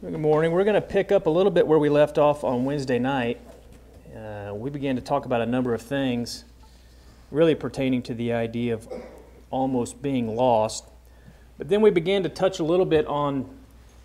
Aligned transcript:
Good 0.00 0.16
morning. 0.16 0.52
We're 0.52 0.62
going 0.62 0.76
to 0.76 0.80
pick 0.80 1.10
up 1.10 1.26
a 1.26 1.30
little 1.30 1.50
bit 1.50 1.66
where 1.66 1.80
we 1.80 1.88
left 1.88 2.18
off 2.18 2.44
on 2.44 2.64
Wednesday 2.64 3.00
night. 3.00 3.40
Uh, 4.16 4.52
we 4.54 4.70
began 4.70 4.94
to 4.94 5.02
talk 5.02 5.24
about 5.24 5.40
a 5.40 5.46
number 5.46 5.74
of 5.74 5.82
things 5.82 6.44
really 7.32 7.56
pertaining 7.56 8.02
to 8.02 8.14
the 8.14 8.32
idea 8.32 8.74
of 8.74 8.86
almost 9.50 10.00
being 10.00 10.36
lost. 10.36 10.84
But 11.58 11.68
then 11.68 11.80
we 11.80 11.90
began 11.90 12.22
to 12.22 12.28
touch 12.28 12.60
a 12.60 12.64
little 12.64 12.86
bit 12.86 13.08
on 13.08 13.50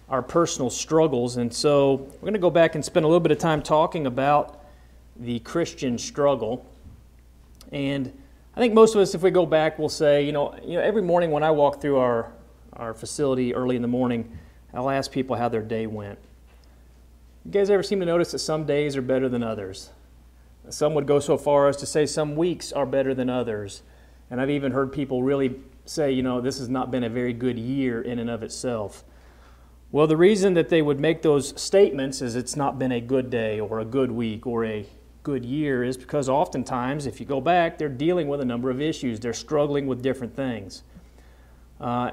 our 0.10 0.24
personal 0.24 0.72
struggles. 0.72 1.38
And 1.38 1.54
so 1.54 2.08
we're 2.14 2.22
going 2.22 2.34
to 2.34 2.40
go 2.40 2.50
back 2.50 2.74
and 2.74 2.84
spend 2.84 3.06
a 3.06 3.08
little 3.08 3.20
bit 3.20 3.32
of 3.32 3.38
time 3.38 3.62
talking 3.62 4.08
about 4.08 4.64
the 5.16 5.38
Christian 5.42 6.00
struggle. 6.00 6.66
And 7.72 8.12
I 8.56 8.60
think 8.60 8.74
most 8.74 8.96
of 8.96 9.02
us, 9.02 9.14
if 9.14 9.22
we 9.22 9.30
go 9.30 9.46
back, 9.46 9.78
will 9.78 9.90
say, 9.90 10.26
you 10.26 10.32
know, 10.32 10.58
you 10.66 10.74
know 10.74 10.82
every 10.82 11.04
morning 11.04 11.30
when 11.30 11.44
I 11.44 11.52
walk 11.52 11.82
through 11.82 11.98
our, 11.98 12.32
our 12.74 12.96
facility 12.96 13.54
early 13.54 13.76
in 13.76 13.84
the 13.84 13.88
morning, 13.88 14.40
I'll 14.74 14.90
ask 14.90 15.12
people 15.12 15.36
how 15.36 15.50
their 15.50 15.62
day 15.62 15.86
went. 15.88 16.20
You 17.46 17.52
guys 17.52 17.70
ever 17.70 17.84
seem 17.84 18.00
to 18.00 18.06
notice 18.06 18.32
that 18.32 18.40
some 18.40 18.66
days 18.66 18.96
are 18.96 19.02
better 19.02 19.30
than 19.30 19.44
others? 19.44 19.90
Some 20.70 20.94
would 20.94 21.06
go 21.06 21.20
so 21.20 21.38
far 21.38 21.68
as 21.68 21.78
to 21.78 21.86
say 21.86 22.06
some 22.06 22.36
weeks 22.36 22.72
are 22.72 22.86
better 22.86 23.14
than 23.14 23.30
others. 23.30 23.82
And 24.32 24.40
I've 24.40 24.50
even 24.50 24.72
heard 24.72 24.94
people 24.94 25.22
really 25.22 25.56
say, 25.86 26.12
you 26.12 26.24
know, 26.24 26.40
this 26.40 26.58
has 26.58 26.70
not 26.70 26.90
been 26.90 27.04
a 27.04 27.10
very 27.10 27.34
good 27.34 27.60
year 27.60 28.02
in 28.02 28.18
and 28.18 28.30
of 28.30 28.42
itself. 28.42 29.04
Well, 29.92 30.08
the 30.08 30.18
reason 30.18 30.54
that 30.56 30.70
they 30.70 30.82
would 30.82 31.00
make 31.00 31.22
those 31.22 31.60
statements 31.62 32.22
is 32.22 32.36
it's 32.36 32.56
not 32.56 32.80
been 32.80 32.92
a 32.92 33.02
good 33.02 33.30
day 33.30 33.60
or 33.60 33.80
a 33.80 33.86
good 33.86 34.12
week 34.12 34.48
or 34.48 34.66
a 34.66 34.88
good 35.22 35.46
year 35.46 35.84
is 35.84 35.98
because 35.98 36.30
oftentimes, 36.30 37.06
if 37.06 37.20
you 37.20 37.26
go 37.26 37.40
back, 37.40 37.78
they're 37.78 37.90
dealing 37.90 38.28
with 38.28 38.42
a 38.42 38.46
number 38.46 38.70
of 38.70 38.82
issues. 38.82 39.20
They're 39.20 39.34
struggling 39.34 39.86
with 39.86 40.02
different 40.02 40.36
things. 40.36 40.84
Uh, 41.80 42.12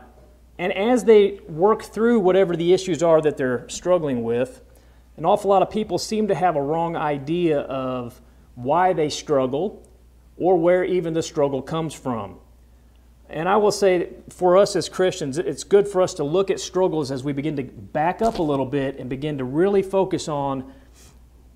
and 0.59 0.73
as 0.73 1.05
they 1.05 1.41
work 1.49 1.83
through 1.83 2.21
whatever 2.21 2.57
the 2.57 2.73
issues 2.73 3.03
are 3.03 3.21
that 3.23 3.37
they're 3.37 3.69
struggling 3.69 4.23
with, 4.23 4.61
an 5.17 5.25
awful 5.25 5.51
lot 5.51 5.63
of 5.63 5.71
people 5.71 5.99
seem 5.99 6.29
to 6.29 6.35
have 6.35 6.57
a 6.57 6.63
wrong 6.63 6.97
idea 6.97 7.61
of 7.61 8.21
why 8.55 8.93
they 8.93 9.09
struggle 9.09 9.87
or 10.37 10.57
where 10.57 10.85
even 10.85 11.13
the 11.15 11.23
struggle 11.23 11.63
comes 11.63 11.95
from. 11.95 12.39
And 13.29 13.49
I 13.49 13.57
will 13.57 13.71
say 13.71 14.09
for 14.29 14.57
us 14.57 14.75
as 14.75 14.89
Christians, 14.89 15.39
it's 15.39 15.63
good 15.63 15.87
for 15.87 16.03
us 16.03 16.15
to 16.15 16.25
look 16.25 16.51
at 16.51 16.59
struggles 16.59 17.11
as 17.11 17.23
we 17.23 17.33
begin 17.33 17.57
to 17.57 17.63
back 17.63 18.23
up 18.23 18.39
a 18.39 18.43
little 18.43 18.67
bit 18.67 18.99
and 18.99 19.09
begin 19.09 19.39
to 19.39 19.45
really 19.45 19.83
focus 19.83 20.27
on 20.27 20.73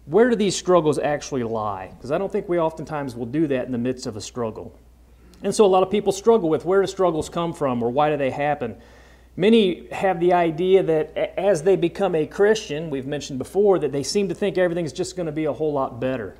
where 0.06 0.28
do 0.30 0.36
these 0.36 0.55
struggles 0.55 0.98
actually 0.98 1.42
lie? 1.42 1.90
Because 1.96 2.12
I 2.12 2.18
don't 2.18 2.30
think 2.30 2.48
we 2.48 2.61
oftentimes 2.61 3.16
will 3.16 3.27
do 3.27 3.46
that 3.48 3.66
in 3.66 3.72
the 3.72 3.78
midst 3.78 4.06
of 4.06 4.16
a 4.16 4.20
struggle. 4.20 4.78
And 5.42 5.54
so 5.54 5.64
a 5.64 5.68
lot 5.68 5.82
of 5.82 5.90
people 5.90 6.12
struggle 6.12 6.48
with 6.48 6.64
where 6.64 6.80
do 6.80 6.86
struggles 6.86 7.28
come 7.28 7.52
from 7.52 7.82
or 7.82 7.90
why 7.90 8.10
do 8.10 8.16
they 8.16 8.30
happen? 8.30 8.77
Many 9.36 9.88
have 9.88 10.20
the 10.20 10.32
idea 10.32 10.82
that 10.84 11.16
as 11.38 11.64
they 11.64 11.74
become 11.74 12.14
a 12.14 12.24
Christian, 12.24 12.88
we've 12.88 13.06
mentioned 13.06 13.38
before, 13.38 13.78
that 13.80 13.90
they 13.90 14.05
seem 14.05 14.28
to 14.28 14.34
think 14.34 14.56
everything's 14.56 14.92
just 14.92 15.16
going 15.16 15.27
to 15.27 15.32
be 15.32 15.46
a 15.46 15.52
whole 15.52 15.72
lot 15.72 16.00
better. 16.00 16.36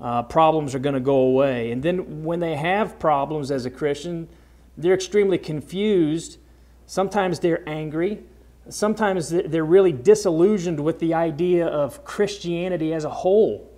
Uh, 0.00 0.22
problems 0.22 0.74
are 0.74 0.78
going 0.78 0.94
to 0.94 1.00
go 1.00 1.16
away. 1.16 1.72
And 1.72 1.82
then 1.82 2.24
when 2.24 2.38
they 2.38 2.54
have 2.54 2.98
problems 2.98 3.50
as 3.50 3.66
a 3.66 3.70
Christian, 3.70 4.28
they're 4.76 4.94
extremely 4.94 5.38
confused. 5.38 6.38
Sometimes 6.86 7.40
they're 7.40 7.68
angry. 7.68 8.22
Sometimes 8.68 9.28
they're 9.28 9.64
really 9.64 9.92
disillusioned 9.92 10.78
with 10.78 11.00
the 11.00 11.14
idea 11.14 11.66
of 11.66 12.04
Christianity 12.04 12.94
as 12.94 13.04
a 13.04 13.10
whole. 13.10 13.71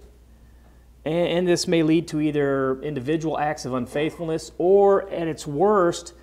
And, 1.05 1.29
and 1.29 1.49
this 1.49 1.69
may 1.69 1.83
lead 1.83 2.09
to 2.09 2.21
either 2.21 2.81
individual 2.83 3.39
acts 3.39 3.65
of 3.65 3.75
unfaithfulness 3.75 4.53
or, 4.59 5.09
at 5.11 5.29
its 5.29 5.47
worst, 5.47 6.15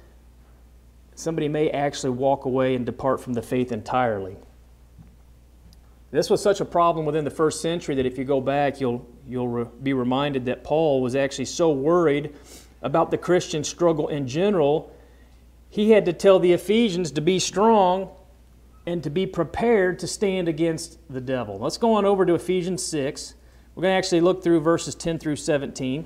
somebody 1.16 1.48
may 1.48 1.70
actually 1.70 2.12
walk 2.12 2.46
away 2.46 2.76
and 2.76 2.86
depart 2.86 3.20
from 3.22 3.34
the 3.34 3.42
faith 3.42 3.72
entirely. 3.72 4.38
This 6.12 6.30
was 6.30 6.42
such 6.42 6.60
a 6.60 6.66
problem 6.66 7.06
within 7.06 7.24
the 7.24 7.32
first 7.32 7.62
century 7.62 7.96
that 7.96 8.06
if 8.06 8.18
you 8.18 8.26
go 8.26 8.42
back, 8.42 8.82
you'll, 8.82 9.08
you'll 9.28 9.48
re- 9.48 9.66
be 9.82 9.94
reminded 9.94 10.46
that 10.46 10.64
Paul 10.64 11.02
was 11.02 11.16
actually 11.16 11.46
so 11.46 11.72
worried 11.72 12.36
about 12.82 13.12
the 13.12 13.18
Christian 13.18 13.64
struggle 13.64 14.10
in 14.10 14.28
general, 14.28 14.94
he 15.70 15.92
had 15.92 16.06
to 16.06 16.14
tell 16.14 16.40
the 16.40 16.52
Ephesians 16.52 17.12
to 17.12 17.22
be 17.22 17.40
strong 17.40 18.10
and 18.86 19.04
to 19.04 19.10
be 19.10 19.26
prepared 19.26 20.00
to 20.00 20.08
stand 20.08 20.50
against 20.50 20.98
the 21.10 21.22
devil. 21.22 21.60
Let's 21.60 21.78
go 21.78 21.94
on 21.94 22.06
over 22.06 22.26
to 22.26 22.34
Ephesians 22.34 22.84
6. 22.84 23.36
We're 23.76 23.84
going 23.84 23.94
to 23.94 23.98
actually 23.98 24.22
look 24.22 24.44
through 24.44 24.60
verses 24.62 24.96
10 24.96 25.20
through 25.20 25.38
17. 25.38 26.06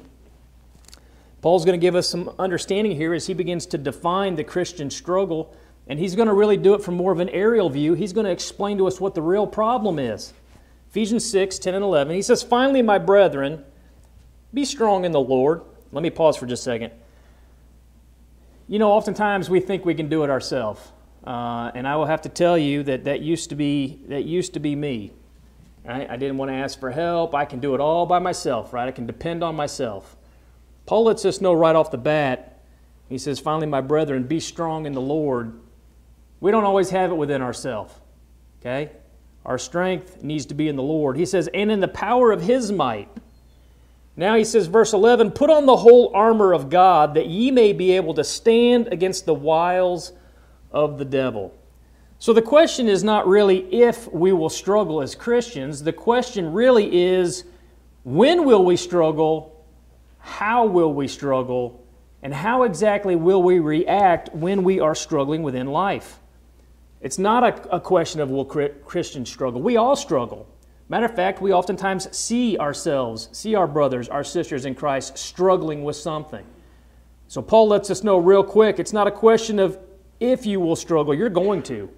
Paul's 1.42 1.66
going 1.66 1.80
to 1.80 1.82
give 1.82 1.96
us 1.96 2.08
some 2.08 2.32
understanding 2.38 2.96
here 2.96 3.14
as 3.14 3.28
he 3.28 3.34
begins 3.34 3.66
to 3.68 3.78
define 3.78 4.36
the 4.36 4.44
Christian 4.44 4.90
struggle, 4.90 5.56
and 5.88 6.00
he's 6.00 6.16
going 6.16 6.28
to 6.28 6.34
really 6.34 6.58
do 6.58 6.74
it 6.76 6.84
from 6.84 6.96
more 6.96 7.12
of 7.12 7.20
an 7.20 7.30
aerial 7.30 7.70
view. 7.70 7.94
He's 7.94 8.14
going 8.14 8.26
to 8.26 8.32
explain 8.32 8.78
to 8.78 8.88
us 8.88 9.02
what 9.02 9.16
the 9.16 9.22
real 9.22 9.48
problem 9.48 10.00
is. 10.00 10.34
Ephesians 10.90 11.30
6 11.30 11.60
10 11.60 11.76
and 11.76 11.84
11. 11.84 12.16
He 12.16 12.22
says, 12.22 12.44
Finally, 12.44 12.82
my 12.82 12.98
brethren, 12.98 13.64
be 14.54 14.64
strong 14.64 15.04
in 15.04 15.12
the 15.12 15.20
Lord. 15.20 15.62
Let 15.92 16.04
me 16.04 16.10
pause 16.10 16.38
for 16.38 16.46
just 16.46 16.62
a 16.62 16.66
second. 16.66 16.94
You 18.68 18.80
know, 18.80 18.92
oftentimes 18.92 19.50
we 19.50 19.60
think 19.60 19.86
we 19.86 19.94
can 19.94 20.08
do 20.08 20.24
it 20.24 20.30
ourselves. 20.30 20.82
Uh, 21.26 21.72
and 21.74 21.88
I 21.88 21.96
will 21.96 22.06
have 22.06 22.22
to 22.24 22.30
tell 22.30 22.58
you 22.58 22.84
that 22.84 23.06
that 23.06 23.22
used 23.22 23.50
to 23.50 23.56
be, 23.56 24.00
that 24.08 24.26
used 24.26 24.54
to 24.54 24.60
be 24.60 24.76
me. 24.76 25.12
Right? 25.86 26.10
I 26.10 26.16
didn't 26.18 26.38
want 26.38 26.50
to 26.50 26.56
ask 26.56 26.80
for 26.80 26.90
help. 26.92 27.36
I 27.36 27.46
can 27.46 27.60
do 27.60 27.76
it 27.76 27.80
all 27.80 28.06
by 28.06 28.20
myself, 28.20 28.74
right? 28.74 28.88
I 28.88 28.92
can 28.92 29.06
depend 29.06 29.44
on 29.44 29.56
myself. 29.56 30.18
Paul 30.86 31.04
lets 31.06 31.26
us 31.26 31.42
know 31.42 31.54
right 31.54 31.76
off 31.76 31.92
the 31.92 31.98
bat. 31.98 32.64
He 33.08 33.18
says, 33.18 33.40
Finally, 33.40 33.68
my 33.68 33.82
brethren, 33.82 34.24
be 34.24 34.40
strong 34.40 34.86
in 34.86 34.94
the 34.94 35.02
Lord. 35.02 35.60
We 36.40 36.52
don't 36.52 36.64
always 36.64 36.90
have 36.90 37.12
it 37.12 37.16
within 37.16 37.42
ourselves, 37.42 37.94
okay? 38.60 38.92
Our 39.46 39.58
strength 39.58 40.24
needs 40.24 40.48
to 40.48 40.56
be 40.56 40.68
in 40.68 40.76
the 40.76 40.84
Lord. 40.84 41.18
He 41.18 41.26
says, 41.26 41.48
and 41.54 41.72
in 41.72 41.80
the 41.80 41.88
power 41.88 42.32
of 42.32 42.42
his 42.42 42.72
might. 42.72 43.10
Now 44.18 44.36
he 44.36 44.44
says, 44.44 44.68
verse 44.68 44.94
11, 44.94 45.32
put 45.32 45.50
on 45.50 45.66
the 45.66 45.76
whole 45.76 46.12
armor 46.16 46.54
of 46.54 46.70
God 46.70 47.14
that 47.16 47.28
ye 47.28 47.52
may 47.52 47.74
be 47.74 47.92
able 47.92 48.14
to 48.16 48.24
stand 48.24 48.88
against 48.88 49.26
the 49.26 49.34
wiles 49.34 50.14
of 50.72 50.98
the 50.98 51.06
devil. 51.06 51.54
So 52.20 52.34
the 52.34 52.42
question 52.42 52.88
is 52.88 53.04
not 53.04 53.28
really 53.28 53.60
if 53.74 54.12
we 54.12 54.32
will 54.32 54.50
struggle 54.50 55.02
as 55.02 55.16
Christians. 55.16 55.84
The 55.84 55.94
question 55.94 56.54
really 56.54 57.04
is 57.04 57.44
when 58.04 58.46
will 58.46 58.64
we 58.64 58.78
struggle? 58.78 59.66
How 60.20 60.66
will 60.66 60.94
we 60.94 61.08
struggle? 61.08 61.86
And 62.24 62.34
how 62.34 62.64
exactly 62.64 63.16
will 63.16 63.44
we 63.44 63.60
react 63.60 64.34
when 64.34 64.64
we 64.64 64.80
are 64.80 64.96
struggling 64.96 65.44
within 65.44 65.68
life? 65.68 66.20
It's 67.02 67.20
not 67.20 67.44
a, 67.44 67.76
a 67.76 67.80
question 67.80 68.22
of 68.22 68.32
will 68.32 68.46
Christians 68.46 69.30
struggle. 69.30 69.62
We 69.62 69.78
all 69.78 69.96
struggle. 69.96 70.48
Matter 70.88 71.06
of 71.06 71.16
fact, 71.16 71.42
we 71.42 71.52
oftentimes 71.52 72.16
see 72.16 72.58
ourselves, 72.58 73.30
see 73.32 73.56
our 73.56 73.68
brothers, 73.68 74.08
our 74.08 74.24
sisters 74.24 74.66
in 74.66 74.76
Christ 74.76 75.18
struggling 75.18 75.84
with 75.84 75.96
something. 75.96 76.46
So 77.28 77.42
Paul 77.42 77.68
lets 77.68 77.90
us 77.90 78.04
know 78.04 78.18
real 78.18 78.44
quick 78.44 78.80
it's 78.80 78.94
not 78.94 79.08
a 79.08 79.12
question 79.12 79.60
of 79.60 79.78
if 80.20 80.46
you 80.46 80.60
will 80.60 80.76
struggle, 80.76 81.14
you're 81.14 81.30
going 81.30 81.62
to. 81.64 81.90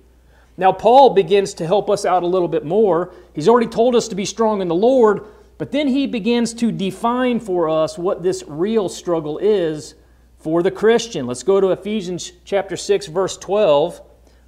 Now, 0.57 0.72
Paul 0.72 1.12
begins 1.12 1.53
to 1.56 1.68
help 1.68 1.90
us 1.90 2.03
out 2.03 2.23
a 2.23 2.28
little 2.28 2.47
bit 2.47 2.66
more. 2.66 3.13
He's 3.34 3.47
already 3.47 3.68
told 3.68 3.95
us 3.95 4.07
to 4.07 4.16
be 4.16 4.25
strong 4.25 4.62
in 4.62 4.68
the 4.68 4.75
Lord, 4.75 5.22
but 5.59 5.72
then 5.72 5.88
he 5.88 6.07
begins 6.07 6.53
to 6.56 6.72
define 6.72 7.40
for 7.40 7.69
us 7.69 7.97
what 7.97 8.23
this 8.23 8.44
real 8.47 8.90
struggle 8.90 9.38
is 9.38 9.94
for 10.40 10.63
the 10.63 10.72
Christian. 10.72 11.28
Let's 11.28 11.44
go 11.44 11.62
to 11.62 11.72
Ephesians 11.72 12.31
chapter 12.44 12.75
6 12.75 13.07
verse 13.07 13.38
12. 13.38 14.01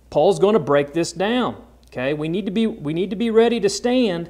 Paul's 0.09 0.39
going 0.39 0.53
to 0.53 0.59
break 0.59 0.93
this 0.93 1.11
down. 1.13 1.61
Okay? 1.87 2.13
We 2.13 2.27
need 2.27 2.45
to 2.45 2.51
be 2.51 2.67
we 2.67 2.93
need 2.93 3.09
to 3.09 3.15
be 3.15 3.29
ready 3.29 3.59
to 3.59 3.69
stand. 3.69 4.29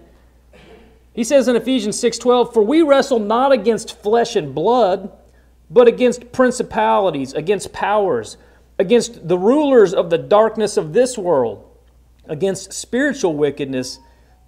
He 1.13 1.23
says 1.23 1.47
in 1.47 1.55
Ephesians 1.55 1.99
6:12, 1.99 2.53
"For 2.53 2.63
we 2.63 2.81
wrestle 2.81 3.19
not 3.19 3.51
against 3.51 4.01
flesh 4.01 4.35
and 4.35 4.55
blood, 4.55 5.11
but 5.69 5.87
against 5.87 6.31
principalities, 6.31 7.33
against 7.33 7.73
powers, 7.73 8.37
against 8.77 9.27
the 9.27 9.37
rulers 9.37 9.93
of 9.93 10.09
the 10.09 10.17
darkness 10.17 10.77
of 10.77 10.93
this 10.93 11.17
world, 11.17 11.65
against 12.29 12.71
spiritual 12.71 13.35
wickedness 13.35 13.99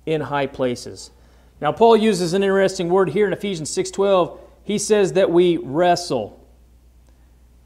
in 0.06 0.22
high 0.22 0.48
places. 0.48 1.12
Now 1.60 1.72
Paul 1.72 1.98
uses 1.98 2.34
an 2.34 2.44
interesting 2.44 2.90
word 2.90 3.10
here 3.10 3.28
in 3.28 3.34
Ephesians 3.34 3.70
6:12. 3.70 4.40
He 4.64 4.78
says 4.78 5.14
that 5.14 5.30
we 5.30 5.58
wrestle. 5.58 6.40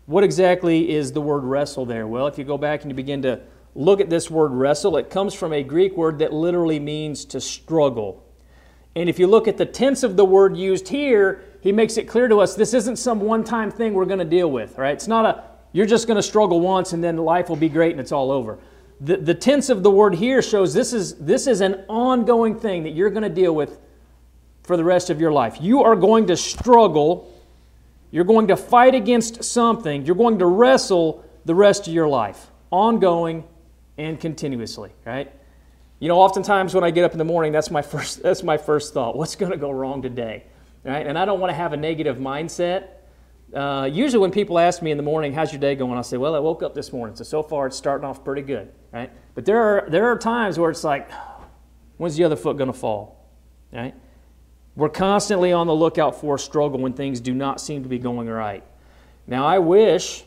What 0.06 0.24
exactly 0.24 0.90
is 0.90 1.12
the 1.12 1.22
word 1.22 1.44
wrestle 1.44 1.86
there? 1.86 2.08
Well, 2.08 2.28
if 2.28 2.38
you 2.38 2.44
go 2.44 2.58
back 2.58 2.82
and 2.82 2.92
you 2.92 2.96
begin 2.96 3.22
to 3.24 3.42
look 3.74 4.00
at 4.00 4.10
this 4.10 4.32
word 4.32 4.52
wrestle, 4.52 4.98
it 4.98 5.10
comes 5.10 5.34
from 5.34 5.52
a 5.52 5.64
Greek 5.64 5.98
word 5.98 6.20
that 6.20 6.32
literally 6.32 6.80
means 6.80 7.26
to 7.26 7.42
struggle. 7.42 8.24
And 8.96 9.10
if 9.10 9.20
you 9.20 9.28
look 9.28 9.48
at 9.48 9.58
the 9.58 9.66
tense 9.66 10.04
of 10.04 10.16
the 10.16 10.24
word 10.24 10.56
used 10.56 10.88
here, 10.88 11.44
he 11.60 11.72
makes 11.72 11.98
it 11.98 12.08
clear 12.08 12.30
to 12.30 12.40
us 12.40 12.56
this 12.56 12.74
isn't 12.74 12.98
some 12.98 13.20
one 13.20 13.44
time 13.44 13.72
thing 13.72 13.94
we're 13.94 14.06
going 14.06 14.20
to 14.20 14.26
deal 14.26 14.50
with, 14.50 14.78
right? 14.78 14.94
It's 14.94 15.08
not 15.08 15.26
a 15.26 15.44
you're 15.74 15.86
just 15.86 16.08
going 16.08 16.16
to 16.16 16.24
struggle 16.24 16.62
once 16.62 16.94
and 16.94 17.04
then 17.04 17.18
life 17.18 17.50
will 17.50 17.58
be 17.58 17.68
great 17.68 17.92
and 17.92 18.00
it's 18.00 18.14
all 18.14 18.32
over. 18.32 18.58
The, 19.02 19.18
the 19.18 19.34
tense 19.34 19.70
of 19.70 19.84
the 19.84 19.92
word 19.92 20.16
here 20.16 20.42
shows 20.42 20.74
this 20.74 20.94
is, 20.94 21.16
this 21.16 21.48
is 21.48 21.62
an 21.62 21.84
ongoing 21.88 22.60
thing 22.60 22.84
that 22.84 22.92
you're 22.92 23.10
going 23.10 23.24
to 23.24 23.30
deal 23.30 23.54
with 23.54 23.78
for 24.64 24.78
the 24.78 24.84
rest 24.84 25.10
of 25.10 25.20
your 25.20 25.32
life. 25.32 25.58
You 25.60 25.84
are 25.84 25.96
going 25.96 26.28
to 26.28 26.38
struggle. 26.38 27.32
You're 28.12 28.24
going 28.24 28.48
to 28.48 28.58
fight 28.58 28.96
against 28.96 29.44
something. 29.44 30.06
You're 30.06 30.16
going 30.16 30.40
to 30.40 30.46
wrestle 30.46 31.24
the 31.46 31.54
rest 31.54 31.88
of 31.88 31.94
your 31.94 32.08
life, 32.08 32.50
ongoing 32.72 33.44
and 33.98 34.20
continuously, 34.20 34.92
right? 35.06 35.32
You 36.00 36.08
know, 36.08 36.20
oftentimes 36.20 36.74
when 36.74 36.84
I 36.84 36.92
get 36.92 37.04
up 37.04 37.14
in 37.14 37.18
the 37.18 37.26
morning, 37.26 37.52
that's 37.52 37.72
my 37.72 37.82
first, 37.82 38.24
that's 38.24 38.44
my 38.44 38.58
first 38.58 38.94
thought. 38.94 39.16
What's 39.16 39.36
going 39.36 39.52
to 39.52 39.58
go 39.58 39.72
wrong 39.72 40.02
today? 40.02 40.44
Right? 40.84 41.06
And 41.06 41.18
I 41.18 41.26
don't 41.26 41.40
want 41.40 41.50
to 41.50 41.56
have 41.56 41.74
a 41.74 41.78
negative 41.78 42.18
mindset. 42.18 42.90
Uh, 43.54 43.90
usually 43.92 44.20
when 44.20 44.32
people 44.32 44.60
ask 44.60 44.82
me 44.82 44.92
in 44.92 44.98
the 44.98 45.04
morning, 45.04 45.34
how's 45.34 45.52
your 45.52 45.62
day 45.62 45.76
going? 45.76 45.94
I'll 45.94 46.04
say, 46.04 46.18
well, 46.18 46.36
I 46.36 46.40
woke 46.40 46.64
up 46.64 46.74
this 46.74 46.92
morning, 46.92 47.16
so 47.16 47.24
so 47.24 47.44
far 47.44 47.68
it's 47.68 47.78
starting 47.78 48.06
off 48.06 48.24
pretty 48.24 48.42
good, 48.42 48.72
right? 48.92 49.12
But 49.34 49.46
there 49.46 49.62
are, 49.62 49.90
there 49.90 50.08
are 50.12 50.18
times 50.18 50.58
where 50.58 50.72
it's 50.72 50.84
like, 50.84 51.10
when's 51.98 52.16
the 52.16 52.24
other 52.24 52.36
foot 52.36 52.58
going 52.58 52.72
to 52.72 52.78
fall, 52.78 53.30
right? 53.72 53.94
We're 54.76 54.90
constantly 54.90 55.54
on 55.54 55.68
the 55.68 55.76
lookout 55.76 56.20
for 56.20 56.36
a 56.36 56.40
struggle 56.40 56.80
when 56.80 56.94
things 56.94 57.22
do 57.22 57.34
not 57.34 57.62
seem 57.62 57.84
to 57.84 57.90
be 57.90 58.00
going 58.00 58.28
right. 58.28 58.64
Now, 59.28 59.46
I 59.46 59.60
wish 59.60 60.26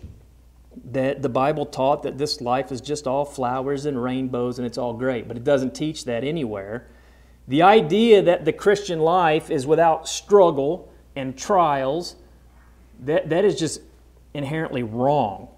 that 0.92 1.22
the 1.22 1.28
Bible 1.28 1.66
taught 1.66 2.02
that 2.04 2.18
this 2.18 2.40
life 2.40 2.72
is 2.72 2.80
just 2.80 3.06
all 3.06 3.24
flowers 3.24 3.84
and 3.84 4.02
rainbows 4.02 4.58
and 4.58 4.66
it's 4.66 4.78
all 4.78 4.94
great, 4.94 5.28
but 5.28 5.36
it 5.36 5.44
doesn't 5.44 5.74
teach 5.74 6.04
that 6.04 6.24
anywhere. 6.24 6.88
The 7.46 7.62
idea 7.62 8.22
that 8.22 8.44
the 8.44 8.52
Christian 8.52 9.00
life 9.00 9.50
is 9.50 9.66
without 9.66 10.08
struggle 10.08 10.92
and 11.16 11.36
trials, 11.36 12.16
that, 13.00 13.28
that 13.30 13.44
is 13.44 13.58
just 13.58 13.80
inherently 14.34 14.82
wrong. 14.82 15.48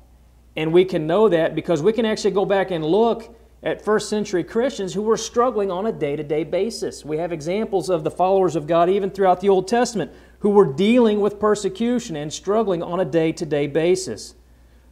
And 0.56 0.72
we 0.72 0.84
can 0.84 1.06
know 1.06 1.28
that 1.28 1.54
because 1.54 1.82
we 1.82 1.92
can 1.92 2.04
actually 2.04 2.32
go 2.32 2.44
back 2.44 2.70
and 2.70 2.84
look 2.84 3.34
at 3.62 3.84
first 3.84 4.08
century 4.08 4.42
Christians 4.42 4.94
who 4.94 5.02
were 5.02 5.16
struggling 5.16 5.70
on 5.70 5.87
a 5.87 5.92
day 5.92 6.16
to 6.16 6.22
day 6.22 6.44
basis. 6.44 7.04
We 7.04 7.19
have 7.19 7.32
examples 7.32 7.90
of 7.90 8.04
the 8.04 8.10
followers 8.10 8.56
of 8.56 8.66
God 8.66 8.88
even 8.88 9.10
throughout 9.10 9.40
the 9.40 9.48
Old 9.48 9.69
Testament 9.69 10.10
who 10.40 10.50
were 10.50 10.72
dealing 10.72 11.20
with 11.20 11.38
persecution 11.38 12.16
and 12.16 12.32
struggling 12.32 12.82
on 12.82 13.00
a 13.00 13.04
day 13.04 13.32
to 13.32 13.44
day 13.44 13.66
basis. 13.66 14.34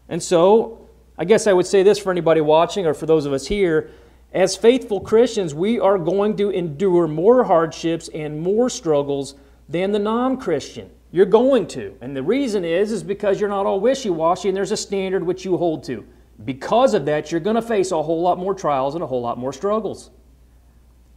And 0.09 0.23
so, 0.23 0.87
I 1.17 1.25
guess 1.25 1.47
I 1.47 1.53
would 1.53 1.67
say 1.67 1.83
this 1.83 1.99
for 1.99 2.11
anybody 2.11 2.41
watching 2.41 2.87
or 2.87 2.95
for 2.95 3.07
those 3.07 3.27
of 3.27 3.33
us 3.33 3.47
here 3.47 3.91
as 4.33 4.57
faithful 4.57 5.01
Christians, 5.01 5.55
we 5.55 5.81
are 5.81 5.97
going 5.97 6.37
to 6.37 6.51
endure 6.51 7.09
more 7.09 7.45
hardships 7.45 8.09
and 8.09 8.41
more 8.41 8.69
struggles 8.69 9.35
than 9.69 9.93
the 9.93 9.99
non 9.99 10.37
Christian. 10.37 10.91
You're 11.11 11.27
going 11.27 11.67
to. 11.69 11.95
And 12.01 12.15
the 12.15 12.23
reason 12.23 12.65
is 12.65 12.93
is 12.93 13.03
because 13.03 13.41
you're 13.41 13.49
not 13.49 13.67
all 13.67 13.81
wishy-washy 13.81 14.49
and 14.49 14.57
there's 14.57 14.73
a 14.73 14.77
standard 14.77 15.25
which 15.25 15.45
you 15.45 15.57
hold 15.57 15.85
to. 15.85 16.07
Because 16.45 16.95
of 16.95 17.07
that, 17.07 17.33
you're 17.33 17.41
going 17.41 17.57
to 17.57 17.63
face 17.63 17.91
a 17.91 18.03
whole 18.03 18.23
lot 18.23 18.39
more 18.39 18.55
trials 18.55 18.95
and 18.95 19.03
a 19.03 19.07
whole 19.07 19.23
lot 19.23 19.39
more 19.39 19.53
struggles. 19.53 20.11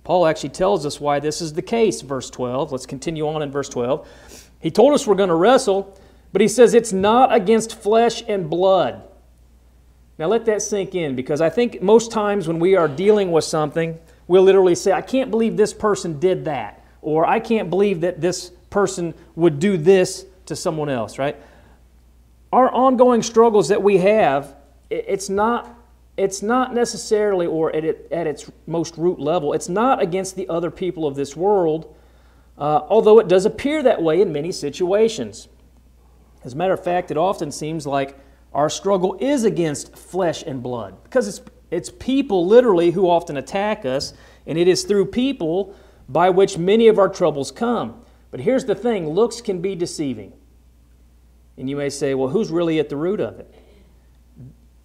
Paul 0.04 0.26
actually 0.26 0.50
tells 0.50 0.86
us 0.86 1.00
why 1.00 1.20
this 1.20 1.42
is 1.42 1.54
the 1.54 1.62
case, 1.62 2.02
verse 2.02 2.30
12. 2.30 2.72
Let's 2.72 2.86
continue 2.86 3.28
on 3.28 3.42
in 3.42 3.52
verse 3.52 3.70
12. 3.70 4.08
He 4.60 4.72
told 4.72 4.94
us 4.94 5.06
we're 5.06 5.16
going 5.16 5.30
to 5.30 5.36
wrestle, 5.36 6.00
but 6.32 6.42
he 6.42 6.48
says 6.48 6.74
it's 6.74 6.94
not 6.94 7.34
against 7.34 7.76
flesh 7.76 8.24
and 8.28 8.50
blood. 8.50 9.04
Now 10.18 10.28
let 10.28 10.46
that 10.46 10.62
sink 10.62 10.96
in 10.96 11.16
because 11.16 11.42
I 11.42 11.50
think 11.50 11.82
most 11.82 12.12
times 12.12 12.48
when 12.48 12.60
we 12.60 12.76
are 12.76 12.88
dealing 12.88 13.32
with 13.32 13.44
something, 13.44 14.00
we'll 14.28 14.44
literally 14.44 14.76
say, 14.76 14.92
I 14.92 15.02
can't 15.02 15.30
believe 15.30 15.58
this 15.58 15.74
person 15.74 16.20
did 16.20 16.46
that, 16.46 16.84
or 17.02 17.26
I 17.28 17.40
can't 17.40 17.70
believe 17.70 18.02
that 18.02 18.22
this 18.22 18.52
person 18.72 19.14
would 19.36 19.60
do 19.60 19.78
this 19.78 20.26
to 20.48 20.56
someone 20.56 20.90
else, 20.90 21.20
right? 21.20 21.38
Our 22.52 22.72
ongoing 22.72 23.22
struggles 23.22 23.68
that 23.68 23.84
we 23.84 24.00
have, 24.00 24.56
it's 24.90 25.30
not 25.30 25.78
it's 26.18 26.42
not 26.42 26.74
necessarily, 26.76 27.48
or 27.48 27.76
at, 27.76 27.86
it, 27.86 28.08
at 28.12 28.28
its 28.28 28.52
most 28.68 28.98
root 28.98 29.20
level, 29.20 29.54
it's 29.54 29.70
not 29.70 30.02
against 30.02 30.36
the 30.36 30.48
other 30.50 30.70
people 30.70 31.08
of 31.08 31.16
this 31.16 31.36
world, 31.36 31.96
uh, 32.58 32.82
although 32.90 33.18
it 33.20 33.28
does 33.28 33.46
appear 33.46 33.82
that 33.82 34.02
way 34.02 34.22
in 34.22 34.32
many 34.32 34.52
situations. 34.52 35.48
As 36.44 36.54
a 36.54 36.58
matter 36.58 36.74
of 36.74 36.84
fact, 36.84 37.12
it 37.12 37.18
often 37.18 37.52
seems 37.52 37.88
like 37.88 38.20
our 38.54 38.70
struggle 38.70 39.18
is 39.22 39.46
against 39.46 39.98
flesh 39.98 40.44
and 40.44 40.62
blood 40.62 41.02
because 41.04 41.28
it's, 41.28 41.42
it's 41.72 41.90
people 41.90 42.46
literally 42.46 42.92
who 42.92 43.10
often 43.10 43.38
attack 43.38 43.86
us, 43.86 44.14
and 44.46 44.58
it 44.58 44.68
is 44.68 44.84
through 44.84 45.06
people 45.06 45.74
by 46.10 46.30
which 46.30 46.58
many 46.58 46.88
of 46.88 47.00
our 47.00 47.10
troubles 47.10 47.52
come. 47.52 48.04
But 48.32 48.40
here's 48.40 48.66
the 48.66 48.76
thing 48.76 49.10
looks 49.10 49.42
can 49.42 49.62
be 49.62 49.76
deceiving. 49.76 50.34
And 51.58 51.70
you 51.70 51.76
may 51.76 51.90
say, 51.90 52.14
well, 52.14 52.30
who's 52.30 52.50
really 52.50 52.80
at 52.80 52.90
the 52.90 52.96
root 52.96 53.20
of 53.20 53.40
it? 53.40 53.54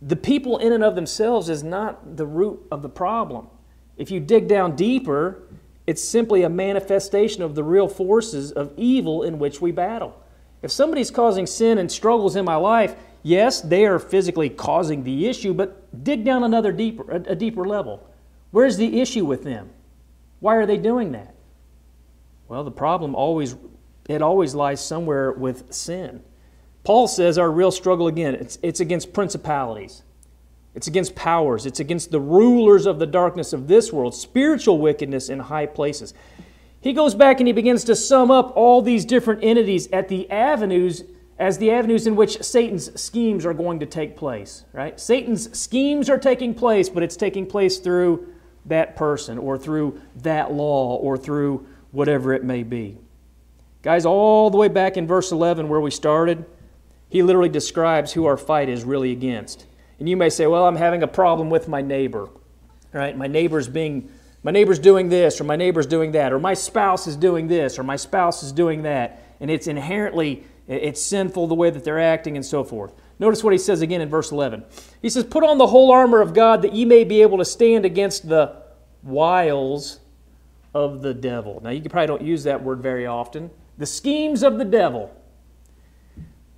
The 0.03 0.17
people 0.17 0.59
in 0.59 0.73
and 0.73 0.85
of 0.85 0.95
themselves 0.95 1.49
is 1.49 1.63
not 1.63 2.17
the 2.17 2.27
root 2.27 2.67
of 2.71 2.83
the 2.83 2.89
problem. 2.89 3.49
If 3.97 4.11
you 4.11 4.21
dig 4.21 4.47
down 4.49 4.77
deeper, 4.77 5.43
it's 5.87 6.03
simply 6.03 6.43
a 6.43 6.49
manifestation 6.49 7.43
of 7.43 7.55
the 7.55 7.63
real 7.63 7.89
forces 7.89 8.53
of 8.53 8.73
evil 8.77 9.23
in 9.23 9.39
which 9.39 9.61
we 9.61 9.71
battle. 9.71 10.21
If 10.63 10.73
somebody's 10.73 11.11
causing 11.11 11.47
sin 11.47 11.79
and 11.79 11.91
struggles 11.91 12.35
in 12.35 12.45
my 12.45 12.57
life, 12.57 12.97
yes, 13.23 13.61
they 13.61 13.87
are 13.87 13.99
physically 13.99 14.51
causing 14.51 15.05
the 15.05 15.29
issue, 15.29 15.55
but 15.55 16.05
dig 16.05 16.25
down 16.25 16.43
another 16.43 16.73
deeper, 16.73 17.11
a 17.11 17.37
deeper 17.37 17.65
level. 17.65 18.07
Where's 18.51 18.77
the 18.77 19.01
issue 19.01 19.25
with 19.25 19.45
them? 19.45 19.71
Why 20.41 20.57
are 20.57 20.67
they 20.67 20.77
doing 20.77 21.13
that? 21.13 21.36
Well, 22.49 22.65
the 22.65 22.71
problem 22.71 23.15
always 23.15 23.57
it 24.09 24.23
always 24.23 24.55
lies 24.55 24.85
somewhere 24.85 25.33
with 25.33 25.73
sin. 25.73 26.23
Paul 26.85 27.09
says 27.09 27.39
our 27.39 27.51
real 27.51 27.73
struggle 27.73 28.07
again, 28.07 28.37
it's, 28.37 28.59
it's 28.63 28.79
against 28.79 29.13
principalities. 29.13 30.03
It's 30.75 30.87
against 30.87 31.17
powers. 31.17 31.67
It's 31.67 31.81
against 31.81 32.13
the 32.13 32.21
rulers 32.21 32.87
of 32.87 32.99
the 32.99 33.07
darkness 33.07 33.53
of 33.53 33.67
this 33.67 33.93
world, 33.93 34.15
spiritual 34.15 34.79
wickedness 34.79 35.29
in 35.29 35.41
high 35.41 35.67
places. 35.67 36.15
He 36.81 36.93
goes 36.93 37.15
back 37.15 37.41
and 37.41 37.49
he 37.49 37.53
begins 37.53 37.83
to 37.85 37.97
sum 37.97 38.31
up 38.31 38.53
all 38.55 38.83
these 38.83 39.05
different 39.05 39.43
entities 39.43 39.89
at 39.93 40.09
the 40.09 40.31
avenues 40.31 41.03
as 41.39 41.59
the 41.59 41.71
avenues 41.71 42.07
in 42.07 42.15
which 42.15 42.43
Satan's 42.43 42.99
schemes 43.01 43.45
are 43.45 43.55
going 43.55 43.81
to 43.81 43.87
take 43.87 44.17
place, 44.17 44.65
right? 44.73 44.99
Satan's 44.99 45.59
schemes 45.59 46.09
are 46.09 46.19
taking 46.19 46.55
place, 46.55 46.89
but 46.89 47.03
it's 47.03 47.17
taking 47.17 47.47
place 47.47 47.79
through 47.79 48.33
that 48.67 48.97
person 48.97 49.39
or 49.39 49.59
through 49.59 50.01
that 50.23 50.53
law 50.53 50.97
or 50.97 51.19
through 51.19 51.67
whatever 51.97 52.35
it 52.35 52.45
may 52.45 52.63
be. 52.63 52.99
Guys, 53.81 54.05
all 54.05 54.51
the 54.51 54.59
way 54.59 54.69
back 54.69 54.99
in 54.99 55.07
verse 55.07 55.33
11 55.33 55.67
where 55.67 55.81
we 55.81 55.91
started, 55.91 56.45
he 57.09 57.23
literally 57.23 57.49
describes 57.49 58.13
who 58.13 58.27
our 58.27 58.37
fight 58.37 58.69
is 58.69 58.85
really 58.85 59.13
against. 59.13 59.65
And 59.99 60.07
you 60.07 60.15
may 60.15 60.29
say, 60.29 60.47
well, 60.47 60.67
I'm 60.67 60.77
having 60.77 61.03
a 61.03 61.09
problem 61.09 61.49
with 61.49 61.69
my 61.69 61.81
neighbor. 61.81 62.29
Right? 62.93 63.17
My 63.17 63.27
neighbor's 63.27 63.67
being 63.67 64.11
my 64.43 64.53
neighbor's 64.53 64.79
doing 64.79 65.09
this 65.09 65.41
or 65.41 65.45
my 65.45 65.57
neighbor's 65.57 65.87
doing 65.87 66.13
that 66.13 66.33
or 66.33 66.39
my 66.39 66.55
spouse 66.55 67.07
is 67.07 67.17
doing 67.17 67.49
this 67.49 67.79
or 67.79 67.83
my 67.83 67.97
spouse 67.97 68.43
is 68.45 68.53
doing 68.53 68.83
that 68.83 69.23
and 69.41 69.51
it's 69.51 69.67
inherently 69.67 70.45
it's 70.69 71.03
sinful 71.03 71.49
the 71.49 71.55
way 71.55 71.71
that 71.71 71.83
they're 71.83 71.99
acting 71.99 72.37
and 72.37 72.45
so 72.45 72.63
forth. 72.63 72.93
Notice 73.19 73.43
what 73.43 73.53
he 73.53 73.59
says 73.59 73.81
again 73.81 74.03
in 74.03 74.09
verse 74.09 74.31
11. 74.31 74.65
He 75.01 75.09
says, 75.09 75.25
"Put 75.25 75.45
on 75.45 75.59
the 75.59 75.69
whole 75.69 75.91
armor 75.91 76.21
of 76.21 76.35
God 76.35 76.63
that 76.63 76.75
ye 76.75 76.85
may 76.85 77.05
be 77.05 77.23
able 77.23 77.39
to 77.39 77.45
stand 77.45 77.85
against 77.85 78.29
the 78.29 78.53
wiles 79.03 80.01
of 80.77 81.01
the 81.01 81.15
devil. 81.15 81.59
Now, 81.65 81.71
you 81.71 81.81
probably 81.89 82.07
don't 82.07 82.23
use 82.23 82.45
that 82.45 82.63
word 82.63 82.83
very 82.83 83.07
often. 83.07 83.51
The 83.79 83.87
schemes 83.87 84.43
of 84.43 84.59
the 84.59 84.65
devil. 84.65 85.11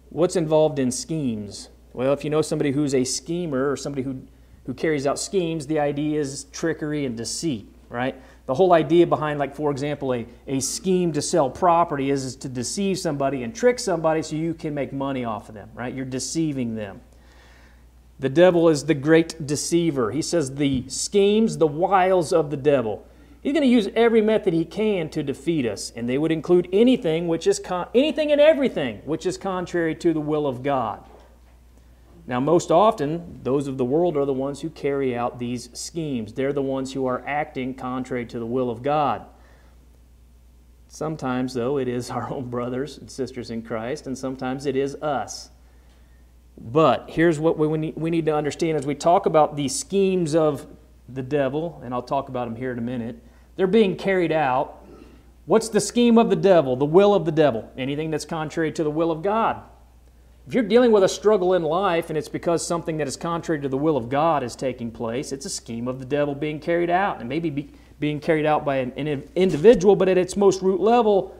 What's 0.08 0.34
involved 0.34 0.80
in 0.80 0.90
schemes? 0.90 1.68
Well, 1.92 2.12
if 2.12 2.24
you 2.24 2.30
know 2.30 2.42
somebody 2.42 2.72
who's 2.72 2.94
a 2.94 3.04
schemer 3.04 3.70
or 3.70 3.76
somebody 3.76 4.02
who, 4.02 4.20
who 4.66 4.74
carries 4.74 5.06
out 5.06 5.20
schemes, 5.20 5.68
the 5.68 5.78
idea 5.78 6.20
is 6.20 6.46
trickery 6.52 7.04
and 7.04 7.16
deceit, 7.16 7.72
right? 7.88 8.16
The 8.46 8.54
whole 8.54 8.72
idea 8.72 9.06
behind, 9.06 9.38
like, 9.38 9.54
for 9.54 9.70
example, 9.70 10.12
a, 10.12 10.26
a 10.48 10.58
scheme 10.58 11.12
to 11.12 11.22
sell 11.22 11.48
property 11.48 12.10
is, 12.10 12.24
is 12.24 12.34
to 12.36 12.48
deceive 12.48 12.98
somebody 12.98 13.44
and 13.44 13.54
trick 13.54 13.78
somebody 13.78 14.22
so 14.22 14.34
you 14.34 14.52
can 14.52 14.74
make 14.74 14.92
money 14.92 15.24
off 15.24 15.48
of 15.48 15.54
them, 15.54 15.70
right? 15.74 15.94
You're 15.94 16.04
deceiving 16.04 16.74
them. 16.74 17.00
The 18.18 18.28
devil 18.28 18.68
is 18.68 18.84
the 18.84 18.94
great 18.94 19.46
deceiver. 19.46 20.10
He 20.10 20.22
says 20.22 20.56
the 20.56 20.88
schemes, 20.88 21.58
the 21.58 21.68
wiles 21.68 22.32
of 22.32 22.50
the 22.50 22.56
devil. 22.56 23.06
He's 23.48 23.54
going 23.54 23.62
to 23.62 23.74
use 23.74 23.88
every 23.96 24.20
method 24.20 24.52
he 24.52 24.66
can 24.66 25.08
to 25.08 25.22
defeat 25.22 25.64
us, 25.64 25.90
and 25.96 26.06
they 26.06 26.18
would 26.18 26.30
include 26.30 26.68
anything 26.70 27.28
which 27.28 27.46
is 27.46 27.58
con- 27.58 27.88
anything 27.94 28.30
and 28.30 28.42
everything 28.42 28.98
which 29.06 29.24
is 29.24 29.38
contrary 29.38 29.94
to 29.94 30.12
the 30.12 30.20
will 30.20 30.46
of 30.46 30.62
God. 30.62 31.02
Now, 32.26 32.40
most 32.40 32.70
often, 32.70 33.40
those 33.44 33.66
of 33.66 33.78
the 33.78 33.86
world 33.86 34.18
are 34.18 34.26
the 34.26 34.34
ones 34.34 34.60
who 34.60 34.68
carry 34.68 35.16
out 35.16 35.38
these 35.38 35.70
schemes. 35.72 36.34
They're 36.34 36.52
the 36.52 36.60
ones 36.60 36.92
who 36.92 37.06
are 37.06 37.24
acting 37.26 37.72
contrary 37.72 38.26
to 38.26 38.38
the 38.38 38.44
will 38.44 38.68
of 38.68 38.82
God. 38.82 39.24
Sometimes, 40.88 41.54
though, 41.54 41.78
it 41.78 41.88
is 41.88 42.10
our 42.10 42.30
own 42.30 42.50
brothers 42.50 42.98
and 42.98 43.10
sisters 43.10 43.50
in 43.50 43.62
Christ, 43.62 44.06
and 44.06 44.18
sometimes 44.18 44.66
it 44.66 44.76
is 44.76 44.94
us. 44.96 45.48
But 46.58 47.08
here's 47.08 47.40
what 47.40 47.56
we 47.56 47.78
need, 47.78 47.96
we 47.96 48.10
need 48.10 48.26
to 48.26 48.34
understand 48.34 48.76
as 48.76 48.84
we 48.84 48.94
talk 48.94 49.24
about 49.24 49.56
these 49.56 49.74
schemes 49.74 50.34
of 50.34 50.66
the 51.08 51.22
devil, 51.22 51.80
and 51.82 51.94
I'll 51.94 52.02
talk 52.02 52.28
about 52.28 52.46
them 52.46 52.54
here 52.54 52.72
in 52.72 52.76
a 52.76 52.82
minute. 52.82 53.22
They're 53.58 53.66
being 53.66 53.96
carried 53.96 54.30
out. 54.30 54.86
What's 55.46 55.68
the 55.68 55.80
scheme 55.80 56.16
of 56.16 56.30
the 56.30 56.36
devil, 56.36 56.76
the 56.76 56.84
will 56.84 57.12
of 57.12 57.24
the 57.24 57.32
devil? 57.32 57.68
Anything 57.76 58.12
that's 58.12 58.24
contrary 58.24 58.70
to 58.70 58.84
the 58.84 58.90
will 58.90 59.10
of 59.10 59.20
God. 59.20 59.60
If 60.46 60.54
you're 60.54 60.62
dealing 60.62 60.92
with 60.92 61.02
a 61.02 61.08
struggle 61.08 61.54
in 61.54 61.64
life 61.64 62.08
and 62.08 62.16
it's 62.16 62.28
because 62.28 62.64
something 62.64 62.98
that 62.98 63.08
is 63.08 63.16
contrary 63.16 63.60
to 63.62 63.68
the 63.68 63.76
will 63.76 63.96
of 63.96 64.08
God 64.08 64.44
is 64.44 64.54
taking 64.54 64.92
place, 64.92 65.32
it's 65.32 65.44
a 65.44 65.50
scheme 65.50 65.88
of 65.88 65.98
the 65.98 66.04
devil 66.04 66.36
being 66.36 66.60
carried 66.60 66.88
out. 66.88 67.18
And 67.18 67.28
maybe 67.28 67.50
be, 67.50 67.70
being 67.98 68.20
carried 68.20 68.46
out 68.46 68.64
by 68.64 68.76
an, 68.76 68.92
an 68.92 69.28
individual, 69.34 69.96
but 69.96 70.08
at 70.08 70.16
its 70.16 70.36
most 70.36 70.62
root 70.62 70.80
level, 70.80 71.36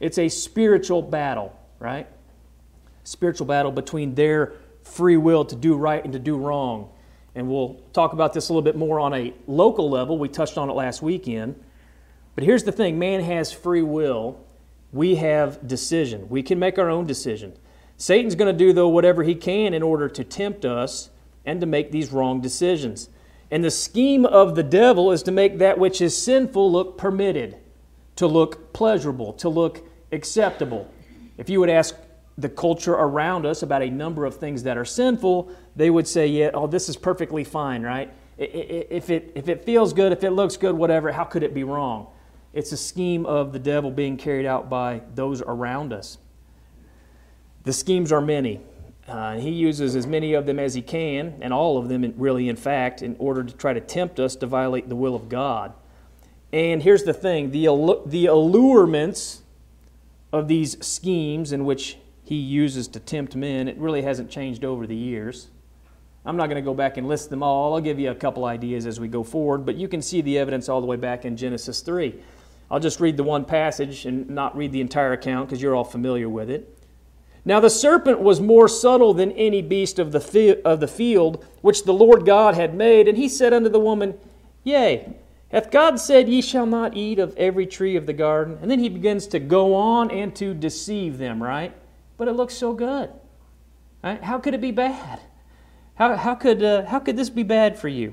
it's 0.00 0.16
a 0.16 0.30
spiritual 0.30 1.02
battle, 1.02 1.54
right? 1.78 2.08
Spiritual 3.04 3.46
battle 3.46 3.70
between 3.70 4.14
their 4.14 4.54
free 4.82 5.18
will 5.18 5.44
to 5.44 5.56
do 5.56 5.76
right 5.76 6.02
and 6.02 6.14
to 6.14 6.18
do 6.18 6.38
wrong. 6.38 6.90
And 7.34 7.48
we'll 7.48 7.80
talk 7.92 8.12
about 8.12 8.32
this 8.32 8.48
a 8.48 8.52
little 8.52 8.62
bit 8.62 8.76
more 8.76 8.98
on 8.98 9.14
a 9.14 9.32
local 9.46 9.88
level. 9.88 10.18
We 10.18 10.28
touched 10.28 10.58
on 10.58 10.68
it 10.68 10.72
last 10.72 11.00
weekend. 11.02 11.62
But 12.34 12.44
here's 12.44 12.64
the 12.64 12.72
thing 12.72 12.98
man 12.98 13.20
has 13.22 13.52
free 13.52 13.82
will, 13.82 14.44
we 14.92 15.16
have 15.16 15.66
decision. 15.66 16.28
We 16.28 16.42
can 16.42 16.58
make 16.58 16.78
our 16.78 16.88
own 16.88 17.06
decision. 17.06 17.52
Satan's 17.96 18.34
going 18.34 18.52
to 18.52 18.58
do, 18.58 18.72
though, 18.72 18.88
whatever 18.88 19.22
he 19.22 19.34
can 19.34 19.74
in 19.74 19.82
order 19.82 20.08
to 20.08 20.24
tempt 20.24 20.64
us 20.64 21.10
and 21.44 21.60
to 21.60 21.66
make 21.66 21.90
these 21.92 22.12
wrong 22.12 22.40
decisions. 22.40 23.10
And 23.50 23.64
the 23.64 23.70
scheme 23.70 24.24
of 24.24 24.54
the 24.54 24.62
devil 24.62 25.12
is 25.12 25.22
to 25.24 25.32
make 25.32 25.58
that 25.58 25.78
which 25.78 26.00
is 26.00 26.16
sinful 26.16 26.70
look 26.70 26.96
permitted, 26.96 27.58
to 28.16 28.26
look 28.26 28.72
pleasurable, 28.72 29.32
to 29.34 29.48
look 29.48 29.86
acceptable. 30.12 30.90
If 31.36 31.50
you 31.50 31.60
would 31.60 31.70
ask 31.70 31.96
the 32.40 32.48
culture 32.48 32.94
around 32.94 33.44
us 33.44 33.62
about 33.62 33.82
a 33.82 33.90
number 33.90 34.24
of 34.24 34.36
things 34.36 34.62
that 34.62 34.78
are 34.78 34.84
sinful, 34.84 35.50
they 35.76 35.90
would 35.90 36.08
say, 36.08 36.26
yeah, 36.26 36.50
oh, 36.54 36.66
this 36.66 36.88
is 36.88 36.96
perfectly 36.96 37.44
fine, 37.44 37.82
right? 37.82 38.12
If 38.38 39.10
it, 39.10 39.32
if 39.34 39.48
it 39.48 39.64
feels 39.64 39.92
good, 39.92 40.12
if 40.12 40.24
it 40.24 40.30
looks 40.30 40.56
good, 40.56 40.74
whatever, 40.74 41.12
how 41.12 41.24
could 41.24 41.42
it 41.42 41.52
be 41.52 41.64
wrong? 41.64 42.06
It's 42.52 42.72
a 42.72 42.76
scheme 42.76 43.26
of 43.26 43.52
the 43.52 43.58
devil 43.58 43.90
being 43.90 44.16
carried 44.16 44.46
out 44.46 44.70
by 44.70 45.02
those 45.14 45.42
around 45.42 45.92
us. 45.92 46.18
The 47.64 47.72
schemes 47.72 48.10
are 48.10 48.22
many. 48.22 48.60
Uh, 49.06 49.36
he 49.36 49.50
uses 49.50 49.94
as 49.94 50.06
many 50.06 50.32
of 50.32 50.46
them 50.46 50.58
as 50.58 50.74
he 50.74 50.82
can, 50.82 51.34
and 51.42 51.52
all 51.52 51.76
of 51.76 51.88
them, 51.88 52.14
really, 52.16 52.48
in 52.48 52.56
fact, 52.56 53.02
in 53.02 53.16
order 53.18 53.44
to 53.44 53.52
try 53.54 53.72
to 53.72 53.80
tempt 53.80 54.18
us 54.18 54.36
to 54.36 54.46
violate 54.46 54.88
the 54.88 54.96
will 54.96 55.14
of 55.14 55.28
God. 55.28 55.74
And 56.52 56.82
here's 56.82 57.04
the 57.04 57.12
thing 57.12 57.50
the, 57.50 57.66
the 58.06 58.26
allurements 58.26 59.42
of 60.32 60.48
these 60.48 60.84
schemes 60.84 61.52
in 61.52 61.64
which 61.64 61.98
he 62.30 62.36
uses 62.36 62.86
to 62.86 63.00
tempt 63.00 63.34
men, 63.34 63.66
it 63.66 63.76
really 63.76 64.02
hasn't 64.02 64.30
changed 64.30 64.64
over 64.64 64.86
the 64.86 64.94
years. 64.94 65.48
I'm 66.24 66.36
not 66.36 66.46
going 66.46 66.62
to 66.62 66.64
go 66.64 66.74
back 66.74 66.96
and 66.96 67.08
list 67.08 67.28
them 67.28 67.42
all. 67.42 67.74
I'll 67.74 67.80
give 67.80 67.98
you 67.98 68.12
a 68.12 68.14
couple 68.14 68.44
ideas 68.44 68.86
as 68.86 69.00
we 69.00 69.08
go 69.08 69.24
forward, 69.24 69.66
but 69.66 69.74
you 69.74 69.88
can 69.88 70.00
see 70.00 70.20
the 70.20 70.38
evidence 70.38 70.68
all 70.68 70.80
the 70.80 70.86
way 70.86 70.94
back 70.94 71.24
in 71.24 71.36
Genesis 71.36 71.80
3. 71.80 72.14
I'll 72.70 72.78
just 72.78 73.00
read 73.00 73.16
the 73.16 73.24
one 73.24 73.44
passage 73.44 74.06
and 74.06 74.30
not 74.30 74.56
read 74.56 74.70
the 74.70 74.80
entire 74.80 75.12
account 75.12 75.48
because 75.48 75.60
you're 75.60 75.74
all 75.74 75.82
familiar 75.82 76.28
with 76.28 76.50
it. 76.50 76.78
Now 77.44 77.58
the 77.58 77.68
serpent 77.68 78.20
was 78.20 78.40
more 78.40 78.68
subtle 78.68 79.12
than 79.12 79.32
any 79.32 79.60
beast 79.60 79.98
of 79.98 80.12
the, 80.12 80.62
of 80.64 80.78
the 80.78 80.86
field 80.86 81.44
which 81.62 81.82
the 81.82 81.92
Lord 81.92 82.24
God 82.24 82.54
had 82.54 82.76
made, 82.76 83.08
and 83.08 83.18
he 83.18 83.28
said 83.28 83.52
unto 83.52 83.68
the 83.68 83.80
woman, 83.80 84.16
Yea, 84.62 85.16
hath 85.50 85.72
God 85.72 85.98
said, 85.98 86.28
Ye 86.28 86.42
shall 86.42 86.66
not 86.66 86.96
eat 86.96 87.18
of 87.18 87.36
every 87.36 87.66
tree 87.66 87.96
of 87.96 88.06
the 88.06 88.12
garden? 88.12 88.56
And 88.62 88.70
then 88.70 88.78
he 88.78 88.88
begins 88.88 89.26
to 89.26 89.40
go 89.40 89.74
on 89.74 90.12
and 90.12 90.32
to 90.36 90.54
deceive 90.54 91.18
them, 91.18 91.42
right? 91.42 91.74
But 92.20 92.28
it 92.28 92.34
looks 92.34 92.52
so 92.52 92.74
good. 92.74 93.10
Right? 94.04 94.22
How 94.22 94.38
could 94.38 94.52
it 94.52 94.60
be 94.60 94.72
bad? 94.72 95.20
How, 95.94 96.16
how, 96.16 96.34
could, 96.34 96.62
uh, 96.62 96.84
how 96.84 96.98
could 96.98 97.16
this 97.16 97.30
be 97.30 97.44
bad 97.44 97.78
for 97.78 97.88
you? 97.88 98.12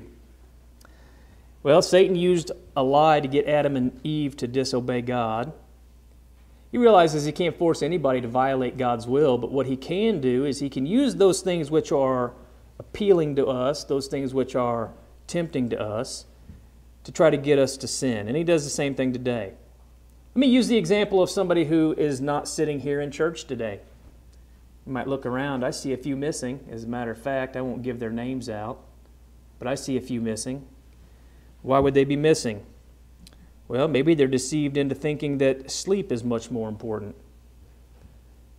Well, 1.62 1.82
Satan 1.82 2.16
used 2.16 2.50
a 2.74 2.82
lie 2.82 3.20
to 3.20 3.28
get 3.28 3.46
Adam 3.46 3.76
and 3.76 4.00
Eve 4.02 4.34
to 4.38 4.46
disobey 4.46 5.02
God. 5.02 5.52
He 6.72 6.78
realizes 6.78 7.26
he 7.26 7.32
can't 7.32 7.58
force 7.58 7.82
anybody 7.82 8.22
to 8.22 8.28
violate 8.28 8.78
God's 8.78 9.06
will, 9.06 9.36
but 9.36 9.52
what 9.52 9.66
he 9.66 9.76
can 9.76 10.22
do 10.22 10.46
is 10.46 10.58
he 10.58 10.70
can 10.70 10.86
use 10.86 11.16
those 11.16 11.42
things 11.42 11.70
which 11.70 11.92
are 11.92 12.32
appealing 12.78 13.36
to 13.36 13.46
us, 13.46 13.84
those 13.84 14.06
things 14.06 14.32
which 14.32 14.56
are 14.56 14.90
tempting 15.26 15.68
to 15.68 15.78
us, 15.78 16.24
to 17.04 17.12
try 17.12 17.28
to 17.28 17.36
get 17.36 17.58
us 17.58 17.76
to 17.76 17.86
sin. 17.86 18.26
And 18.26 18.38
he 18.38 18.42
does 18.42 18.64
the 18.64 18.70
same 18.70 18.94
thing 18.94 19.12
today. 19.12 19.52
Let 20.34 20.40
me 20.40 20.46
use 20.46 20.68
the 20.68 20.78
example 20.78 21.22
of 21.22 21.28
somebody 21.28 21.66
who 21.66 21.94
is 21.98 22.22
not 22.22 22.48
sitting 22.48 22.80
here 22.80 23.02
in 23.02 23.10
church 23.10 23.44
today. 23.44 23.80
You 24.88 24.94
might 24.94 25.06
look 25.06 25.26
around. 25.26 25.66
I 25.66 25.70
see 25.70 25.92
a 25.92 25.98
few 25.98 26.16
missing. 26.16 26.66
As 26.70 26.84
a 26.84 26.86
matter 26.88 27.10
of 27.10 27.18
fact, 27.18 27.58
I 27.58 27.60
won't 27.60 27.82
give 27.82 28.00
their 28.00 28.10
names 28.10 28.48
out, 28.48 28.80
but 29.58 29.68
I 29.68 29.74
see 29.74 29.98
a 29.98 30.00
few 30.00 30.22
missing. 30.22 30.66
Why 31.60 31.78
would 31.78 31.92
they 31.92 32.04
be 32.04 32.16
missing? 32.16 32.64
Well, 33.68 33.86
maybe 33.86 34.14
they're 34.14 34.26
deceived 34.26 34.78
into 34.78 34.94
thinking 34.94 35.36
that 35.38 35.70
sleep 35.70 36.10
is 36.10 36.24
much 36.24 36.50
more 36.50 36.70
important. 36.70 37.16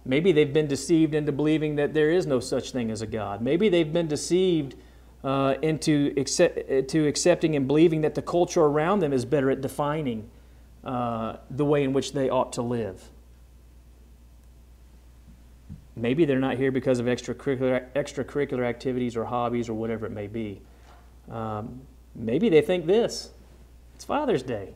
Maybe 0.05 0.31
they've 0.31 0.53
been 0.53 0.67
deceived 0.67 1.15
into 1.15 1.31
believing 1.31 1.77
that 1.77 1.95
there 1.95 2.11
is 2.11 2.27
no 2.27 2.39
such 2.39 2.73
thing 2.73 2.91
as 2.91 3.01
a 3.01 3.07
God. 3.07 3.41
Maybe 3.41 3.67
they've 3.67 3.91
been 3.91 4.07
deceived 4.07 4.75
uh, 5.23 5.55
into 5.63 6.13
accept, 6.15 6.89
to 6.89 7.07
accepting 7.07 7.55
and 7.55 7.65
believing 7.65 8.01
that 8.01 8.13
the 8.13 8.21
culture 8.21 8.61
around 8.61 8.99
them 8.99 9.13
is 9.13 9.25
better 9.25 9.49
at 9.49 9.61
defining 9.61 10.29
uh, 10.83 11.37
the 11.49 11.65
way 11.65 11.83
in 11.83 11.91
which 11.91 12.13
they 12.13 12.29
ought 12.29 12.53
to 12.53 12.61
live. 12.61 13.09
Maybe 15.99 16.23
they're 16.25 16.39
not 16.39 16.57
here 16.57 16.71
because 16.71 16.99
of 16.99 17.07
extracurricular, 17.07 17.85
extracurricular 17.93 18.63
activities 18.63 19.17
or 19.17 19.25
hobbies 19.25 19.67
or 19.67 19.73
whatever 19.73 20.05
it 20.05 20.11
may 20.11 20.27
be. 20.27 20.61
Um, 21.29 21.81
maybe 22.15 22.49
they 22.49 22.61
think 22.61 22.85
this 22.85 23.31
it's 23.95 24.05
Father's 24.05 24.43
Day. 24.43 24.73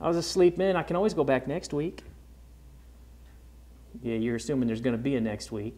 I 0.00 0.08
was 0.08 0.16
asleep 0.16 0.58
in. 0.58 0.76
I 0.76 0.82
can 0.82 0.96
always 0.96 1.14
go 1.14 1.24
back 1.24 1.46
next 1.46 1.72
week. 1.72 2.02
Yeah, 4.02 4.16
you're 4.16 4.36
assuming 4.36 4.66
there's 4.66 4.80
going 4.80 4.96
to 4.96 5.02
be 5.02 5.16
a 5.16 5.20
next 5.20 5.52
week. 5.52 5.74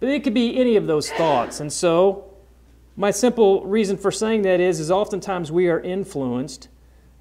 But 0.00 0.08
it 0.08 0.24
could 0.24 0.34
be 0.34 0.58
any 0.58 0.76
of 0.76 0.86
those 0.86 1.10
thoughts. 1.12 1.60
And 1.60 1.72
so, 1.72 2.32
my 2.96 3.10
simple 3.10 3.64
reason 3.64 3.96
for 3.96 4.10
saying 4.10 4.42
that 4.42 4.58
is, 4.58 4.80
is 4.80 4.90
oftentimes 4.90 5.52
we 5.52 5.68
are 5.68 5.80
influenced 5.80 6.68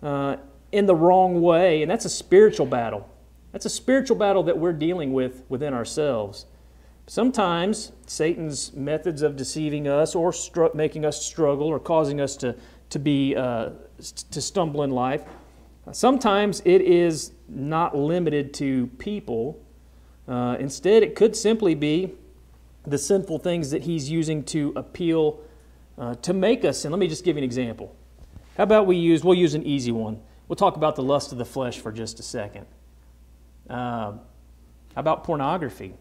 uh, 0.01 0.37
in 0.71 0.85
the 0.85 0.95
wrong 0.95 1.41
way, 1.41 1.81
and 1.81 1.91
that's 1.91 2.05
a 2.05 2.09
spiritual 2.09 2.65
battle. 2.65 3.07
That's 3.51 3.65
a 3.65 3.69
spiritual 3.69 4.17
battle 4.17 4.43
that 4.43 4.57
we're 4.57 4.73
dealing 4.73 5.13
with 5.13 5.43
within 5.49 5.73
ourselves. 5.73 6.45
Sometimes 7.11 7.91
Satan's 8.07 8.71
methods 8.71 9.21
of 9.21 9.35
deceiving 9.35 9.85
us 9.85 10.15
or 10.15 10.31
stru- 10.31 10.73
making 10.73 11.03
us 11.03 11.21
struggle 11.21 11.67
or 11.67 11.77
causing 11.77 12.21
us 12.21 12.37
to, 12.37 12.55
to, 12.89 12.99
be, 12.99 13.35
uh, 13.35 13.71
to 14.31 14.41
stumble 14.41 14.81
in 14.83 14.91
life, 14.91 15.21
sometimes 15.91 16.61
it 16.63 16.79
is 16.79 17.33
not 17.49 17.97
limited 17.97 18.53
to 18.53 18.87
people. 18.97 19.61
Uh, 20.25 20.55
instead, 20.57 21.03
it 21.03 21.13
could 21.13 21.35
simply 21.35 21.75
be 21.75 22.13
the 22.87 22.97
sinful 22.97 23.39
things 23.39 23.71
that 23.71 23.83
he's 23.83 24.09
using 24.09 24.41
to 24.45 24.71
appeal 24.77 25.41
uh, 25.97 26.15
to 26.15 26.31
make 26.31 26.63
us 26.63 26.79
sin. 26.79 26.91
Let 26.91 26.99
me 26.99 27.09
just 27.09 27.25
give 27.25 27.35
you 27.35 27.39
an 27.39 27.43
example. 27.43 27.93
How 28.55 28.63
about 28.63 28.87
we 28.87 28.95
use, 28.95 29.21
we'll 29.21 29.37
use 29.37 29.53
an 29.53 29.63
easy 29.63 29.91
one. 29.91 30.21
We'll 30.47 30.55
talk 30.55 30.77
about 30.77 30.95
the 30.95 31.03
lust 31.03 31.33
of 31.33 31.37
the 31.37 31.43
flesh 31.43 31.77
for 31.77 31.91
just 31.91 32.21
a 32.21 32.23
second. 32.23 32.67
Uh, 33.69 34.13
how 34.13 34.21
about 34.95 35.25
pornography? 35.25 35.95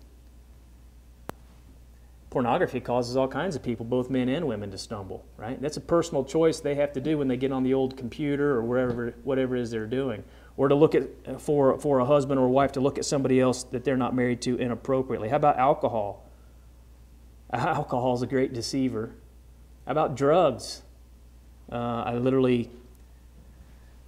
Pornography 2.30 2.78
causes 2.80 3.16
all 3.16 3.26
kinds 3.26 3.56
of 3.56 3.62
people, 3.62 3.84
both 3.84 4.08
men 4.08 4.28
and 4.28 4.46
women, 4.46 4.70
to 4.70 4.78
stumble, 4.78 5.24
right? 5.36 5.60
That's 5.60 5.76
a 5.76 5.80
personal 5.80 6.24
choice 6.24 6.60
they 6.60 6.76
have 6.76 6.92
to 6.92 7.00
do 7.00 7.18
when 7.18 7.26
they 7.26 7.36
get 7.36 7.50
on 7.50 7.64
the 7.64 7.74
old 7.74 7.96
computer 7.96 8.52
or 8.52 8.62
wherever, 8.62 9.10
whatever 9.24 9.56
it 9.56 9.62
is 9.62 9.70
they're 9.72 9.86
doing. 9.86 10.22
Or 10.56 10.68
to 10.68 10.74
look 10.74 10.94
at, 10.94 11.40
for, 11.40 11.78
for 11.80 11.98
a 11.98 12.04
husband 12.04 12.38
or 12.38 12.48
wife 12.48 12.72
to 12.72 12.80
look 12.80 12.98
at 12.98 13.04
somebody 13.04 13.40
else 13.40 13.64
that 13.64 13.84
they're 13.84 13.96
not 13.96 14.14
married 14.14 14.40
to 14.42 14.56
inappropriately. 14.56 15.28
How 15.28 15.36
about 15.36 15.58
alcohol? 15.58 16.24
Alcohol 17.52 18.14
is 18.14 18.22
a 18.22 18.28
great 18.28 18.52
deceiver. 18.52 19.10
How 19.84 19.92
about 19.92 20.14
drugs? 20.14 20.82
Uh, 21.72 22.04
I 22.06 22.14
literally, 22.14 22.70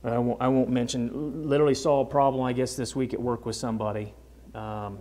I 0.05 0.19
won't, 0.19 0.41
I 0.41 0.47
won't, 0.47 0.71
mention, 0.71 1.49
literally 1.49 1.75
saw 1.75 2.02
a 2.02 2.05
problem, 2.05 2.45
I 2.45 2.52
guess, 2.52 2.76
this 2.76 2.95
week 2.95 3.12
at 3.14 3.21
work 3.21 3.45
with 3.45 3.57
somebody. 3.57 4.14
Um, 4.55 4.99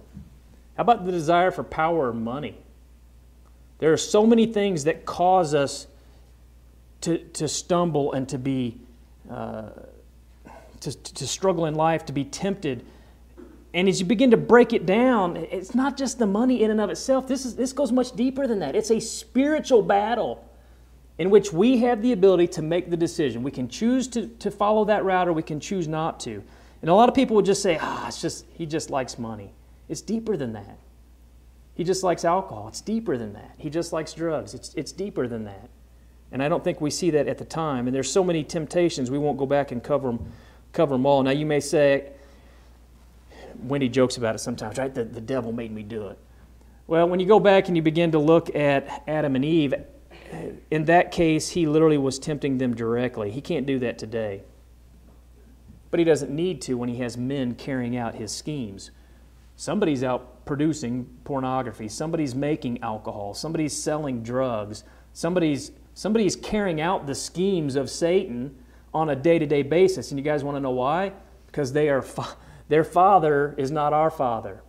how 0.76 0.82
about 0.82 1.06
the 1.06 1.12
desire 1.12 1.52
for 1.52 1.64
power 1.64 2.10
or 2.10 2.14
money? 2.14 2.58
There 3.82 3.92
are 3.92 3.98
so 3.98 4.26
many 4.26 4.46
things 4.46 4.86
that 4.86 5.06
cause 5.06 5.54
us 5.54 5.88
to, 7.02 7.18
to 7.18 7.50
stumble 7.50 8.14
and 8.14 8.30
to 8.30 8.38
be 8.38 8.80
uh, 9.30 9.72
to, 10.82 10.92
to 10.92 11.28
struggle 11.28 11.66
in 11.66 11.76
life, 11.76 12.06
to 12.08 12.14
be 12.14 12.26
tempted. 12.26 12.86
And 13.74 13.88
as 13.88 14.00
you 14.00 14.06
begin 14.06 14.32
to 14.32 14.38
break 14.38 14.74
it 14.74 14.86
down, 14.86 15.38
it's 15.38 15.74
not 15.74 15.96
just 15.96 16.20
the 16.20 16.26
money 16.26 16.64
in 16.64 16.72
and 16.72 16.82
of 16.82 16.90
itself. 16.90 17.28
This, 17.28 17.46
is, 17.46 17.56
this 17.56 17.72
goes 17.72 17.92
much 17.92 18.12
deeper 18.16 18.48
than 18.48 18.60
that. 18.60 18.76
It's 18.76 18.92
a 18.92 19.00
spiritual 19.00 19.82
battle 19.82 20.48
in 21.18 21.30
which 21.30 21.54
we 21.54 21.78
have 21.80 22.02
the 22.02 22.12
ability 22.12 22.48
to 22.48 22.62
make 22.62 22.90
the 22.90 22.98
decision. 22.98 23.44
We 23.44 23.52
can 23.52 23.70
choose 23.70 24.08
to, 24.10 24.28
to 24.28 24.52
follow 24.52 24.86
that 24.86 25.06
route 25.06 25.28
or 25.28 25.34
we 25.34 25.44
can 25.44 25.60
choose 25.60 25.88
not 25.88 26.20
to. 26.22 26.44
And 26.82 26.90
a 26.90 26.94
lot 26.94 27.08
of 27.08 27.16
people 27.16 27.36
would 27.36 27.46
just 27.46 27.62
say, 27.62 27.78
ah, 27.80 28.02
oh, 28.04 28.08
it's 28.08 28.22
just, 28.22 28.46
he 28.54 28.66
just 28.66 28.90
likes 28.90 29.20
money. 29.20 29.54
It's 29.88 30.02
deeper 30.02 30.36
than 30.36 30.54
that. 30.54 30.78
He 31.82 31.86
just 31.86 32.04
likes 32.04 32.24
alcohol. 32.26 32.68
It's 32.68 32.80
deeper 32.80 33.18
than 33.18 33.34
that. 33.34 33.56
He 33.58 33.72
just 33.72 33.92
likes 33.92 34.14
drugs. 34.14 34.54
It's, 34.54 34.72
it's 34.76 34.92
deeper 34.92 35.28
than 35.28 35.46
that. 35.46 35.68
And 36.32 36.44
I 36.44 36.48
don't 36.48 36.64
think 36.64 36.80
we 36.80 36.92
see 36.92 37.10
that 37.10 37.28
at 37.28 37.40
the 37.40 37.44
time. 37.44 37.88
And 37.88 37.96
there's 37.96 38.08
so 38.08 38.24
many 38.24 38.44
temptations, 38.44 39.10
we 39.10 39.18
won't 39.18 39.40
go 39.40 39.48
back 39.48 39.72
and 39.72 39.84
cover 39.84 40.12
them, 40.12 40.32
cover 40.74 40.94
them 40.94 41.08
all. 41.08 41.24
Now, 41.24 41.32
you 41.32 41.48
may 41.48 41.60
say, 41.60 42.12
Wendy 43.64 43.90
jokes 43.90 44.18
about 44.18 44.36
it 44.36 44.38
sometimes, 44.38 44.78
right? 44.78 44.94
The, 44.94 45.06
the 45.06 45.22
devil 45.22 45.54
made 45.54 45.72
me 45.72 45.82
do 45.82 46.06
it. 46.10 46.20
Well, 46.86 47.10
when 47.10 47.20
you 47.20 47.26
go 47.26 47.40
back 47.40 47.68
and 47.68 47.76
you 47.76 47.82
begin 47.82 48.12
to 48.12 48.20
look 48.20 48.56
at 48.56 49.02
Adam 49.08 49.36
and 49.36 49.44
Eve, 49.44 49.74
in 50.70 50.86
that 50.86 51.12
case, 51.12 51.50
he 51.50 51.66
literally 51.66 51.98
was 51.98 52.20
tempting 52.20 52.60
them 52.60 52.76
directly. 52.76 53.32
He 53.32 53.42
can't 53.42 53.66
do 53.66 53.80
that 53.80 53.98
today. 53.98 54.44
But 55.90 56.00
he 56.00 56.04
doesn't 56.04 56.30
need 56.30 56.62
to 56.62 56.76
when 56.76 56.90
he 56.90 56.98
has 56.98 57.18
men 57.18 57.56
carrying 57.56 57.98
out 57.98 58.14
his 58.14 58.32
schemes. 58.32 58.92
Somebody's 59.62 60.04
out 60.04 60.44
producing 60.44 61.06
pornography. 61.24 61.88
Somebody's 61.88 62.34
making 62.34 62.82
alcohol. 62.82 63.36
Somebody's 63.36 63.80
selling 63.80 64.24
drugs. 64.24 64.84
Somebody's 65.14 65.72
Somebody 65.94 66.26
is 66.26 66.36
carrying 66.36 66.82
out 66.82 67.06
the 67.06 67.14
schemes 67.14 67.76
of 67.76 67.88
Satan 67.88 68.56
on 68.92 69.12
a 69.12 69.16
day 69.16 69.38
to 69.38 69.46
day 69.46 69.62
basis. 69.62 70.10
And 70.10 70.18
you 70.18 70.24
guys 70.24 70.44
want 70.44 70.56
to 70.58 70.60
know 70.60 70.72
why? 70.72 71.14
Because 71.46 71.74
they 71.74 71.90
are 71.90 72.02
fa- 72.02 72.36
their 72.70 72.84
father 72.84 73.54
is 73.56 73.70
not 73.70 73.94
our 73.94 74.10
father. 74.10 74.64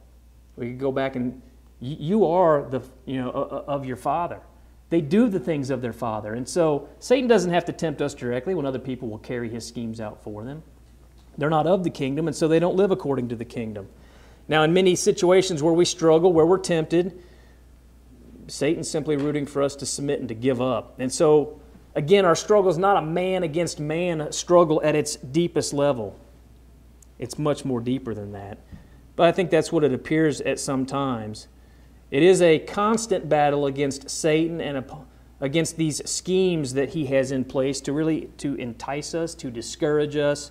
We 0.56 0.66
could 0.66 0.78
go 0.78 0.92
back 0.92 1.16
and 1.16 1.40
you 1.80 2.26
are 2.26 2.68
the 2.68 2.82
you 3.06 3.16
know 3.16 3.30
of 3.30 3.86
your 3.86 3.96
father. 3.96 4.40
They 4.90 5.00
do 5.00 5.26
the 5.26 5.40
things 5.40 5.70
of 5.70 5.80
their 5.80 5.94
father. 5.94 6.34
And 6.34 6.46
so 6.46 6.86
Satan 6.98 7.28
doesn't 7.28 7.50
have 7.50 7.64
to 7.64 7.72
tempt 7.72 8.02
us 8.02 8.12
directly 8.12 8.54
when 8.54 8.66
other 8.66 8.78
people 8.78 9.08
will 9.08 9.20
carry 9.20 9.48
his 9.48 9.66
schemes 9.66 10.02
out 10.02 10.22
for 10.22 10.44
them. 10.44 10.62
They're 11.38 11.48
not 11.48 11.66
of 11.66 11.82
the 11.82 11.88
kingdom, 11.88 12.26
and 12.26 12.36
so 12.36 12.46
they 12.46 12.58
don't 12.58 12.76
live 12.76 12.90
according 12.90 13.30
to 13.30 13.36
the 13.36 13.46
kingdom. 13.46 13.88
Now, 14.48 14.62
in 14.62 14.72
many 14.72 14.96
situations 14.96 15.62
where 15.62 15.72
we 15.72 15.84
struggle, 15.84 16.32
where 16.32 16.46
we're 16.46 16.58
tempted, 16.58 17.22
Satan's 18.48 18.90
simply 18.90 19.16
rooting 19.16 19.46
for 19.46 19.62
us 19.62 19.76
to 19.76 19.86
submit 19.86 20.20
and 20.20 20.28
to 20.28 20.34
give 20.34 20.60
up. 20.60 20.94
And 20.98 21.12
so, 21.12 21.60
again, 21.94 22.24
our 22.24 22.34
struggle 22.34 22.70
is 22.70 22.78
not 22.78 22.96
a 22.96 23.02
man 23.02 23.42
against 23.42 23.80
man 23.80 24.30
struggle 24.32 24.80
at 24.82 24.94
its 24.94 25.16
deepest 25.16 25.72
level. 25.72 26.18
It's 27.18 27.38
much 27.38 27.64
more 27.64 27.80
deeper 27.80 28.14
than 28.14 28.32
that. 28.32 28.58
But 29.14 29.28
I 29.28 29.32
think 29.32 29.50
that's 29.50 29.70
what 29.70 29.84
it 29.84 29.92
appears 29.92 30.40
at 30.40 30.58
some 30.58 30.86
times. 30.86 31.48
It 32.10 32.22
is 32.22 32.42
a 32.42 32.58
constant 32.58 33.28
battle 33.28 33.66
against 33.66 34.10
Satan 34.10 34.60
and 34.60 34.84
against 35.40 35.76
these 35.76 36.08
schemes 36.08 36.74
that 36.74 36.90
he 36.90 37.06
has 37.06 37.32
in 37.32 37.44
place 37.44 37.80
to 37.82 37.92
really 37.92 38.30
to 38.38 38.54
entice 38.56 39.14
us, 39.14 39.34
to 39.36 39.50
discourage 39.50 40.16
us, 40.16 40.50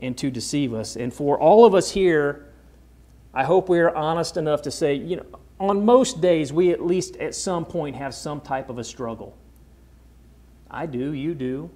and 0.00 0.16
to 0.18 0.30
deceive 0.30 0.72
us. 0.72 0.96
And 0.96 1.12
for 1.12 1.38
all 1.38 1.64
of 1.64 1.74
us 1.74 1.90
here, 1.90 2.46
I 3.34 3.44
hope 3.44 3.68
we 3.68 3.80
are 3.80 3.94
honest 3.94 4.36
enough 4.36 4.62
to 4.62 4.70
say, 4.70 4.94
you 4.94 5.16
know, 5.16 5.26
on 5.58 5.84
most 5.84 6.20
days 6.20 6.52
we 6.52 6.70
at 6.70 6.84
least 6.84 7.16
at 7.16 7.34
some 7.34 7.64
point 7.64 7.96
have 7.96 8.14
some 8.14 8.40
type 8.40 8.70
of 8.70 8.78
a 8.78 8.84
struggle. 8.84 9.36
I 10.70 10.86
do, 10.86 11.12
you 11.12 11.34
do. 11.34 11.70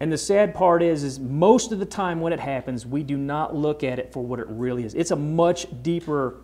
And 0.00 0.12
the 0.12 0.18
sad 0.18 0.54
part 0.54 0.82
is, 0.82 1.04
is 1.04 1.20
most 1.20 1.72
of 1.72 1.78
the 1.78 1.86
time 1.86 2.20
when 2.20 2.32
it 2.32 2.40
happens, 2.40 2.84
we 2.84 3.02
do 3.02 3.16
not 3.16 3.54
look 3.54 3.84
at 3.84 3.98
it 3.98 4.12
for 4.12 4.24
what 4.24 4.38
it 4.40 4.46
really 4.48 4.84
is. 4.84 4.94
It's 4.94 5.12
a 5.12 5.16
much 5.16 5.66
deeper 5.82 6.36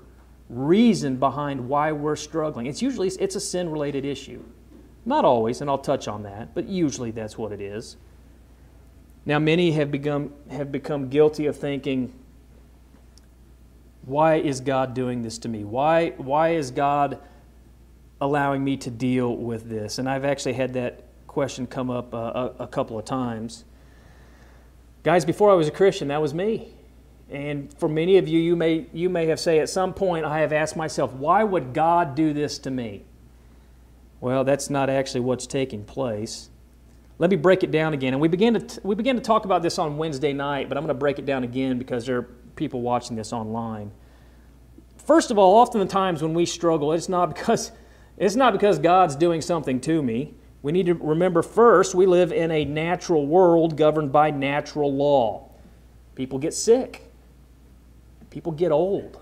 reason 0.48 1.16
behind 1.16 1.68
why 1.68 1.92
we're 1.92 2.16
struggling. 2.16 2.66
It's 2.66 2.82
usually 2.82 3.08
it's 3.08 3.36
a 3.36 3.40
sin-related 3.40 4.04
issue. 4.04 4.42
Not 5.04 5.24
always, 5.24 5.60
and 5.60 5.70
I'll 5.70 5.78
touch 5.78 6.08
on 6.08 6.22
that, 6.24 6.54
but 6.54 6.68
usually 6.68 7.10
that's 7.10 7.38
what 7.38 7.52
it 7.52 7.60
is. 7.60 7.96
Now 9.26 9.38
many 9.38 9.72
have 9.72 9.90
become 9.90 10.32
have 10.50 10.72
become 10.72 11.08
guilty 11.08 11.46
of 11.46 11.56
thinking 11.56 12.12
why 14.04 14.37
is 14.37 14.61
God 14.61 14.95
doing 14.95 15.23
this 15.23 15.38
to 15.38 15.49
me? 15.49 15.64
Why 15.64 16.11
why 16.11 16.50
is 16.50 16.71
God 16.71 17.19
allowing 18.21 18.62
me 18.64 18.76
to 18.78 18.90
deal 18.90 19.37
with 19.37 19.69
this? 19.69 19.99
And 19.99 20.09
I've 20.09 20.25
actually 20.25 20.54
had 20.54 20.75
that 20.75 21.04
question 21.26 21.66
come 21.66 21.90
up 21.90 22.12
uh, 22.14 22.19
a, 22.59 22.64
a 22.64 22.66
couple 22.66 22.99
of 22.99 23.04
times. 23.04 23.64
Guys, 25.02 25.25
before 25.25 25.50
I 25.50 25.54
was 25.54 25.69
a 25.69 25.71
Christian, 25.71 26.09
that 26.09 26.21
was 26.21 26.35
me. 26.35 26.75
And 27.30 27.73
for 27.78 27.88
many 27.88 28.19
of 28.19 28.26
you, 28.28 28.40
you 28.40 28.57
may, 28.57 28.87
you 28.92 29.09
may 29.09 29.26
have 29.26 29.38
said 29.38 29.59
at 29.59 29.71
some 29.71 29.95
point, 29.95 30.25
I 30.26 30.40
have 30.40 30.52
asked 30.52 30.76
myself, 30.76 31.12
why 31.12 31.45
would 31.45 31.73
God 31.73 32.16
do 32.16 32.33
this 32.33 32.59
to 32.61 32.71
me? 32.71 33.04
Well, 34.21 34.45
that's 34.45 34.69
not 34.69 34.90
actually 34.90 35.21
what's 35.21 35.47
taking 35.47 35.85
place. 35.85 36.50
Let 37.19 37.30
me 37.30 37.37
break 37.37 37.62
it 37.62 37.71
down 37.71 37.95
again. 37.95 38.12
And 38.12 38.21
we 38.21 38.28
began 38.28 38.54
to, 38.54 38.61
t- 38.61 38.80
we 38.83 38.95
began 38.95 39.14
to 39.14 39.23
talk 39.23 39.45
about 39.45 39.62
this 39.62 39.78
on 39.78 39.97
Wednesday 39.97 40.33
night, 40.33 40.69
but 40.69 40.76
I'm 40.76 40.83
going 40.83 40.95
to 40.95 40.99
break 40.99 41.19
it 41.19 41.25
down 41.25 41.45
again 41.45 41.78
because 41.78 42.07
there 42.07 42.26
people 42.61 42.81
watching 42.81 43.17
this 43.17 43.33
online. 43.33 43.90
First 44.99 45.33
of 45.33 45.38
all, 45.38 45.57
often 45.57 45.81
the 45.81 45.87
times 45.87 46.23
when 46.23 46.35
we 46.35 46.47
struggle, 46.47 46.93
it's 46.93 47.09
not 47.09 47.26
because, 47.35 47.73
it's 48.17 48.37
not 48.37 48.52
because 48.52 48.79
God's 48.79 49.17
doing 49.17 49.40
something 49.40 49.81
to 49.81 50.00
me. 50.00 50.35
We 50.62 50.71
need 50.71 50.87
to 50.87 50.95
remember 50.95 51.43
first, 51.43 51.97
we 51.97 52.07
live 52.07 52.31
in 52.31 52.52
a 52.52 52.64
natural 52.64 53.26
world 53.26 53.76
governed 53.76 54.12
by 54.12 54.31
natural 54.31 54.95
law. 54.95 55.49
People 56.14 56.38
get 56.38 56.55
sick 56.55 57.11
people 58.31 58.53
get 58.53 58.73
old. 58.73 59.20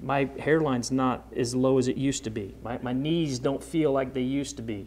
My 0.00 0.24
hairline's 0.38 0.90
not 0.90 1.26
as 1.36 1.54
low 1.54 1.78
as 1.78 1.88
it 1.88 1.96
used 1.96 2.24
to 2.24 2.30
be. 2.30 2.54
My, 2.62 2.78
my 2.78 2.92
knees 2.92 3.38
don't 3.38 3.62
feel 3.62 3.92
like 3.92 4.14
they 4.14 4.22
used 4.22 4.56
to 4.56 4.62
be, 4.62 4.86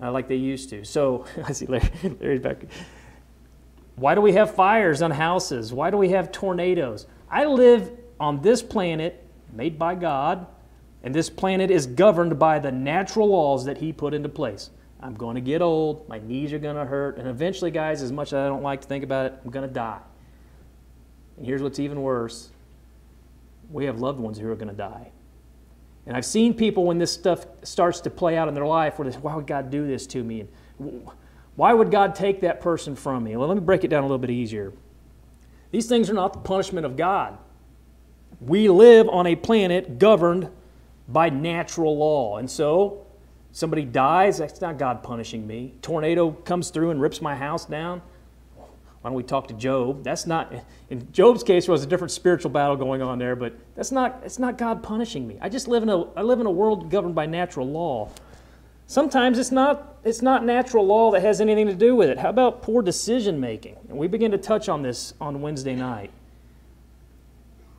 uh, 0.00 0.10
like 0.10 0.26
they 0.26 0.36
used 0.36 0.70
to. 0.70 0.84
So, 0.84 1.26
I 1.44 1.52
see 1.52 1.66
Larry, 1.66 1.90
Larry's 2.20 2.40
back. 2.40 2.64
Why 3.98 4.14
do 4.14 4.20
we 4.20 4.32
have 4.32 4.54
fires 4.54 5.02
on 5.02 5.10
houses? 5.10 5.72
Why 5.72 5.90
do 5.90 5.96
we 5.96 6.10
have 6.10 6.30
tornadoes? 6.30 7.06
I 7.28 7.46
live 7.46 7.90
on 8.20 8.40
this 8.42 8.62
planet 8.62 9.24
made 9.52 9.78
by 9.78 9.96
God, 9.96 10.46
and 11.02 11.12
this 11.12 11.28
planet 11.28 11.70
is 11.70 11.86
governed 11.86 12.38
by 12.38 12.60
the 12.60 12.70
natural 12.70 13.28
laws 13.28 13.64
that 13.64 13.78
He 13.78 13.92
put 13.92 14.14
into 14.14 14.28
place. 14.28 14.70
I'm 15.00 15.14
going 15.14 15.34
to 15.34 15.40
get 15.40 15.62
old, 15.62 16.08
my 16.08 16.18
knees 16.20 16.52
are 16.52 16.58
going 16.58 16.76
to 16.76 16.84
hurt, 16.84 17.18
and 17.18 17.28
eventually, 17.28 17.70
guys, 17.70 18.02
as 18.02 18.12
much 18.12 18.28
as 18.28 18.34
I 18.34 18.46
don't 18.46 18.62
like 18.62 18.80
to 18.82 18.86
think 18.88 19.02
about 19.02 19.26
it, 19.26 19.40
I'm 19.44 19.50
going 19.50 19.66
to 19.66 19.72
die. 19.72 20.00
And 21.36 21.46
here's 21.46 21.62
what's 21.62 21.78
even 21.78 22.02
worse 22.02 22.50
we 23.70 23.84
have 23.84 24.00
loved 24.00 24.18
ones 24.18 24.38
who 24.38 24.48
are 24.50 24.56
going 24.56 24.68
to 24.68 24.74
die. 24.74 25.10
And 26.06 26.16
I've 26.16 26.24
seen 26.24 26.54
people 26.54 26.84
when 26.84 26.98
this 26.98 27.12
stuff 27.12 27.46
starts 27.62 28.00
to 28.00 28.10
play 28.10 28.36
out 28.36 28.48
in 28.48 28.54
their 28.54 28.64
life 28.64 28.98
where 28.98 29.06
they 29.06 29.14
say, 29.14 29.20
Why 29.20 29.34
would 29.34 29.46
God 29.46 29.70
do 29.70 29.86
this 29.86 30.06
to 30.08 30.24
me? 30.24 30.40
And 30.40 30.48
why 31.58 31.74
would 31.74 31.90
God 31.90 32.14
take 32.14 32.42
that 32.42 32.60
person 32.60 32.94
from 32.94 33.24
me? 33.24 33.34
Well, 33.34 33.48
let 33.48 33.56
me 33.56 33.60
break 33.60 33.82
it 33.82 33.88
down 33.88 34.04
a 34.04 34.06
little 34.06 34.16
bit 34.16 34.30
easier. 34.30 34.72
These 35.72 35.88
things 35.88 36.08
are 36.08 36.14
not 36.14 36.32
the 36.32 36.38
punishment 36.38 36.86
of 36.86 36.96
God. 36.96 37.36
We 38.40 38.68
live 38.68 39.08
on 39.08 39.26
a 39.26 39.34
planet 39.34 39.98
governed 39.98 40.50
by 41.08 41.30
natural 41.30 41.98
law. 41.98 42.36
And 42.36 42.48
so, 42.48 43.04
somebody 43.50 43.84
dies, 43.84 44.38
that's 44.38 44.60
not 44.60 44.78
God 44.78 45.02
punishing 45.02 45.48
me. 45.48 45.74
Tornado 45.82 46.30
comes 46.30 46.70
through 46.70 46.90
and 46.90 47.00
rips 47.00 47.20
my 47.20 47.34
house 47.34 47.64
down. 47.64 48.02
Why 49.00 49.10
don't 49.10 49.14
we 49.14 49.24
talk 49.24 49.48
to 49.48 49.54
Job? 49.54 50.04
That's 50.04 50.28
not, 50.28 50.54
in 50.90 51.10
Job's 51.10 51.42
case, 51.42 51.66
there 51.66 51.72
was 51.72 51.82
a 51.82 51.88
different 51.88 52.12
spiritual 52.12 52.52
battle 52.52 52.76
going 52.76 53.02
on 53.02 53.18
there, 53.18 53.34
but 53.34 53.56
that's 53.74 53.90
not, 53.90 54.22
it's 54.24 54.38
not 54.38 54.58
God 54.58 54.80
punishing 54.80 55.26
me. 55.26 55.38
I 55.40 55.48
just 55.48 55.66
live 55.66 55.82
in 55.82 55.88
a, 55.88 56.04
I 56.12 56.22
live 56.22 56.38
in 56.38 56.46
a 56.46 56.52
world 56.52 56.88
governed 56.88 57.16
by 57.16 57.26
natural 57.26 57.66
law. 57.66 58.10
Sometimes 58.88 59.38
it's 59.38 59.52
not, 59.52 59.98
it's 60.02 60.22
not 60.22 60.46
natural 60.46 60.86
law 60.86 61.10
that 61.10 61.20
has 61.20 61.42
anything 61.42 61.66
to 61.66 61.74
do 61.74 61.94
with 61.94 62.08
it. 62.08 62.18
How 62.18 62.30
about 62.30 62.62
poor 62.62 62.80
decision 62.80 63.38
making? 63.38 63.76
And 63.90 63.98
we 63.98 64.08
begin 64.08 64.30
to 64.30 64.38
touch 64.38 64.70
on 64.70 64.80
this 64.80 65.12
on 65.20 65.42
Wednesday 65.42 65.76
night. 65.76 66.10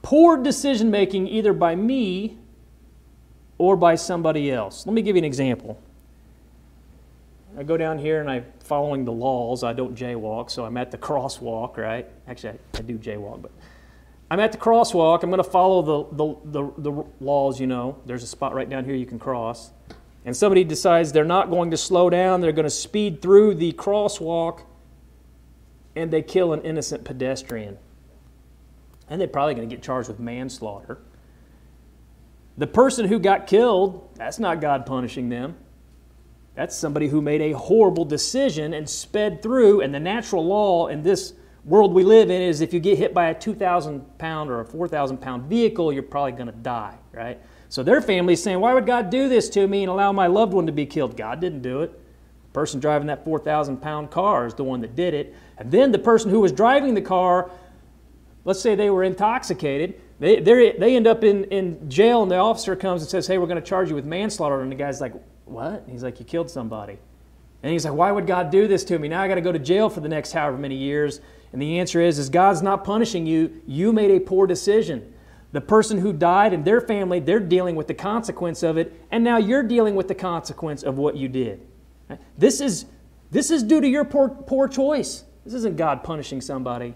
Poor 0.04 0.38
decision 0.38 0.91
making 0.91 1.28
either 1.28 1.52
by 1.52 1.76
me 1.76 2.38
or 3.58 3.76
by 3.76 3.95
somebody 3.95 4.52
else. 4.52 4.86
Let 4.86 4.93
me 4.93 5.02
give 5.02 5.15
you 5.15 5.22
an 5.22 5.26
example. 5.26 5.82
I 7.58 7.63
go 7.63 7.76
down 7.76 7.98
here 7.98 8.22
and 8.22 8.30
I'm 8.30 8.45
following 8.60 9.04
the 9.04 9.12
laws. 9.12 9.63
I 9.63 9.74
don't 9.74 9.95
jaywalk, 9.95 10.52
so 10.52 10.63
I'm 10.63 10.78
at 10.78 10.91
the 10.91 10.98
crosswalk, 11.00 11.78
right? 11.78 12.08
Actually, 12.28 12.60
I, 12.76 12.78
I 12.78 12.82
do 12.82 13.00
jaywalk, 13.00 13.41
but 13.41 13.52
I'm 14.30 14.39
at 14.39 14.52
the 14.52 14.60
crosswalk. 14.60 15.24
I'm 15.24 15.32
going 15.32 15.43
to 15.43 15.50
follow 15.50 15.82
the, 15.82 16.15
the, 16.15 16.62
the, 16.62 16.91
the 16.91 17.06
laws, 17.19 17.60
you 17.60 17.65
know. 17.65 17.98
There's 18.06 18.22
a 18.22 18.28
spot 18.28 18.54
right 18.54 18.69
down 18.69 18.86
here 18.86 18.93
you 18.93 19.08
can 19.08 19.17
cross. 19.17 19.72
And 20.26 20.36
somebody 20.36 20.64
decides 20.64 21.12
they're 21.12 21.24
not 21.24 21.50
going 21.50 21.72
to 21.72 21.78
slow 21.78 22.10
down, 22.10 22.42
they're 22.42 22.52
going 22.52 22.66
to 22.66 22.70
speed 22.70 23.22
through 23.22 23.56
the 23.56 23.72
crosswalk, 23.74 24.64
and 25.96 26.12
they 26.12 26.22
kill 26.22 26.54
an 26.54 26.62
innocent 26.62 27.04
pedestrian. 27.04 27.78
And 29.10 29.20
they're 29.20 29.28
probably 29.28 29.56
going 29.56 29.68
to 29.68 29.76
get 29.76 29.84
charged 29.84 30.08
with 30.08 30.20
manslaughter. 30.20 31.00
The 32.58 32.68
person 32.68 33.08
who 33.08 33.20
got 33.20 33.48
killed, 33.48 34.10
that's 34.16 34.38
not 34.38 34.62
God 34.62 34.86
punishing 34.86 35.30
them. 35.30 35.56
That's 36.56 36.76
somebody 36.76 37.08
who 37.08 37.22
made 37.22 37.42
a 37.42 37.54
horrible 37.54 38.04
decision 38.04 38.74
and 38.74 38.88
sped 38.88 39.42
through. 39.42 39.80
And 39.80 39.96
the 39.96 40.00
natural 40.00 40.46
law 40.46 40.88
in 40.88 41.02
this 41.02 41.34
world 41.64 41.94
we 41.94 42.04
live 42.04 42.30
in 42.30 42.42
is 42.42 42.60
if 42.60 42.74
you 42.74 42.82
get 42.82 42.98
hit 42.98 43.14
by 43.14 43.30
a 43.30 43.34
2,000 43.34 44.18
pound 44.18 44.50
or 44.50 44.60
a 44.60 44.66
4,000 44.66 45.20
pound 45.20 45.44
vehicle, 45.44 45.94
you're 45.94 46.04
probably 46.04 46.34
going 46.34 46.48
to 46.48 46.52
die, 46.52 46.98
right? 47.14 47.40
So 47.70 47.84
their 47.84 48.02
family 48.02 48.34
is 48.34 48.44
saying, 48.44 48.60
Why 48.60 48.74
would 48.74 48.88
God 48.88 49.10
do 49.10 49.30
this 49.30 49.48
to 49.50 49.68
me 49.68 49.84
and 49.84 49.90
allow 49.90 50.12
my 50.12 50.28
loved 50.28 50.54
one 50.54 50.66
to 50.66 50.72
be 50.72 50.86
killed? 50.86 51.16
God 51.16 51.40
didn't 51.40 51.62
do 51.62 51.82
it. 51.82 51.92
The 51.92 52.54
person 52.54 52.80
driving 52.80 53.08
that 53.08 53.24
4,000 53.24 53.78
pound 53.78 54.10
car 54.10 54.48
is 54.48 54.56
the 54.56 54.64
one 54.64 54.82
that 54.82 54.96
did 54.96 55.14
it. 55.14 55.36
And 55.58 55.72
then 55.72 55.92
the 55.92 56.00
person 56.00 56.32
who 56.32 56.40
was 56.40 56.52
driving 56.52 56.96
the 56.96 57.02
car, 57.02 57.52
let's 58.44 58.60
say 58.60 58.74
they 58.74 58.90
were 58.90 59.04
intoxicated, 59.04 60.02
they, 60.20 60.40
they 60.42 60.96
end 60.96 61.08
up 61.08 61.24
in, 61.24 61.46
in 61.46 61.90
jail 61.90 62.24
and 62.24 62.32
the 62.32 62.38
officer 62.38 62.76
comes 62.76 63.04
and 63.04 63.10
says, 63.10 63.28
Hey, 63.28 63.38
we're 63.38 63.48
going 63.48 63.62
to 63.62 63.68
charge 63.68 63.90
you 63.90 63.96
with 63.96 64.06
manslaughter. 64.06 64.62
And 64.62 64.72
the 64.72 64.76
guy's 64.76 65.00
like, 65.00 65.14
what? 65.46 65.84
he's 65.88 66.04
like, 66.04 66.20
You 66.20 66.26
killed 66.26 66.50
somebody. 66.50 66.98
And 67.62 67.72
he's 67.72 67.86
like, 67.86 67.94
Why 67.94 68.12
would 68.12 68.26
God 68.26 68.50
do 68.50 68.68
this 68.68 68.84
to 68.86 68.98
me? 68.98 69.08
Now 69.08 69.22
I 69.22 69.28
got 69.28 69.36
to 69.36 69.42
go 69.42 69.52
to 69.52 69.60
jail 69.60 69.90
for 69.90 70.00
the 70.00 70.10
next 70.10 70.32
however 70.32 70.58
many 70.58 70.76
years. 70.76 71.22
And 71.54 71.62
the 71.62 71.80
answer 71.80 72.02
is, 72.02 72.18
is 72.18 72.30
God's 72.30 72.64
not 72.64 72.84
punishing 72.84 73.28
you. 73.28 73.62
You 73.68 73.94
made 73.94 74.12
a 74.12 74.20
poor 74.20 74.48
decision. 74.48 75.14
The 75.52 75.62
person 75.62 75.98
who 75.98 76.14
died 76.14 76.54
and 76.54 76.64
their 76.64 76.82
family, 76.82 77.20
they're 77.20 77.40
dealing 77.40 77.76
with 77.76 77.88
the 77.88 77.94
consequence 77.94 78.62
of 78.62 78.78
it, 78.78 78.94
and 79.12 79.24
now 79.24 79.38
you're 79.38 79.64
dealing 79.64 79.96
with 79.96 80.08
the 80.08 80.16
consequence 80.16 80.84
of 80.84 80.98
what 80.98 81.18
you 81.18 81.28
did. 81.28 81.60
This 82.38 82.62
is, 82.62 82.86
this 83.32 83.50
is 83.50 83.64
due 83.64 83.82
to 83.82 83.88
your 83.88 84.06
poor, 84.06 84.30
poor 84.30 84.68
choice. 84.68 85.24
This 85.46 85.54
isn't 85.54 85.78
God 85.78 86.04
punishing 86.04 86.42
somebody. 86.42 86.94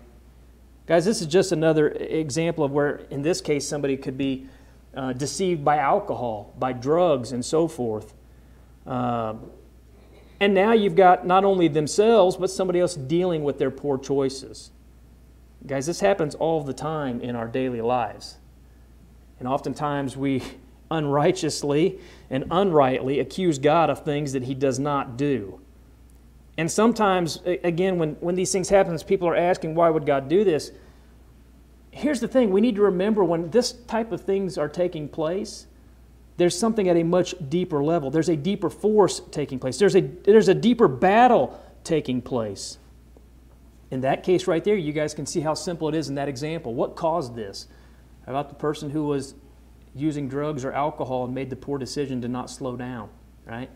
Guys, 0.86 1.06
this 1.06 1.22
is 1.22 1.28
just 1.28 1.52
another 1.52 1.90
example 1.90 2.64
of 2.64 2.72
where, 2.72 2.98
in 3.10 3.22
this 3.22 3.42
case, 3.42 3.68
somebody 3.68 3.98
could 3.98 4.18
be 4.18 4.48
uh, 4.96 5.14
deceived 5.14 5.64
by 5.66 5.78
alcohol, 5.78 6.54
by 6.60 6.74
drugs, 6.74 7.32
and 7.32 7.44
so 7.44 7.68
forth. 7.68 8.14
Uh, 8.86 9.36
And 10.40 10.54
now 10.54 10.74
you've 10.74 10.96
got 10.96 11.26
not 11.26 11.46
only 11.46 11.70
themselves, 11.70 12.36
but 12.36 12.50
somebody 12.50 12.82
else 12.82 12.96
dealing 12.96 13.44
with 13.46 13.60
their 13.60 13.72
poor 13.72 13.98
choices. 13.98 14.72
Guys, 15.66 15.86
this 15.86 16.02
happens 16.02 16.36
all 16.36 16.62
the 16.62 16.74
time 16.74 17.22
in 17.22 17.36
our 17.36 17.48
daily 17.48 17.82
lives. 17.82 18.40
And 19.40 19.48
oftentimes 19.48 20.16
we 20.18 20.44
unrighteously 20.92 22.00
and 22.30 22.46
unrightly 22.52 23.20
accuse 23.20 23.58
God 23.58 23.90
of 23.90 24.04
things 24.04 24.34
that 24.34 24.44
he 24.44 24.54
does 24.54 24.80
not 24.80 25.18
do. 25.18 25.60
And 26.58 26.72
sometimes, 26.72 27.42
again, 27.46 27.98
when, 27.98 28.12
when 28.16 28.36
these 28.36 28.52
things 28.52 28.70
happen, 28.70 28.98
people 29.00 29.28
are 29.28 29.36
asking, 29.36 29.74
why 29.74 29.90
would 29.90 30.06
God 30.06 30.30
do 30.30 30.44
this? 30.44 30.72
Here's 31.90 32.20
the 32.20 32.28
thing 32.28 32.52
we 32.52 32.62
need 32.62 32.76
to 32.76 32.84
remember 32.84 33.24
when 33.24 33.50
this 33.50 33.72
type 33.72 34.12
of 34.12 34.22
things 34.22 34.58
are 34.58 34.70
taking 34.70 35.10
place, 35.10 35.68
there's 36.38 36.58
something 36.58 36.90
at 36.90 36.98
a 36.98 37.04
much 37.04 37.36
deeper 37.50 37.84
level. 37.84 38.10
There's 38.10 38.30
a 38.30 38.36
deeper 38.36 38.70
force 38.70 39.22
taking 39.32 39.60
place, 39.60 39.78
there's 39.78 39.96
a, 39.96 40.02
there's 40.02 40.48
a 40.48 40.56
deeper 40.56 40.88
battle 40.88 41.60
taking 41.84 42.22
place. 42.22 42.78
In 43.92 44.02
that 44.02 44.24
case, 44.24 44.48
right 44.48 44.64
there, 44.64 44.76
you 44.76 44.92
guys 44.92 45.14
can 45.14 45.28
see 45.28 45.42
how 45.42 45.54
simple 45.54 45.88
it 45.88 45.94
is 45.94 46.10
in 46.10 46.16
that 46.16 46.28
example. 46.28 46.74
What 46.74 46.96
caused 46.96 47.36
this? 47.36 47.68
About 48.26 48.50
the 48.50 48.56
person 48.56 48.90
who 48.90 49.06
was 49.06 49.36
using 49.96 50.28
drugs 50.28 50.66
or 50.66 50.72
alcohol 50.72 51.26
and 51.26 51.36
made 51.36 51.50
the 51.50 51.56
poor 51.56 51.78
decision 51.78 52.22
to 52.22 52.28
not 52.28 52.50
slow 52.50 52.76
down, 52.76 53.10
right? 53.46 53.70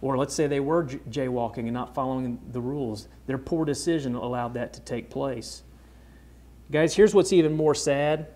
Or 0.00 0.16
let's 0.16 0.34
say 0.34 0.46
they 0.46 0.60
were 0.60 0.84
jaywalking 0.84 1.58
and 1.64 1.72
not 1.72 1.94
following 1.94 2.40
the 2.52 2.60
rules. 2.60 3.08
Their 3.26 3.38
poor 3.38 3.64
decision 3.64 4.14
allowed 4.14 4.54
that 4.54 4.72
to 4.74 4.80
take 4.80 5.10
place. 5.10 5.62
Guys, 6.70 6.94
here's 6.94 7.14
what's 7.14 7.32
even 7.32 7.56
more 7.56 7.74
sad. 7.74 8.28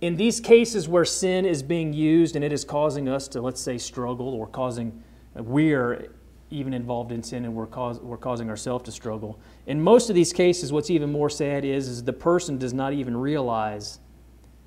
In 0.00 0.16
these 0.16 0.40
cases 0.40 0.88
where 0.88 1.04
sin 1.04 1.44
is 1.44 1.62
being 1.62 1.92
used 1.92 2.36
and 2.36 2.44
it 2.44 2.52
is 2.52 2.64
causing 2.64 3.08
us 3.08 3.26
to, 3.28 3.40
let's 3.40 3.60
say, 3.60 3.78
struggle 3.78 4.28
or 4.28 4.46
causing, 4.46 5.02
we're 5.34 6.12
even 6.50 6.74
involved 6.74 7.10
in 7.10 7.22
sin 7.22 7.44
and 7.44 7.54
we're, 7.54 7.66
cause, 7.66 8.00
we're 8.00 8.16
causing 8.16 8.48
ourselves 8.50 8.84
to 8.84 8.92
struggle. 8.92 9.40
In 9.66 9.80
most 9.82 10.08
of 10.08 10.14
these 10.14 10.32
cases, 10.32 10.72
what's 10.72 10.90
even 10.90 11.10
more 11.10 11.30
sad 11.30 11.64
is, 11.64 11.88
is 11.88 12.04
the 12.04 12.12
person 12.12 12.58
does 12.58 12.74
not 12.74 12.92
even 12.92 13.16
realize 13.16 13.98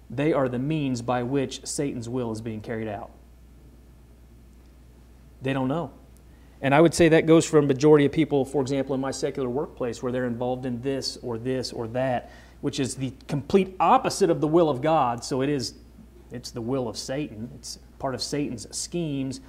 they 0.09 0.33
are 0.33 0.47
the 0.47 0.59
means 0.59 1.01
by 1.01 1.23
which 1.23 1.65
Satan's 1.65 2.07
will 2.07 2.31
is 2.31 2.41
being 2.41 2.61
carried 2.61 2.87
out. 2.87 3.11
They 5.41 5.53
don't 5.53 5.67
know. 5.67 5.91
And 6.61 6.73
I 6.73 6.81
would 6.81 6.93
say 6.93 7.09
that 7.09 7.27
goes 7.27 7.45
for 7.45 7.59
a 7.59 7.61
majority 7.61 8.05
of 8.05 8.11
people, 8.11 8.43
for 8.43 8.61
example, 8.61 8.95
in 8.95 9.01
my 9.01 9.11
secular 9.11 9.49
workplace, 9.49 10.01
where 10.01 10.11
they're 10.11 10.25
involved 10.25 10.65
in 10.65 10.81
this 10.81 11.17
or 11.17 11.37
this 11.37 11.71
or 11.71 11.87
that, 11.89 12.31
which 12.61 12.79
is 12.79 12.95
the 12.95 13.13
complete 13.27 13.75
opposite 13.79 14.29
of 14.29 14.41
the 14.41 14.47
will 14.47 14.69
of 14.69 14.81
God. 14.81 15.23
So 15.23 15.41
it 15.41 15.49
is, 15.49 15.75
it's 16.31 16.49
the 16.49 16.61
will 16.61 16.87
of 16.87 16.97
Satan. 16.97 17.51
It's 17.55 17.77
part 17.99 18.15
of 18.15 18.23
Satan's 18.23 18.75
schemes. 18.75 19.39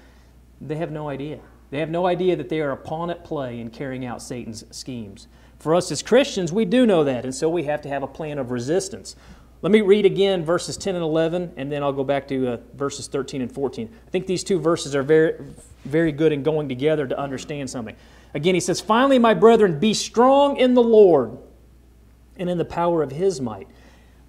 They 0.60 0.76
have 0.76 0.90
no 0.90 1.08
idea. 1.08 1.40
They 1.70 1.78
have 1.78 1.90
no 1.90 2.06
idea 2.06 2.36
that 2.36 2.48
they 2.48 2.60
are 2.60 2.72
a 2.72 2.76
pawn 2.76 3.10
at 3.10 3.24
play 3.24 3.60
in 3.60 3.70
carrying 3.70 4.04
out 4.04 4.20
Satan's 4.20 4.64
schemes. 4.70 5.28
For 5.58 5.74
us 5.74 5.90
as 5.90 6.02
Christians, 6.02 6.52
we 6.52 6.64
do 6.64 6.86
know 6.86 7.04
that, 7.04 7.24
and 7.24 7.34
so 7.34 7.48
we 7.48 7.64
have 7.64 7.82
to 7.82 7.88
have 7.88 8.02
a 8.02 8.06
plan 8.06 8.38
of 8.38 8.50
resistance. 8.50 9.16
Let 9.60 9.72
me 9.72 9.80
read 9.80 10.06
again 10.06 10.44
verses 10.44 10.76
10 10.76 10.94
and 10.94 11.02
11, 11.02 11.54
and 11.56 11.70
then 11.70 11.82
I'll 11.82 11.92
go 11.92 12.04
back 12.04 12.28
to 12.28 12.48
uh, 12.48 12.56
verses 12.74 13.08
13 13.08 13.42
and 13.42 13.50
14. 13.50 13.92
I 14.06 14.10
think 14.10 14.26
these 14.26 14.44
two 14.44 14.60
verses 14.60 14.94
are 14.94 15.02
very, 15.02 15.34
very 15.84 16.12
good 16.12 16.32
in 16.32 16.44
going 16.44 16.68
together 16.68 17.08
to 17.08 17.18
understand 17.18 17.68
something. 17.68 17.96
Again, 18.34 18.54
he 18.54 18.60
says, 18.60 18.80
Finally, 18.80 19.18
my 19.18 19.34
brethren, 19.34 19.80
be 19.80 19.94
strong 19.94 20.58
in 20.58 20.74
the 20.74 20.82
Lord 20.82 21.38
and 22.36 22.48
in 22.48 22.56
the 22.56 22.64
power 22.64 23.02
of 23.02 23.10
his 23.10 23.40
might. 23.40 23.66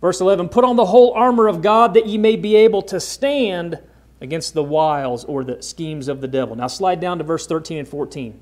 Verse 0.01 0.19
11, 0.19 0.49
Put 0.49 0.63
on 0.63 0.77
the 0.77 0.85
whole 0.85 1.13
armor 1.13 1.47
of 1.47 1.61
God 1.61 1.93
that 1.93 2.07
ye 2.07 2.17
may 2.17 2.35
be 2.35 2.55
able 2.55 2.81
to 2.83 2.99
stand 2.99 3.79
against 4.21 4.55
the 4.55 4.63
wiles 4.63 5.25
or 5.25 5.43
the 5.43 5.61
schemes 5.61 6.07
of 6.07 6.21
the 6.21 6.27
devil. 6.27 6.55
Now, 6.55 6.67
slide 6.67 6.99
down 6.99 7.19
to 7.19 7.23
verse 7.23 7.45
13 7.45 7.77
and 7.77 7.87
14. 7.87 8.39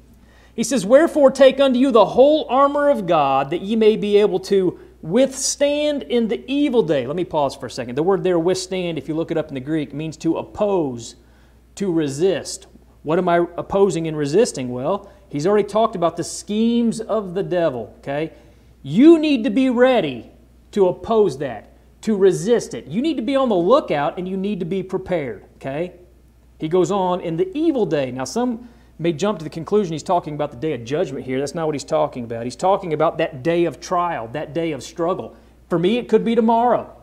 He 0.55 0.63
says, 0.63 0.85
Wherefore 0.85 1.31
take 1.31 1.59
unto 1.59 1.77
you 1.77 1.91
the 1.91 2.05
whole 2.05 2.47
armor 2.49 2.89
of 2.89 3.05
God 3.05 3.49
that 3.49 3.61
ye 3.61 3.75
may 3.75 3.97
be 3.97 4.17
able 4.17 4.39
to 4.41 4.79
withstand 5.01 6.03
in 6.03 6.27
the 6.27 6.43
evil 6.51 6.83
day. 6.83 7.05
Let 7.05 7.15
me 7.15 7.25
pause 7.25 7.55
for 7.55 7.67
a 7.67 7.71
second. 7.71 7.95
The 7.95 8.03
word 8.03 8.23
there, 8.23 8.39
withstand, 8.39 8.97
if 8.97 9.07
you 9.07 9.15
look 9.15 9.31
it 9.31 9.37
up 9.37 9.49
in 9.49 9.53
the 9.53 9.59
Greek, 9.59 9.93
means 9.93 10.17
to 10.17 10.37
oppose, 10.37 11.15
to 11.75 11.91
resist. 11.91 12.67
What 13.03 13.19
am 13.19 13.29
I 13.29 13.45
opposing 13.57 14.07
and 14.07 14.17
resisting? 14.17 14.69
Well, 14.69 15.11
he's 15.29 15.45
already 15.45 15.67
talked 15.67 15.95
about 15.95 16.17
the 16.17 16.23
schemes 16.23 16.99
of 16.99 17.33
the 17.35 17.43
devil, 17.43 17.93
okay? 17.99 18.33
You 18.83 19.19
need 19.19 19.43
to 19.43 19.49
be 19.49 19.69
ready 19.69 20.31
to 20.71 20.87
oppose 20.87 21.37
that, 21.37 21.77
to 22.01 22.15
resist 22.15 22.73
it. 22.73 22.87
You 22.87 23.01
need 23.01 23.17
to 23.17 23.23
be 23.23 23.35
on 23.35 23.49
the 23.49 23.55
lookout 23.55 24.17
and 24.17 24.27
you 24.27 24.35
need 24.35 24.59
to 24.59 24.65
be 24.65 24.83
prepared, 24.83 25.45
okay? 25.55 25.93
He 26.59 26.67
goes 26.67 26.91
on 26.91 27.21
in 27.21 27.37
the 27.37 27.55
evil 27.55 27.85
day. 27.85 28.11
Now, 28.11 28.23
some 28.23 28.67
may 28.99 29.13
jump 29.13 29.39
to 29.39 29.43
the 29.43 29.49
conclusion 29.49 29.93
he's 29.93 30.03
talking 30.03 30.33
about 30.33 30.51
the 30.51 30.57
day 30.57 30.73
of 30.73 30.83
judgment 30.83 31.25
here. 31.25 31.39
That's 31.39 31.53
not 31.55 31.65
what 31.65 31.75
he's 31.75 31.83
talking 31.83 32.23
about. 32.23 32.43
He's 32.43 32.55
talking 32.55 32.93
about 32.93 33.17
that 33.19 33.43
day 33.43 33.65
of 33.65 33.79
trial, 33.79 34.27
that 34.29 34.53
day 34.53 34.71
of 34.71 34.81
struggle. 34.81 35.35
For 35.69 35.77
me, 35.77 35.97
it 35.97 36.09
could 36.09 36.25
be 36.25 36.35
tomorrow. 36.35 36.93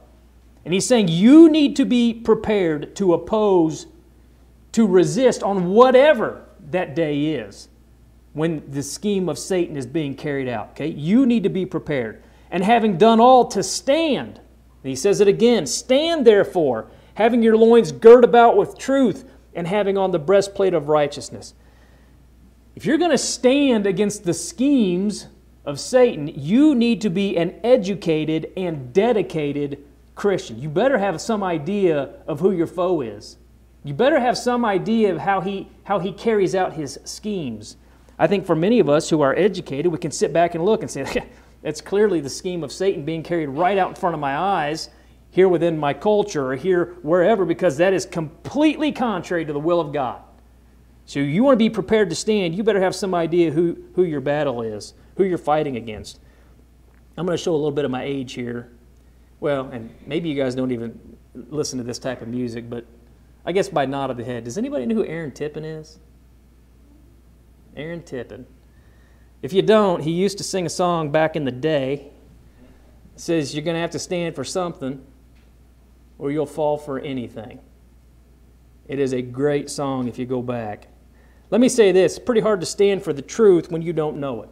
And 0.64 0.72
he's 0.72 0.86
saying 0.86 1.08
you 1.08 1.48
need 1.48 1.76
to 1.76 1.84
be 1.84 2.14
prepared 2.14 2.96
to 2.96 3.12
oppose, 3.12 3.86
to 4.72 4.86
resist 4.86 5.42
on 5.42 5.70
whatever 5.70 6.44
that 6.70 6.94
day 6.94 7.26
is 7.26 7.68
when 8.32 8.62
the 8.68 8.82
scheme 8.82 9.28
of 9.28 9.38
Satan 9.38 9.76
is 9.76 9.86
being 9.86 10.14
carried 10.14 10.48
out. 10.48 10.70
Okay? 10.70 10.88
You 10.88 11.26
need 11.26 11.42
to 11.44 11.48
be 11.48 11.66
prepared. 11.66 12.22
And 12.50 12.64
having 12.64 12.98
done 12.98 13.20
all 13.20 13.46
to 13.48 13.62
stand, 13.62 14.38
and 14.38 14.90
he 14.90 14.96
says 14.96 15.20
it 15.20 15.28
again 15.28 15.66
stand 15.66 16.26
therefore, 16.26 16.88
having 17.14 17.42
your 17.42 17.56
loins 17.56 17.92
girt 17.92 18.24
about 18.24 18.56
with 18.56 18.76
truth, 18.76 19.24
and 19.54 19.68
having 19.68 19.96
on 19.96 20.10
the 20.10 20.18
breastplate 20.18 20.74
of 20.74 20.88
righteousness. 20.88 21.54
If 22.76 22.84
you're 22.84 22.98
going 22.98 23.12
to 23.12 23.18
stand 23.18 23.86
against 23.86 24.24
the 24.24 24.34
schemes 24.34 25.28
of 25.64 25.78
Satan, 25.78 26.26
you 26.26 26.74
need 26.74 27.00
to 27.02 27.10
be 27.10 27.36
an 27.36 27.60
educated 27.62 28.50
and 28.56 28.92
dedicated 28.92 29.84
Christian. 30.16 30.60
You 30.60 30.68
better 30.68 30.98
have 30.98 31.20
some 31.20 31.44
idea 31.44 32.14
of 32.26 32.40
who 32.40 32.50
your 32.50 32.66
foe 32.66 33.00
is. 33.00 33.38
You 33.84 33.94
better 33.94 34.18
have 34.18 34.36
some 34.36 34.64
idea 34.64 35.12
of 35.12 35.18
how 35.18 35.40
he, 35.40 35.68
how 35.84 36.00
he 36.00 36.10
carries 36.10 36.56
out 36.56 36.72
his 36.72 36.98
schemes. 37.04 37.76
I 38.18 38.26
think 38.26 38.44
for 38.44 38.56
many 38.56 38.80
of 38.80 38.88
us 38.88 39.08
who 39.08 39.20
are 39.20 39.36
educated, 39.36 39.92
we 39.92 39.98
can 39.98 40.10
sit 40.10 40.32
back 40.32 40.56
and 40.56 40.64
look 40.64 40.82
and 40.82 40.90
say, 40.90 41.04
that's 41.62 41.80
clearly 41.80 42.20
the 42.20 42.30
scheme 42.30 42.64
of 42.64 42.72
Satan 42.72 43.04
being 43.04 43.22
carried 43.22 43.50
right 43.50 43.78
out 43.78 43.90
in 43.90 43.94
front 43.94 44.14
of 44.14 44.20
my 44.20 44.36
eyes, 44.36 44.90
here 45.30 45.48
within 45.48 45.78
my 45.78 45.94
culture 45.94 46.52
or 46.52 46.56
here 46.56 46.96
wherever, 47.02 47.44
because 47.44 47.76
that 47.76 47.92
is 47.92 48.04
completely 48.04 48.90
contrary 48.90 49.44
to 49.44 49.52
the 49.52 49.60
will 49.60 49.80
of 49.80 49.92
God. 49.92 50.22
So 51.06 51.20
you 51.20 51.44
want 51.44 51.54
to 51.54 51.58
be 51.58 51.70
prepared 51.70 52.10
to 52.10 52.16
stand, 52.16 52.54
you 52.54 52.62
better 52.62 52.80
have 52.80 52.94
some 52.94 53.14
idea 53.14 53.50
who, 53.50 53.76
who 53.94 54.04
your 54.04 54.20
battle 54.20 54.62
is, 54.62 54.94
who 55.16 55.24
you're 55.24 55.38
fighting 55.38 55.76
against. 55.76 56.18
I'm 57.16 57.26
going 57.26 57.36
to 57.36 57.42
show 57.42 57.52
a 57.52 57.56
little 57.56 57.70
bit 57.70 57.84
of 57.84 57.90
my 57.90 58.02
age 58.02 58.32
here. 58.32 58.72
Well, 59.40 59.68
and 59.70 59.94
maybe 60.06 60.28
you 60.28 60.34
guys 60.34 60.54
don't 60.54 60.72
even 60.72 60.98
listen 61.34 61.78
to 61.78 61.84
this 61.84 61.98
type 61.98 62.22
of 62.22 62.28
music, 62.28 62.70
but 62.70 62.86
I 63.44 63.52
guess 63.52 63.68
by 63.68 63.84
nod 63.86 64.10
of 64.10 64.16
the 64.16 64.24
head, 64.24 64.44
does 64.44 64.56
anybody 64.56 64.86
know 64.86 64.94
who 64.94 65.04
Aaron 65.04 65.30
Tippin 65.30 65.64
is? 65.64 65.98
Aaron 67.76 68.02
Tippin. 68.02 68.46
If 69.42 69.52
you 69.52 69.60
don't, 69.60 70.02
he 70.02 70.10
used 70.10 70.38
to 70.38 70.44
sing 70.44 70.64
a 70.64 70.70
song 70.70 71.10
back 71.10 71.36
in 71.36 71.44
the 71.44 71.52
day. 71.52 72.10
It 73.14 73.20
says, 73.20 73.54
You're 73.54 73.64
going 73.64 73.74
to 73.74 73.80
have 73.80 73.90
to 73.90 73.98
stand 73.98 74.34
for 74.34 74.44
something 74.44 75.04
or 76.18 76.30
you'll 76.30 76.46
fall 76.46 76.78
for 76.78 76.98
anything. 76.98 77.60
It 78.88 78.98
is 78.98 79.12
a 79.12 79.22
great 79.22 79.68
song 79.68 80.08
if 80.08 80.18
you 80.18 80.26
go 80.26 80.40
back. 80.42 80.88
Let 81.50 81.60
me 81.60 81.68
say 81.68 81.92
this 81.92 82.18
pretty 82.18 82.40
hard 82.40 82.60
to 82.60 82.66
stand 82.66 83.02
for 83.02 83.12
the 83.12 83.22
truth 83.22 83.70
when 83.70 83.82
you 83.82 83.92
don't 83.92 84.18
know 84.18 84.42
it. 84.42 84.48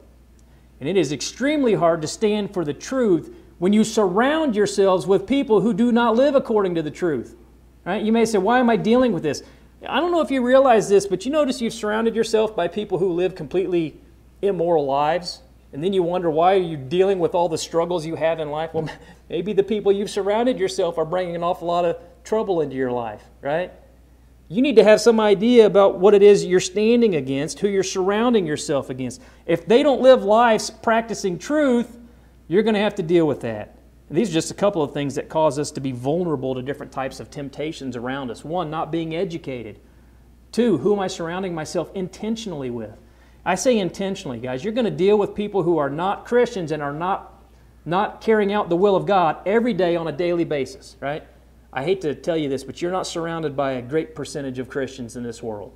And 0.80 0.88
it 0.88 0.96
is 0.96 1.12
extremely 1.12 1.74
hard 1.74 2.02
to 2.02 2.08
stand 2.08 2.52
for 2.52 2.64
the 2.64 2.74
truth 2.74 3.34
when 3.58 3.72
you 3.72 3.84
surround 3.84 4.56
yourselves 4.56 5.06
with 5.06 5.26
people 5.26 5.60
who 5.60 5.72
do 5.72 5.92
not 5.92 6.16
live 6.16 6.34
according 6.34 6.74
to 6.74 6.82
the 6.82 6.90
truth. 6.90 7.36
Right? 7.84 8.02
You 8.02 8.12
may 8.12 8.24
say, 8.24 8.38
Why 8.38 8.58
am 8.58 8.70
I 8.70 8.76
dealing 8.76 9.12
with 9.12 9.22
this? 9.22 9.42
I 9.88 10.00
don't 10.00 10.12
know 10.12 10.20
if 10.20 10.30
you 10.30 10.44
realize 10.44 10.88
this, 10.88 11.06
but 11.06 11.24
you 11.24 11.32
notice 11.32 11.60
you've 11.60 11.72
surrounded 11.72 12.14
yourself 12.14 12.54
by 12.54 12.68
people 12.68 12.98
who 12.98 13.12
live 13.12 13.34
completely 13.34 13.98
immoral 14.40 14.86
lives. 14.86 15.42
And 15.72 15.82
then 15.82 15.92
you 15.92 16.02
wonder 16.02 16.30
why 16.30 16.54
are 16.54 16.60
you 16.60 16.76
dealing 16.76 17.18
with 17.18 17.34
all 17.34 17.48
the 17.48 17.58
struggles 17.58 18.04
you 18.04 18.14
have 18.14 18.38
in 18.38 18.50
life? 18.50 18.74
Well, 18.74 18.88
maybe 19.30 19.52
the 19.52 19.62
people 19.62 19.90
you've 19.90 20.10
surrounded 20.10 20.58
yourself 20.58 20.98
are 20.98 21.04
bringing 21.04 21.34
an 21.34 21.42
awful 21.42 21.66
lot 21.68 21.84
of 21.84 21.96
trouble 22.24 22.60
into 22.60 22.76
your 22.76 22.92
life, 22.92 23.22
right? 23.40 23.72
You 24.52 24.60
need 24.60 24.76
to 24.76 24.84
have 24.84 25.00
some 25.00 25.18
idea 25.18 25.64
about 25.64 25.98
what 25.98 26.12
it 26.12 26.22
is 26.22 26.44
you're 26.44 26.60
standing 26.60 27.16
against, 27.16 27.60
who 27.60 27.68
you're 27.68 27.82
surrounding 27.82 28.46
yourself 28.46 28.90
against. 28.90 29.22
If 29.46 29.64
they 29.64 29.82
don't 29.82 30.02
live 30.02 30.24
lives 30.24 30.68
practicing 30.68 31.38
truth, 31.38 31.98
you're 32.48 32.62
going 32.62 32.74
to 32.74 32.80
have 32.80 32.94
to 32.96 33.02
deal 33.02 33.26
with 33.26 33.40
that. 33.40 33.78
And 34.10 34.18
these 34.18 34.28
are 34.28 34.34
just 34.34 34.50
a 34.50 34.54
couple 34.54 34.82
of 34.82 34.92
things 34.92 35.14
that 35.14 35.30
cause 35.30 35.58
us 35.58 35.70
to 35.70 35.80
be 35.80 35.90
vulnerable 35.90 36.54
to 36.54 36.60
different 36.60 36.92
types 36.92 37.18
of 37.18 37.30
temptations 37.30 37.96
around 37.96 38.30
us. 38.30 38.44
One, 38.44 38.68
not 38.68 38.92
being 38.92 39.16
educated. 39.16 39.80
Two, 40.50 40.76
who 40.76 40.92
am 40.92 41.00
I 41.00 41.06
surrounding 41.06 41.54
myself 41.54 41.90
intentionally 41.94 42.68
with? 42.68 42.98
I 43.46 43.54
say 43.54 43.78
intentionally, 43.78 44.38
guys. 44.38 44.62
You're 44.62 44.74
going 44.74 44.84
to 44.84 44.90
deal 44.90 45.16
with 45.16 45.34
people 45.34 45.62
who 45.62 45.78
are 45.78 45.88
not 45.88 46.26
Christians 46.26 46.72
and 46.72 46.82
are 46.82 46.92
not, 46.92 47.42
not 47.86 48.20
carrying 48.20 48.52
out 48.52 48.68
the 48.68 48.76
will 48.76 48.96
of 48.96 49.06
God 49.06 49.38
every 49.46 49.72
day 49.72 49.96
on 49.96 50.08
a 50.08 50.12
daily 50.12 50.44
basis, 50.44 50.96
right? 51.00 51.26
I 51.72 51.84
hate 51.84 52.02
to 52.02 52.14
tell 52.14 52.36
you 52.36 52.48
this, 52.48 52.64
but 52.64 52.82
you're 52.82 52.92
not 52.92 53.06
surrounded 53.06 53.56
by 53.56 53.72
a 53.72 53.82
great 53.82 54.14
percentage 54.14 54.58
of 54.58 54.68
Christians 54.68 55.16
in 55.16 55.22
this 55.22 55.42
world. 55.42 55.72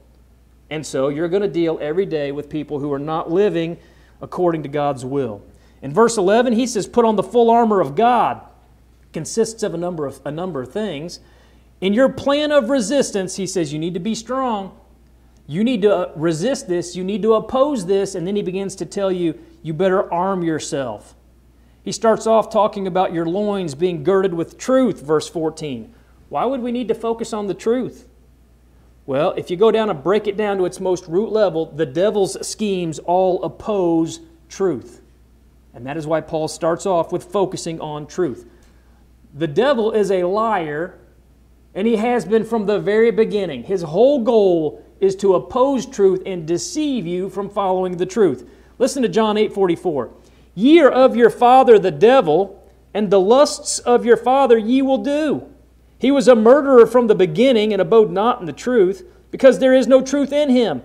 And 0.69 0.85
so 0.85 1.09
you're 1.09 1.29
going 1.29 1.43
to 1.43 1.49
deal 1.49 1.79
every 1.81 2.07
day 2.07 2.33
with 2.33 2.51
people 2.51 2.81
who 2.81 2.93
are 2.93 2.99
not 2.99 3.31
living 3.31 3.79
according 4.21 4.63
to 4.65 4.69
God's 4.69 5.05
will. 5.05 5.43
In 5.83 5.93
verse 5.93 6.17
11, 6.17 6.53
he 6.53 6.67
says, 6.67 6.87
Put 6.87 7.05
on 7.05 7.17
the 7.17 7.23
full 7.23 7.51
armor 7.51 7.81
of 7.81 7.95
God. 7.95 8.41
Consists 9.13 9.63
of 9.63 9.73
a 9.73 9.77
number 9.79 10.07
of, 10.07 10.21
a 10.25 10.31
number 10.31 10.61
of 10.61 10.73
things. 10.73 11.21
In 11.81 11.93
your 11.93 12.09
plan 12.09 12.53
of 12.53 12.69
resistance, 12.71 13.37
he 13.37 13.47
says, 13.47 13.73
You 13.73 13.79
need 13.79 13.95
to 13.95 14.01
be 14.01 14.15
strong. 14.15 14.79
You 15.47 15.63
need 15.63 15.83
to 15.83 15.95
uh, 15.95 16.13
resist 16.17 16.69
this. 16.69 16.97
You 16.97 17.05
need 17.05 17.23
to 17.23 17.35
oppose 17.35 17.87
this. 17.87 18.15
And 18.15 18.27
then 18.27 18.37
he 18.37 18.43
begins 18.43 18.75
to 18.77 18.87
tell 18.87 19.13
you, 19.13 19.39
You 19.63 19.73
better 19.73 20.13
arm 20.13 20.43
yourself. 20.43 21.15
He 21.87 21.93
starts 21.93 22.27
off 22.27 22.51
talking 22.51 22.89
about 22.89 23.15
your 23.15 23.27
loins 23.27 23.77
being 23.77 24.03
girded 24.03 24.35
with 24.35 24.59
truth, 24.59 25.01
verse 25.01 25.29
14. 25.29 25.95
Why 26.29 26.45
would 26.45 26.61
we 26.61 26.73
need 26.73 26.89
to 26.89 26.97
focus 26.97 27.33
on 27.33 27.47
the 27.47 27.55
truth? 27.55 28.09
Well, 29.07 29.35
if 29.37 29.53
you 29.53 29.57
go 29.57 29.71
down 29.71 29.89
and 29.89 30.03
break 30.03 30.27
it 30.27 30.37
down 30.37 30.59
to 30.59 30.65
its 30.65 30.81
most 30.81 31.07
root 31.07 31.31
level, 31.31 31.67
the 31.67 31.87
devil's 31.87 32.45
schemes 32.45 32.99
all 32.99 33.41
oppose 33.45 34.19
truth. 34.49 35.01
And 35.75 35.87
that 35.87 35.97
is 35.97 36.09
why 36.09 36.23
Paul 36.23 36.49
starts 36.49 36.87
off 36.87 37.13
with 37.13 37.23
focusing 37.23 37.81
on 37.81 38.09
truth. 38.09 38.47
The 39.33 39.47
devil 39.47 39.93
is 39.93 40.11
a 40.11 40.25
liar, 40.25 40.99
and 41.73 41.87
he 41.87 41.95
has 41.95 42.25
been 42.25 42.43
from 42.45 42.67
the 42.67 42.81
very 42.81 43.13
beginning. 43.13 43.63
His 43.63 43.83
whole 43.83 44.25
goal 44.25 44.85
is 44.99 45.15
to 45.17 45.37
oppose 45.37 45.87
truth 45.87 46.25
and 46.27 46.49
deceive 46.49 47.07
you 47.07 47.31
from 47.31 47.49
following 47.49 47.97
the 47.97 48.07
truth. 48.07 48.51
Listen 48.81 49.03
to 49.03 49.09
John 49.09 49.37
8 49.37 49.53
44. 49.53 50.11
Ye 50.57 50.81
are 50.81 50.91
of 50.91 51.15
your 51.15 51.29
father 51.29 51.79
the 51.79 51.91
devil, 51.91 52.67
and 52.95 53.11
the 53.11 53.21
lusts 53.21 53.79
of 53.79 54.07
your 54.07 54.17
father 54.17 54.57
ye 54.57 54.81
will 54.81 54.99
do. 54.99 55.47
He 55.99 56.11
was 56.11 56.27
a 56.27 56.35
murderer 56.35 56.87
from 56.87 57.07
the 57.07 57.15
beginning 57.15 57.75
and 57.75 57.81
abode 57.81 58.11
not 58.11 58.41
in 58.41 58.47
the 58.47 58.55
truth, 58.55 59.07
because 59.31 59.59
there 59.59 59.75
is 59.75 59.87
no 59.87 60.01
truth 60.01 60.33
in 60.33 60.49
him. 60.49 60.83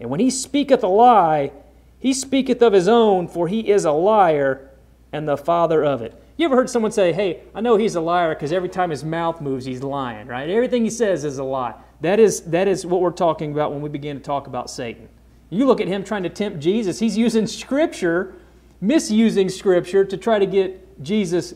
And 0.00 0.10
when 0.10 0.18
he 0.18 0.30
speaketh 0.30 0.82
a 0.82 0.88
lie, 0.88 1.52
he 1.96 2.12
speaketh 2.12 2.60
of 2.60 2.72
his 2.72 2.88
own, 2.88 3.28
for 3.28 3.46
he 3.46 3.70
is 3.70 3.84
a 3.84 3.92
liar 3.92 4.68
and 5.12 5.28
the 5.28 5.36
father 5.36 5.84
of 5.84 6.02
it. 6.02 6.20
You 6.36 6.46
ever 6.46 6.56
heard 6.56 6.68
someone 6.68 6.90
say, 6.90 7.12
Hey, 7.12 7.42
I 7.54 7.60
know 7.60 7.76
he's 7.76 7.94
a 7.94 8.00
liar 8.00 8.34
because 8.34 8.52
every 8.52 8.68
time 8.68 8.90
his 8.90 9.04
mouth 9.04 9.40
moves, 9.40 9.64
he's 9.64 9.84
lying, 9.84 10.26
right? 10.26 10.50
Everything 10.50 10.82
he 10.82 10.90
says 10.90 11.24
is 11.24 11.38
a 11.38 11.44
lie. 11.44 11.74
That 12.00 12.18
is, 12.18 12.40
that 12.42 12.66
is 12.66 12.84
what 12.84 13.00
we're 13.00 13.12
talking 13.12 13.52
about 13.52 13.70
when 13.70 13.80
we 13.80 13.88
begin 13.88 14.16
to 14.16 14.22
talk 14.22 14.48
about 14.48 14.68
Satan. 14.68 15.08
You 15.50 15.66
look 15.66 15.80
at 15.80 15.86
him 15.86 16.02
trying 16.02 16.24
to 16.24 16.28
tempt 16.28 16.58
Jesus, 16.58 16.98
he's 16.98 17.16
using 17.16 17.46
Scripture, 17.46 18.34
misusing 18.80 19.48
Scripture 19.48 20.04
to 20.04 20.16
try 20.16 20.38
to 20.38 20.46
get 20.46 21.02
Jesus 21.02 21.54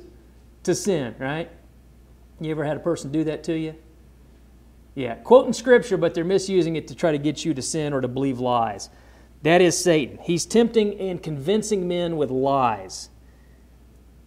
to 0.65 0.75
sin, 0.75 1.15
right? 1.19 1.51
You 2.41 2.51
ever 2.51 2.65
had 2.65 2.77
a 2.77 2.81
person 2.81 3.11
do 3.11 3.25
that 3.25 3.43
to 3.45 3.59
you? 3.59 3.75
Yeah, 4.95 5.15
quoting 5.15 5.53
scripture, 5.53 5.97
but 5.97 6.15
they're 6.15 6.25
misusing 6.25 6.77
it 6.77 6.89
to 6.89 6.95
try 6.95 7.13
to 7.13 7.19
get 7.19 7.45
you 7.45 7.55
to 7.55 7.63
sin 7.63 7.93
or 7.93 8.01
to 8.01 8.09
believe 8.09 8.41
lies. 8.41 8.91
That 9.43 9.61
is 9.61 9.79
Satan. 9.79 10.19
He's 10.21 10.45
tempting 10.45 10.99
and 10.99 11.23
convincing 11.23 11.87
men 11.87 12.17
with 12.17 12.31
lies. 12.31 13.09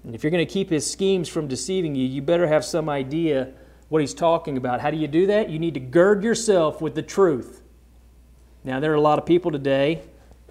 And 0.04 0.16
if 0.16 0.24
you're 0.24 0.32
going 0.32 0.46
to 0.46 0.52
keep 0.52 0.70
his 0.70 0.90
schemes 0.90 1.28
from 1.28 1.48
deceiving 1.48 1.94
you, 1.96 2.08
you 2.08 2.22
better 2.22 2.48
have 2.48 2.64
some 2.64 2.88
idea 2.88 3.52
what 3.90 4.00
he's 4.00 4.14
talking 4.14 4.56
about. 4.56 4.80
How 4.80 4.90
do 4.90 4.98
you 4.98 5.08
do 5.08 5.28
that? 5.28 5.50
You 5.50 5.60
need 5.60 5.74
to 5.74 5.82
gird 5.82 6.24
yourself 6.24 6.82
with 6.82 6.96
the 6.96 7.02
truth. 7.02 7.62
Now, 8.64 8.80
there 8.80 8.92
are 8.92 8.96
a 8.96 9.02
lot 9.02 9.20
of 9.20 9.26
people 9.26 9.52
today 9.52 10.02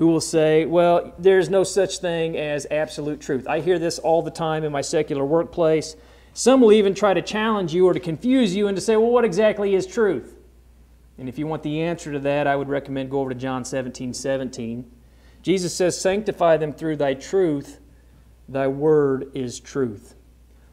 who 0.01 0.07
will 0.07 0.21
say, 0.21 0.65
well, 0.65 1.13
there's 1.19 1.51
no 1.51 1.63
such 1.63 1.99
thing 1.99 2.35
as 2.35 2.67
absolute 2.71 3.21
truth. 3.21 3.47
I 3.47 3.61
hear 3.61 3.79
this 3.79 3.99
all 3.99 4.23
the 4.23 4.31
time 4.31 4.65
in 4.65 4.73
my 4.73 4.81
secular 4.81 5.27
workplace. 5.27 5.95
Some 6.33 6.63
will 6.63 6.73
even 6.73 6.95
try 6.95 7.13
to 7.13 7.21
challenge 7.21 7.75
you 7.75 7.87
or 7.87 7.93
to 7.93 8.01
confuse 8.01 8.57
you 8.57 8.67
and 8.67 8.75
to 8.75 8.81
say, 8.81 8.97
well, 8.97 9.11
what 9.11 9.27
exactly 9.27 9.75
is 9.75 9.87
truth? 9.87 10.39
And 11.19 11.29
if 11.29 11.39
you 11.39 11.47
want 11.47 11.63
the 11.63 11.83
answer 11.83 12.11
to 12.13 12.19
that, 12.21 12.47
I 12.47 12.57
would 12.57 12.71
recommend 12.71 13.11
go 13.11 13.21
over 13.21 13.29
to 13.29 13.39
John 13.39 13.63
17 13.63 14.15
17. 14.15 14.91
Jesus 15.43 15.75
says, 15.75 16.01
Sanctify 16.01 16.57
them 16.57 16.73
through 16.73 16.97
thy 16.97 17.13
truth, 17.13 17.79
thy 18.49 18.69
word 18.69 19.31
is 19.35 19.61
truth. 19.61 20.15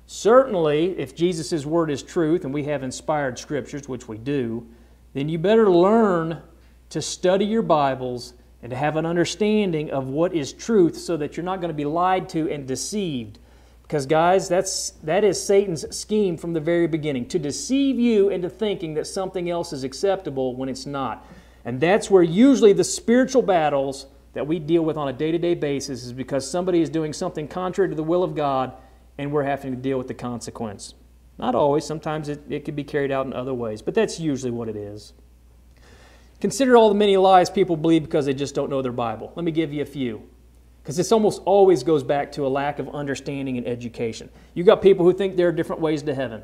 Certainly, 0.06 0.98
if 0.98 1.18
Jesus' 1.18 1.66
word 1.66 1.92
is 1.92 2.02
truth, 2.02 2.46
and 2.46 2.54
we 2.54 2.64
have 2.64 2.82
inspired 2.82 3.38
scriptures, 3.38 3.90
which 3.90 4.08
we 4.08 4.18
do, 4.18 4.66
then 5.14 5.28
you 5.28 5.38
better 5.38 5.70
learn 5.70 6.44
to 6.92 7.02
study 7.02 7.44
your 7.44 7.62
Bibles 7.62 8.34
and 8.62 8.70
to 8.72 8.76
have 8.76 8.96
an 8.96 9.06
understanding 9.06 9.92
of 9.92 10.08
what 10.08 10.34
is 10.34 10.52
truth 10.54 10.98
so 10.98 11.18
that 11.18 11.38
you're 11.38 11.44
not 11.44 11.62
going 11.62 11.70
to 11.70 11.76
be 11.76 11.86
lied 11.86 12.28
to 12.30 12.52
and 12.52 12.68
deceived 12.68 13.40
because, 13.88 14.06
guys, 14.06 14.50
that's, 14.50 14.90
that 15.04 15.24
is 15.24 15.42
Satan's 15.42 15.96
scheme 15.96 16.36
from 16.36 16.52
the 16.52 16.60
very 16.60 16.88
beginning 16.88 17.26
to 17.30 17.40
deceive 17.40 17.98
you 17.98 18.28
into 18.28 18.50
thinking 18.50 18.96
that 18.96 19.08
something 19.08 19.50
else 19.50 19.72
is 19.72 19.86
acceptable 19.86 20.58
when 20.58 20.68
it's 20.68 20.86
not. 20.86 21.26
And 21.64 21.80
that's 21.80 22.12
where 22.12 22.24
usually 22.24 22.74
the 22.74 22.84
spiritual 22.84 23.42
battles 23.42 24.08
that 24.34 24.46
we 24.46 24.60
deal 24.60 24.84
with 24.84 24.98
on 24.98 25.08
a 25.08 25.14
day 25.14 25.32
to 25.32 25.38
day 25.38 25.56
basis 25.56 26.04
is 26.04 26.12
because 26.12 26.50
somebody 26.50 26.82
is 26.82 26.90
doing 26.90 27.14
something 27.14 27.48
contrary 27.48 27.90
to 27.90 27.96
the 27.96 28.04
will 28.04 28.24
of 28.24 28.36
God 28.36 28.74
and 29.18 29.32
we're 29.32 29.44
having 29.44 29.72
to 29.72 29.78
deal 29.78 29.98
with 29.98 30.10
the 30.10 30.14
consequence. 30.14 30.94
Not 31.38 31.56
always, 31.56 31.86
sometimes 31.86 32.28
it, 32.28 32.42
it 32.50 32.66
can 32.66 32.76
be 32.76 32.84
carried 32.84 33.12
out 33.12 33.26
in 33.26 33.32
other 33.32 33.54
ways, 33.54 33.82
but 33.82 33.94
that's 33.94 34.20
usually 34.20 34.52
what 34.52 34.68
it 34.68 34.76
is. 34.76 35.14
Consider 36.40 36.78
all 36.78 36.90
the 36.90 36.96
many 36.96 37.18
lies 37.18 37.50
people 37.50 37.76
believe 37.76 38.04
because 38.04 38.26
they 38.26 38.34
just 38.34 38.54
don't 38.54 38.70
know 38.70 38.82
their 38.82 38.92
Bible. 38.92 39.34
Let 39.36 39.44
me 39.44 39.52
give 39.52 39.74
you 39.74 39.82
a 39.82 39.86
few. 39.86 40.22
Because 40.82 40.96
this 40.96 41.12
almost 41.12 41.42
always 41.46 41.84
goes 41.84 42.04
back 42.04 42.32
to 42.34 42.46
a 42.46 42.48
lack 42.48 42.80
of 42.80 42.88
understanding 42.90 43.58
and 43.58 43.68
education. 43.68 44.30
You 44.54 44.64
got 44.64 44.82
people 44.82 45.04
who 45.04 45.14
think 45.14 45.36
there 45.36 45.50
are 45.50 45.52
different 45.52 45.82
ways 45.82 46.04
to 46.04 46.16
heaven. 46.16 46.44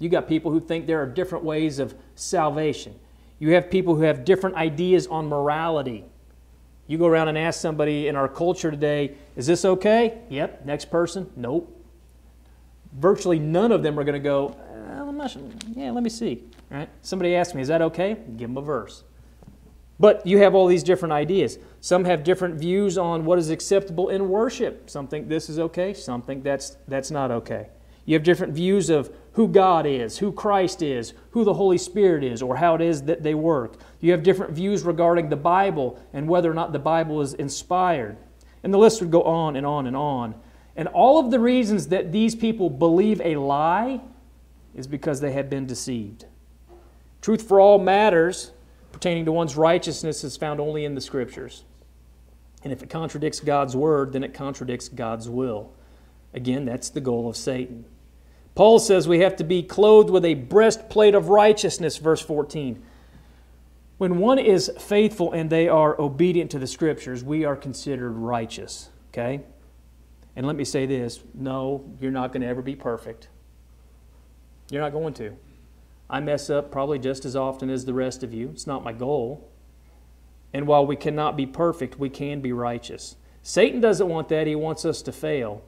You 0.00 0.08
got 0.08 0.26
people 0.26 0.50
who 0.50 0.60
think 0.60 0.86
there 0.86 1.00
are 1.02 1.06
different 1.06 1.44
ways 1.44 1.78
of 1.78 1.94
salvation. 2.14 2.98
You 3.38 3.52
have 3.54 3.70
people 3.70 3.94
who 3.94 4.02
have 4.02 4.24
different 4.24 4.56
ideas 4.56 5.06
on 5.06 5.28
morality. 5.28 6.04
You 6.86 6.98
go 6.98 7.06
around 7.06 7.28
and 7.28 7.36
ask 7.36 7.60
somebody 7.60 8.08
in 8.08 8.16
our 8.16 8.28
culture 8.28 8.70
today, 8.70 9.14
is 9.36 9.46
this 9.46 9.64
okay? 9.64 10.18
Yep. 10.30 10.64
Next 10.64 10.86
person? 10.86 11.30
Nope. 11.36 11.74
Virtually 12.94 13.38
none 13.38 13.70
of 13.70 13.82
them 13.82 13.98
are 13.98 14.04
going 14.04 14.14
to 14.14 14.18
go, 14.18 14.48
uh, 14.48 15.38
yeah, 15.76 15.90
let 15.90 16.02
me 16.02 16.10
see. 16.10 16.42
Right? 16.70 16.88
Somebody 17.02 17.34
asks 17.34 17.54
me, 17.54 17.62
is 17.62 17.68
that 17.68 17.82
okay? 17.82 18.16
Give 18.36 18.48
them 18.48 18.58
a 18.58 18.62
verse. 18.62 19.04
But 20.00 20.26
you 20.26 20.38
have 20.38 20.54
all 20.54 20.66
these 20.66 20.82
different 20.82 21.12
ideas. 21.12 21.58
Some 21.80 22.04
have 22.04 22.22
different 22.22 22.54
views 22.56 22.96
on 22.98 23.24
what 23.24 23.38
is 23.38 23.50
acceptable 23.50 24.10
in 24.10 24.28
worship. 24.28 24.88
Some 24.88 25.08
think 25.08 25.28
this 25.28 25.48
is 25.48 25.58
okay, 25.58 25.92
some 25.92 26.22
think 26.22 26.44
that's, 26.44 26.76
that's 26.86 27.10
not 27.10 27.30
okay. 27.30 27.68
You 28.04 28.14
have 28.14 28.22
different 28.22 28.54
views 28.54 28.90
of 28.90 29.14
who 29.32 29.48
God 29.48 29.86
is, 29.86 30.16
who 30.18 30.32
Christ 30.32 30.82
is, 30.82 31.12
who 31.30 31.44
the 31.44 31.52
Holy 31.52 31.78
Spirit 31.78 32.24
is, 32.24 32.42
or 32.42 32.56
how 32.56 32.74
it 32.74 32.80
is 32.80 33.02
that 33.02 33.22
they 33.22 33.34
work. 33.34 33.74
You 34.00 34.12
have 34.12 34.22
different 34.22 34.52
views 34.52 34.82
regarding 34.82 35.28
the 35.28 35.36
Bible 35.36 36.00
and 36.12 36.28
whether 36.28 36.50
or 36.50 36.54
not 36.54 36.72
the 36.72 36.78
Bible 36.78 37.20
is 37.20 37.34
inspired. 37.34 38.16
And 38.62 38.72
the 38.72 38.78
list 38.78 39.00
would 39.00 39.10
go 39.10 39.22
on 39.24 39.56
and 39.56 39.66
on 39.66 39.86
and 39.86 39.96
on. 39.96 40.34
And 40.74 40.88
all 40.88 41.18
of 41.18 41.30
the 41.30 41.38
reasons 41.38 41.88
that 41.88 42.12
these 42.12 42.34
people 42.34 42.70
believe 42.70 43.20
a 43.20 43.36
lie 43.36 44.00
is 44.74 44.86
because 44.86 45.20
they 45.20 45.32
have 45.32 45.50
been 45.50 45.66
deceived. 45.66 46.24
Truth 47.28 47.42
for 47.46 47.60
all 47.60 47.78
matters 47.78 48.52
pertaining 48.90 49.26
to 49.26 49.32
one's 49.32 49.54
righteousness 49.54 50.24
is 50.24 50.38
found 50.38 50.60
only 50.60 50.86
in 50.86 50.94
the 50.94 51.00
Scriptures. 51.02 51.62
And 52.64 52.72
if 52.72 52.82
it 52.82 52.88
contradicts 52.88 53.40
God's 53.40 53.76
word, 53.76 54.14
then 54.14 54.24
it 54.24 54.32
contradicts 54.32 54.88
God's 54.88 55.28
will. 55.28 55.70
Again, 56.32 56.64
that's 56.64 56.88
the 56.88 57.02
goal 57.02 57.28
of 57.28 57.36
Satan. 57.36 57.84
Paul 58.54 58.78
says 58.78 59.06
we 59.06 59.18
have 59.18 59.36
to 59.36 59.44
be 59.44 59.62
clothed 59.62 60.08
with 60.08 60.24
a 60.24 60.32
breastplate 60.32 61.14
of 61.14 61.28
righteousness, 61.28 61.98
verse 61.98 62.22
14. 62.22 62.82
When 63.98 64.16
one 64.16 64.38
is 64.38 64.72
faithful 64.78 65.32
and 65.32 65.50
they 65.50 65.68
are 65.68 66.00
obedient 66.00 66.50
to 66.52 66.58
the 66.58 66.66
Scriptures, 66.66 67.22
we 67.22 67.44
are 67.44 67.56
considered 67.56 68.12
righteous. 68.12 68.88
Okay? 69.12 69.42
And 70.34 70.46
let 70.46 70.56
me 70.56 70.64
say 70.64 70.86
this 70.86 71.20
no, 71.34 71.84
you're 72.00 72.10
not 72.10 72.32
going 72.32 72.40
to 72.40 72.48
ever 72.48 72.62
be 72.62 72.74
perfect. 72.74 73.28
You're 74.70 74.80
not 74.80 74.92
going 74.92 75.12
to. 75.12 75.36
I 76.10 76.20
mess 76.20 76.48
up 76.48 76.70
probably 76.70 76.98
just 76.98 77.24
as 77.24 77.36
often 77.36 77.68
as 77.70 77.84
the 77.84 77.94
rest 77.94 78.22
of 78.22 78.32
you. 78.32 78.48
It's 78.50 78.66
not 78.66 78.84
my 78.84 78.92
goal. 78.92 79.50
And 80.52 80.66
while 80.66 80.86
we 80.86 80.96
cannot 80.96 81.36
be 81.36 81.46
perfect, 81.46 81.98
we 81.98 82.08
can 82.08 82.40
be 82.40 82.52
righteous. 82.52 83.16
Satan 83.42 83.80
doesn't 83.80 84.08
want 84.08 84.28
that. 84.30 84.46
He 84.46 84.54
wants 84.54 84.84
us 84.84 85.02
to 85.02 85.12
fail. 85.12 85.62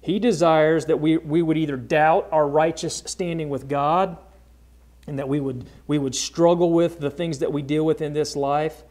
He 0.00 0.18
desires 0.18 0.86
that 0.86 1.00
we, 1.00 1.16
we 1.16 1.42
would 1.42 1.56
either 1.56 1.76
doubt 1.76 2.28
our 2.30 2.46
righteous 2.46 3.02
standing 3.06 3.48
with 3.48 3.68
God 3.68 4.18
and 5.06 5.18
that 5.18 5.28
we 5.28 5.40
would, 5.40 5.66
we 5.86 5.98
would 5.98 6.14
struggle 6.14 6.72
with 6.72 7.00
the 7.00 7.10
things 7.10 7.38
that 7.38 7.52
we 7.52 7.62
deal 7.62 7.84
with 7.84 8.02
in 8.02 8.12
this 8.12 8.36
life. 8.36 8.84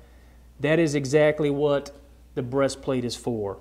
That 0.59 0.79
is 0.79 0.95
exactly 0.95 1.49
what 1.49 1.91
the 2.33 2.41
breastplate 2.41 3.05
is 3.05 3.15
for. 3.15 3.59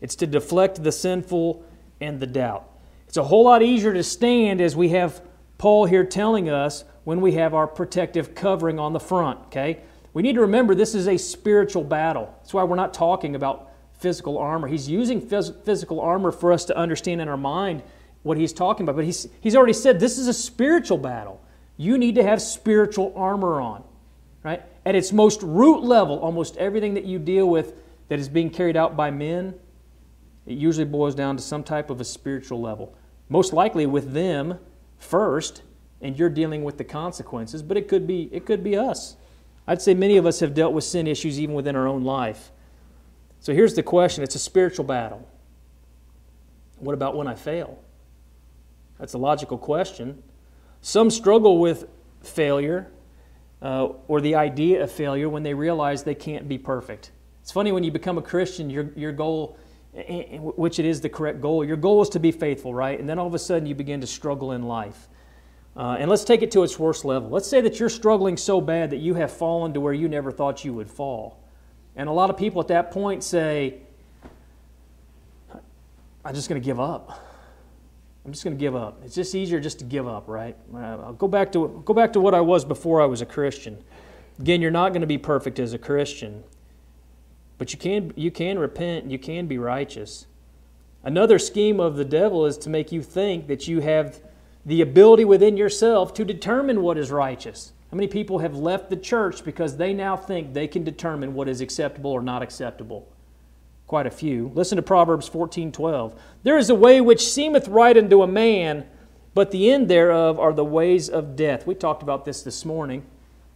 It's 0.00 0.16
to 0.16 0.26
deflect 0.26 0.82
the 0.82 0.92
sinful 0.92 1.64
and 2.00 2.18
the 2.20 2.26
doubt. 2.26 2.68
It's 3.06 3.16
a 3.16 3.24
whole 3.24 3.44
lot 3.44 3.62
easier 3.62 3.92
to 3.92 4.02
stand 4.02 4.60
as 4.60 4.74
we 4.74 4.90
have 4.90 5.20
Paul 5.60 5.84
here 5.84 6.04
telling 6.04 6.48
us 6.48 6.84
when 7.04 7.20
we 7.20 7.32
have 7.32 7.52
our 7.52 7.66
protective 7.66 8.34
covering 8.34 8.78
on 8.78 8.94
the 8.94 8.98
front, 8.98 9.40
okay? 9.48 9.82
We 10.14 10.22
need 10.22 10.36
to 10.36 10.40
remember 10.40 10.74
this 10.74 10.94
is 10.94 11.06
a 11.06 11.18
spiritual 11.18 11.84
battle. 11.84 12.34
That's 12.38 12.54
why 12.54 12.64
we're 12.64 12.76
not 12.76 12.94
talking 12.94 13.34
about 13.34 13.70
physical 13.92 14.38
armor. 14.38 14.68
He's 14.68 14.88
using 14.88 15.20
phys- 15.20 15.62
physical 15.62 16.00
armor 16.00 16.32
for 16.32 16.50
us 16.50 16.64
to 16.64 16.76
understand 16.76 17.20
in 17.20 17.28
our 17.28 17.36
mind 17.36 17.82
what 18.22 18.38
he's 18.38 18.54
talking 18.54 18.84
about. 18.84 18.96
But 18.96 19.04
he's, 19.04 19.28
he's 19.42 19.54
already 19.54 19.74
said 19.74 20.00
this 20.00 20.16
is 20.16 20.28
a 20.28 20.32
spiritual 20.32 20.96
battle. 20.96 21.42
You 21.76 21.98
need 21.98 22.14
to 22.14 22.22
have 22.22 22.40
spiritual 22.40 23.12
armor 23.14 23.60
on, 23.60 23.84
right? 24.42 24.62
at 24.86 24.94
its 24.94 25.12
most 25.12 25.42
root 25.42 25.82
level, 25.82 26.18
almost 26.20 26.56
everything 26.56 26.94
that 26.94 27.04
you 27.04 27.18
deal 27.18 27.46
with 27.46 27.74
that 28.08 28.18
is 28.18 28.30
being 28.30 28.48
carried 28.48 28.78
out 28.78 28.96
by 28.96 29.10
men, 29.10 29.54
it 30.46 30.56
usually 30.56 30.86
boils 30.86 31.14
down 31.14 31.36
to 31.36 31.42
some 31.42 31.62
type 31.62 31.90
of 31.90 32.00
a 32.00 32.04
spiritual 32.04 32.62
level. 32.62 32.96
Most 33.28 33.52
likely 33.52 33.84
with 33.86 34.14
them 34.14 34.58
first, 35.00 35.62
and 36.00 36.16
you're 36.16 36.30
dealing 36.30 36.62
with 36.62 36.78
the 36.78 36.84
consequences, 36.84 37.62
but 37.62 37.76
it 37.76 37.88
could 37.88 38.06
be 38.06 38.28
it 38.30 38.46
could 38.46 38.62
be 38.62 38.76
us. 38.76 39.16
I'd 39.66 39.82
say 39.82 39.94
many 39.94 40.16
of 40.16 40.26
us 40.26 40.40
have 40.40 40.54
dealt 40.54 40.72
with 40.72 40.84
sin 40.84 41.06
issues 41.06 41.40
even 41.40 41.54
within 41.54 41.74
our 41.74 41.88
own 41.88 42.04
life. 42.04 42.52
So 43.40 43.52
here's 43.52 43.74
the 43.74 43.82
question 43.82 44.22
it's 44.22 44.34
a 44.34 44.38
spiritual 44.40 44.84
battle. 44.84 45.26
What 46.78 46.94
about 46.94 47.16
when 47.16 47.26
I 47.26 47.34
fail? 47.34 47.78
That's 48.98 49.14
a 49.14 49.18
logical 49.18 49.58
question. 49.58 50.22
Some 50.82 51.10
struggle 51.10 51.58
with 51.58 51.86
failure 52.22 52.90
uh, 53.62 53.88
or 54.08 54.20
the 54.20 54.34
idea 54.34 54.82
of 54.82 54.90
failure 54.90 55.28
when 55.28 55.42
they 55.42 55.54
realize 55.54 56.02
they 56.02 56.14
can't 56.14 56.48
be 56.48 56.58
perfect. 56.58 57.12
It's 57.42 57.52
funny 57.52 57.72
when 57.72 57.84
you 57.84 57.90
become 57.90 58.18
a 58.18 58.22
Christian, 58.22 58.70
your, 58.70 58.90
your 58.96 59.12
goal, 59.12 59.58
which 59.92 60.78
it 60.78 60.84
is 60.84 61.00
the 61.00 61.08
correct 61.08 61.40
goal, 61.40 61.64
your 61.64 61.76
goal 61.76 62.00
is 62.02 62.08
to 62.10 62.20
be 62.20 62.30
faithful, 62.30 62.72
right? 62.72 62.98
And 62.98 63.08
then 63.08 63.18
all 63.18 63.26
of 63.26 63.34
a 63.34 63.38
sudden 63.38 63.66
you 63.66 63.74
begin 63.74 64.00
to 64.00 64.06
struggle 64.06 64.52
in 64.52 64.62
life. 64.62 65.08
Uh, 65.76 65.96
and 65.98 66.10
let's 66.10 66.24
take 66.24 66.42
it 66.42 66.50
to 66.52 66.62
its 66.62 66.78
worst 66.78 67.04
level. 67.04 67.28
Let's 67.28 67.48
say 67.48 67.60
that 67.60 67.80
you're 67.80 67.88
struggling 67.88 68.36
so 68.36 68.60
bad 68.60 68.90
that 68.90 68.98
you 68.98 69.14
have 69.14 69.32
fallen 69.32 69.72
to 69.74 69.80
where 69.80 69.92
you 69.92 70.08
never 70.08 70.30
thought 70.30 70.64
you 70.64 70.72
would 70.74 70.90
fall. 70.90 71.42
And 71.96 72.08
a 72.08 72.12
lot 72.12 72.30
of 72.30 72.36
people 72.36 72.60
at 72.60 72.68
that 72.68 72.90
point 72.90 73.24
say, 73.24 73.78
I'm 76.24 76.34
just 76.34 76.48
going 76.48 76.60
to 76.60 76.64
give 76.64 76.78
up. 76.78 77.26
I'm 78.24 78.32
just 78.32 78.44
going 78.44 78.56
to 78.56 78.60
give 78.60 78.76
up. 78.76 79.00
It's 79.04 79.14
just 79.14 79.34
easier 79.34 79.60
just 79.60 79.78
to 79.78 79.84
give 79.84 80.06
up, 80.06 80.28
right? 80.28 80.56
Uh, 80.74 80.78
I'll 80.78 81.12
go 81.14 81.26
back 81.26 81.50
to 81.52 81.82
go 81.84 81.94
back 81.94 82.12
to 82.12 82.20
what 82.20 82.34
I 82.34 82.40
was 82.40 82.64
before 82.64 83.00
I 83.00 83.06
was 83.06 83.22
a 83.22 83.26
Christian. 83.26 83.82
Again, 84.38 84.60
you're 84.60 84.70
not 84.70 84.90
going 84.90 85.00
to 85.00 85.06
be 85.06 85.18
perfect 85.18 85.58
as 85.58 85.72
a 85.72 85.78
Christian, 85.78 86.44
but 87.60 87.74
you 87.74 87.78
can 87.78 88.10
you 88.16 88.30
can 88.30 88.58
repent. 88.58 89.10
You 89.10 89.18
can 89.18 89.46
be 89.46 89.58
righteous. 89.58 90.26
Another 91.04 91.38
scheme 91.38 91.78
of 91.78 91.96
the 91.96 92.06
devil 92.06 92.46
is 92.46 92.56
to 92.56 92.70
make 92.70 92.90
you 92.90 93.02
think 93.02 93.48
that 93.48 93.68
you 93.68 93.80
have 93.80 94.18
the 94.64 94.80
ability 94.80 95.26
within 95.26 95.58
yourself 95.58 96.14
to 96.14 96.24
determine 96.24 96.80
what 96.80 96.96
is 96.96 97.10
righteous. 97.10 97.74
How 97.90 97.96
many 97.96 98.08
people 98.08 98.38
have 98.38 98.56
left 98.56 98.88
the 98.88 98.96
church 98.96 99.44
because 99.44 99.76
they 99.76 99.92
now 99.92 100.16
think 100.16 100.54
they 100.54 100.66
can 100.68 100.84
determine 100.84 101.34
what 101.34 101.50
is 101.50 101.60
acceptable 101.60 102.10
or 102.10 102.22
not 102.22 102.42
acceptable? 102.42 103.06
quite 103.86 104.06
a 104.06 104.10
few. 104.10 104.52
Listen 104.54 104.76
to 104.76 104.82
Proverbs 104.82 105.28
14:12. 105.28 106.14
There 106.44 106.56
is 106.56 106.70
a 106.70 106.76
way 106.76 107.00
which 107.00 107.28
seemeth 107.28 107.66
right 107.66 107.98
unto 107.98 108.22
a 108.22 108.26
man, 108.26 108.86
but 109.34 109.50
the 109.50 109.68
end 109.68 109.88
thereof 109.88 110.38
are 110.38 110.52
the 110.52 110.64
ways 110.64 111.10
of 111.10 111.34
death. 111.34 111.66
We 111.66 111.74
talked 111.74 112.02
about 112.02 112.24
this 112.24 112.42
this 112.42 112.64
morning. 112.64 113.02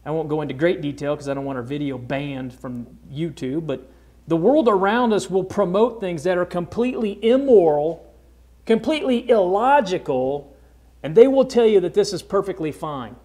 I 0.05 0.11
won't 0.11 0.29
go 0.29 0.43
into 0.43 0.53
great 0.53 0.81
detail 0.83 1.15
because 1.15 1.29
I 1.29 1.35
don't 1.35 1.45
want 1.45 1.57
our 1.57 1.63
video 1.63 1.97
banned 1.99 2.53
from 2.53 2.99
YouTube, 3.11 3.69
but 3.69 3.89
the 4.27 4.37
world 4.37 4.69
around 4.69 5.13
us 5.13 5.29
will 5.29 5.45
promote 5.45 6.01
things 6.01 6.23
that 6.25 6.39
are 6.39 6.47
completely 6.47 7.23
immoral, 7.25 8.13
completely 8.65 9.29
illogical, 9.29 10.57
and 11.03 11.15
they 11.15 11.29
will 11.29 11.45
tell 11.45 11.67
you 11.67 11.81
that 11.81 11.95
this 11.95 12.13
is 12.13 12.23
perfectly 12.23 12.73
fine. 12.73 13.17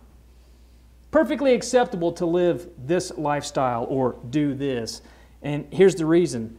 Perfectly 1.12 1.54
acceptable 1.54 2.12
to 2.14 2.26
live 2.26 2.68
this 2.78 3.12
lifestyle 3.18 3.86
or 3.86 4.18
do 4.30 4.54
this. 4.54 5.02
And 5.42 5.66
here's 5.72 5.96
the 5.96 6.06
reason 6.06 6.58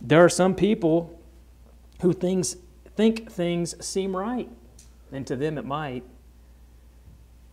there 0.00 0.24
are 0.24 0.28
some 0.28 0.54
people 0.56 1.20
who 2.00 2.12
things, 2.12 2.56
think 2.96 3.30
things 3.30 3.74
seem 3.84 4.16
right, 4.16 4.50
and 5.12 5.24
to 5.28 5.36
them 5.36 5.56
it 5.56 5.64
might. 5.64 6.02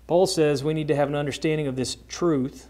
Paul 0.07 0.25
says 0.25 0.63
we 0.63 0.73
need 0.73 0.87
to 0.87 0.95
have 0.95 1.07
an 1.07 1.15
understanding 1.15 1.67
of 1.67 1.75
this 1.75 1.97
truth, 2.07 2.68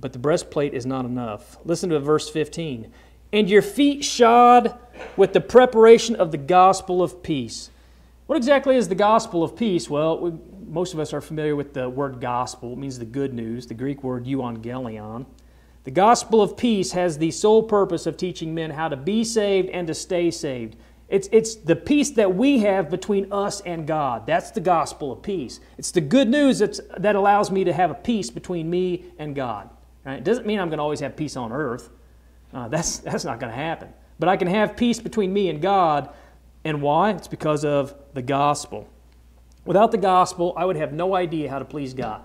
but 0.00 0.12
the 0.12 0.18
breastplate 0.18 0.74
is 0.74 0.86
not 0.86 1.04
enough. 1.04 1.58
Listen 1.64 1.90
to 1.90 2.00
verse 2.00 2.28
15. 2.28 2.90
And 3.32 3.48
your 3.48 3.62
feet 3.62 4.04
shod 4.04 4.78
with 5.16 5.32
the 5.32 5.40
preparation 5.40 6.16
of 6.16 6.32
the 6.32 6.38
gospel 6.38 7.02
of 7.02 7.22
peace. 7.22 7.70
What 8.26 8.36
exactly 8.36 8.76
is 8.76 8.88
the 8.88 8.94
gospel 8.94 9.42
of 9.42 9.56
peace? 9.56 9.90
Well, 9.90 10.18
we, 10.18 10.32
most 10.66 10.94
of 10.94 11.00
us 11.00 11.12
are 11.12 11.20
familiar 11.20 11.56
with 11.56 11.74
the 11.74 11.88
word 11.88 12.20
gospel. 12.20 12.72
It 12.72 12.78
means 12.78 12.98
the 12.98 13.04
good 13.04 13.34
news, 13.34 13.66
the 13.66 13.74
Greek 13.74 14.02
word 14.02 14.24
euangelion. 14.24 15.26
The 15.84 15.90
gospel 15.90 16.42
of 16.42 16.56
peace 16.56 16.92
has 16.92 17.18
the 17.18 17.30
sole 17.30 17.62
purpose 17.62 18.06
of 18.06 18.16
teaching 18.16 18.54
men 18.54 18.70
how 18.70 18.88
to 18.88 18.96
be 18.96 19.24
saved 19.24 19.68
and 19.70 19.86
to 19.86 19.94
stay 19.94 20.30
saved. 20.30 20.76
It's, 21.08 21.28
it's 21.32 21.56
the 21.56 21.74
peace 21.74 22.10
that 22.10 22.36
we 22.36 22.60
have 22.60 22.88
between 22.88 23.32
us 23.32 23.60
and 23.62 23.86
God. 23.86 24.26
That's 24.26 24.52
the 24.52 24.60
gospel 24.60 25.10
of 25.10 25.22
peace. 25.22 25.58
It's 25.76 25.90
the 25.90 26.00
good 26.00 26.28
news 26.28 26.60
that's, 26.60 26.80
that 26.98 27.16
allows 27.16 27.50
me 27.50 27.64
to 27.64 27.72
have 27.72 27.90
a 27.90 27.94
peace 27.94 28.30
between 28.30 28.70
me 28.70 29.06
and 29.18 29.34
God. 29.34 29.70
Right? 30.04 30.18
It 30.18 30.24
doesn't 30.24 30.46
mean 30.46 30.58
I'm 30.58 30.68
going 30.68 30.78
to 30.78 30.82
always 30.82 31.00
have 31.00 31.16
peace 31.16 31.36
on 31.36 31.52
earth. 31.52 31.90
Uh, 32.52 32.68
that's, 32.68 32.98
that's 32.98 33.24
not 33.24 33.40
going 33.40 33.50
to 33.52 33.56
happen. 33.56 33.88
But 34.18 34.28
I 34.28 34.36
can 34.36 34.48
have 34.48 34.76
peace 34.76 35.00
between 35.00 35.32
me 35.32 35.48
and 35.48 35.60
God. 35.60 36.10
And 36.64 36.82
why? 36.82 37.10
It's 37.10 37.28
because 37.28 37.64
of 37.64 37.94
the 38.12 38.22
gospel. 38.22 38.88
Without 39.64 39.90
the 39.92 39.98
gospel, 39.98 40.54
I 40.56 40.64
would 40.64 40.76
have 40.76 40.92
no 40.92 41.14
idea 41.14 41.48
how 41.50 41.58
to 41.58 41.64
please 41.64 41.94
God. 41.94 42.22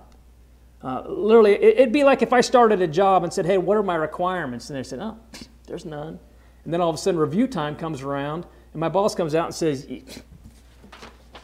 Uh, 0.81 1.03
literally, 1.07 1.53
it, 1.53 1.79
would 1.79 1.91
be 1.91 2.03
like 2.03 2.21
if 2.21 2.31
I 2.31 2.41
started 2.41 2.81
a 2.81 2.87
job 2.87 3.23
and 3.23 3.33
said, 3.33 3.45
hey, 3.45 3.57
what 3.57 3.77
are 3.77 3.83
my 3.83 3.95
requirements? 3.95 4.69
And 4.69 4.77
they 4.77 4.83
said, 4.83 4.99
oh, 4.99 5.17
there's 5.67 5.85
none. 5.85 6.19
And 6.63 6.73
then 6.73 6.81
all 6.81 6.89
of 6.89 6.95
a 6.95 6.97
sudden, 6.97 7.19
review 7.19 7.47
time 7.47 7.75
comes 7.75 8.01
around, 8.01 8.45
and 8.73 8.79
my 8.79 8.89
boss 8.89 9.15
comes 9.15 9.35
out 9.35 9.45
and 9.45 9.55
says, 9.55 9.87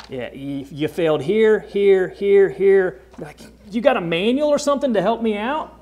yeah, 0.09 0.33
you, 0.33 0.67
you 0.69 0.87
failed 0.87 1.21
here, 1.21 1.59
here, 1.59 2.09
here, 2.09 2.49
here. 2.49 3.01
Like, 3.17 3.39
you 3.69 3.81
got 3.81 3.97
a 3.97 4.01
manual 4.01 4.49
or 4.49 4.59
something 4.59 4.93
to 4.93 5.01
help 5.01 5.21
me 5.21 5.37
out? 5.37 5.80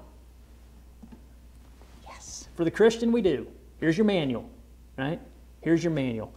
For 2.59 2.65
the 2.65 2.71
Christian, 2.71 3.13
we 3.13 3.21
do. 3.21 3.47
Here's 3.77 3.97
your 3.97 4.03
manual, 4.03 4.49
right? 4.97 5.21
Here's 5.61 5.81
your 5.81 5.93
manual. 5.93 6.33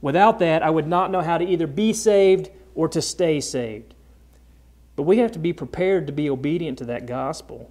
Without 0.00 0.38
that, 0.38 0.62
I 0.62 0.70
would 0.70 0.86
not 0.86 1.10
know 1.10 1.20
how 1.20 1.36
to 1.36 1.44
either 1.44 1.66
be 1.66 1.92
saved 1.92 2.48
or 2.74 2.88
to 2.88 3.02
stay 3.02 3.38
saved. 3.38 3.94
But 4.96 5.02
we 5.02 5.18
have 5.18 5.30
to 5.32 5.38
be 5.38 5.52
prepared 5.52 6.06
to 6.06 6.12
be 6.14 6.30
obedient 6.30 6.78
to 6.78 6.86
that 6.86 7.04
gospel. 7.04 7.70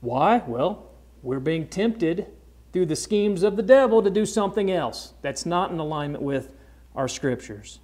Why? 0.00 0.42
Well, 0.44 0.90
we're 1.22 1.38
being 1.38 1.68
tempted 1.68 2.26
through 2.72 2.86
the 2.86 2.96
schemes 2.96 3.44
of 3.44 3.54
the 3.54 3.62
devil 3.62 4.02
to 4.02 4.10
do 4.10 4.26
something 4.26 4.68
else 4.68 5.12
that's 5.22 5.46
not 5.46 5.70
in 5.70 5.78
alignment 5.78 6.24
with 6.24 6.50
our 6.96 7.06
scriptures. 7.06 7.78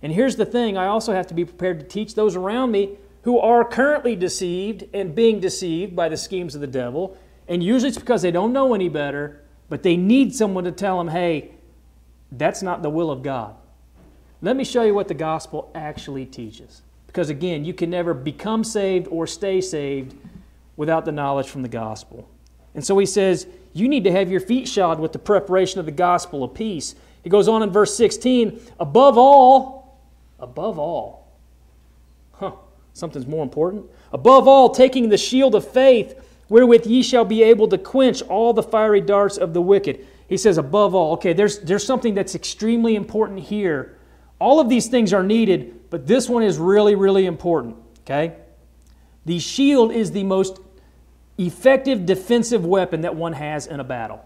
And 0.00 0.14
here's 0.14 0.36
the 0.36 0.46
thing 0.46 0.78
I 0.78 0.86
also 0.86 1.12
have 1.12 1.26
to 1.26 1.34
be 1.34 1.44
prepared 1.44 1.80
to 1.80 1.86
teach 1.86 2.14
those 2.14 2.34
around 2.34 2.70
me 2.70 2.96
who 3.24 3.38
are 3.38 3.62
currently 3.62 4.16
deceived 4.16 4.86
and 4.94 5.14
being 5.14 5.38
deceived 5.38 5.94
by 5.94 6.08
the 6.08 6.16
schemes 6.16 6.54
of 6.54 6.62
the 6.62 6.66
devil. 6.66 7.18
And 7.52 7.62
usually 7.62 7.90
it's 7.90 7.98
because 7.98 8.22
they 8.22 8.30
don't 8.30 8.54
know 8.54 8.72
any 8.72 8.88
better, 8.88 9.42
but 9.68 9.82
they 9.82 9.94
need 9.94 10.34
someone 10.34 10.64
to 10.64 10.72
tell 10.72 10.96
them, 10.96 11.08
hey, 11.08 11.50
that's 12.30 12.62
not 12.62 12.82
the 12.82 12.88
will 12.88 13.10
of 13.10 13.22
God. 13.22 13.54
Let 14.40 14.56
me 14.56 14.64
show 14.64 14.84
you 14.84 14.94
what 14.94 15.06
the 15.06 15.12
gospel 15.12 15.70
actually 15.74 16.24
teaches. 16.24 16.80
Because 17.06 17.28
again, 17.28 17.66
you 17.66 17.74
can 17.74 17.90
never 17.90 18.14
become 18.14 18.64
saved 18.64 19.06
or 19.08 19.26
stay 19.26 19.60
saved 19.60 20.16
without 20.78 21.04
the 21.04 21.12
knowledge 21.12 21.46
from 21.50 21.60
the 21.60 21.68
gospel. 21.68 22.26
And 22.74 22.82
so 22.82 22.96
he 22.96 23.04
says, 23.04 23.46
You 23.74 23.86
need 23.86 24.04
to 24.04 24.12
have 24.12 24.30
your 24.30 24.40
feet 24.40 24.66
shod 24.66 24.98
with 24.98 25.12
the 25.12 25.18
preparation 25.18 25.78
of 25.78 25.84
the 25.84 25.92
gospel 25.92 26.42
of 26.42 26.54
peace. 26.54 26.94
He 27.22 27.28
goes 27.28 27.48
on 27.48 27.62
in 27.62 27.68
verse 27.68 27.94
16, 27.94 28.62
above 28.80 29.18
all, 29.18 30.00
above 30.40 30.78
all, 30.78 31.28
huh, 32.32 32.52
something's 32.94 33.26
more 33.26 33.42
important. 33.42 33.84
Above 34.10 34.48
all, 34.48 34.70
taking 34.70 35.10
the 35.10 35.18
shield 35.18 35.54
of 35.54 35.70
faith, 35.70 36.18
wherewith 36.48 36.86
ye 36.86 37.02
shall 37.02 37.24
be 37.24 37.42
able 37.42 37.68
to 37.68 37.78
quench 37.78 38.22
all 38.22 38.52
the 38.52 38.62
fiery 38.62 39.00
darts 39.00 39.36
of 39.36 39.54
the 39.54 39.62
wicked. 39.62 40.06
He 40.28 40.36
says, 40.36 40.58
above 40.58 40.94
all. 40.94 41.12
Okay, 41.14 41.32
there's, 41.32 41.60
there's 41.60 41.84
something 41.84 42.14
that's 42.14 42.34
extremely 42.34 42.94
important 42.94 43.40
here. 43.40 43.98
All 44.38 44.60
of 44.60 44.68
these 44.68 44.88
things 44.88 45.12
are 45.12 45.22
needed, 45.22 45.90
but 45.90 46.06
this 46.06 46.28
one 46.28 46.42
is 46.42 46.58
really, 46.58 46.94
really 46.94 47.26
important, 47.26 47.76
okay? 48.00 48.36
The 49.24 49.38
shield 49.38 49.92
is 49.92 50.10
the 50.10 50.24
most 50.24 50.58
effective 51.38 52.06
defensive 52.06 52.64
weapon 52.66 53.02
that 53.02 53.14
one 53.14 53.32
has 53.34 53.66
in 53.66 53.80
a 53.80 53.84
battle. 53.84 54.24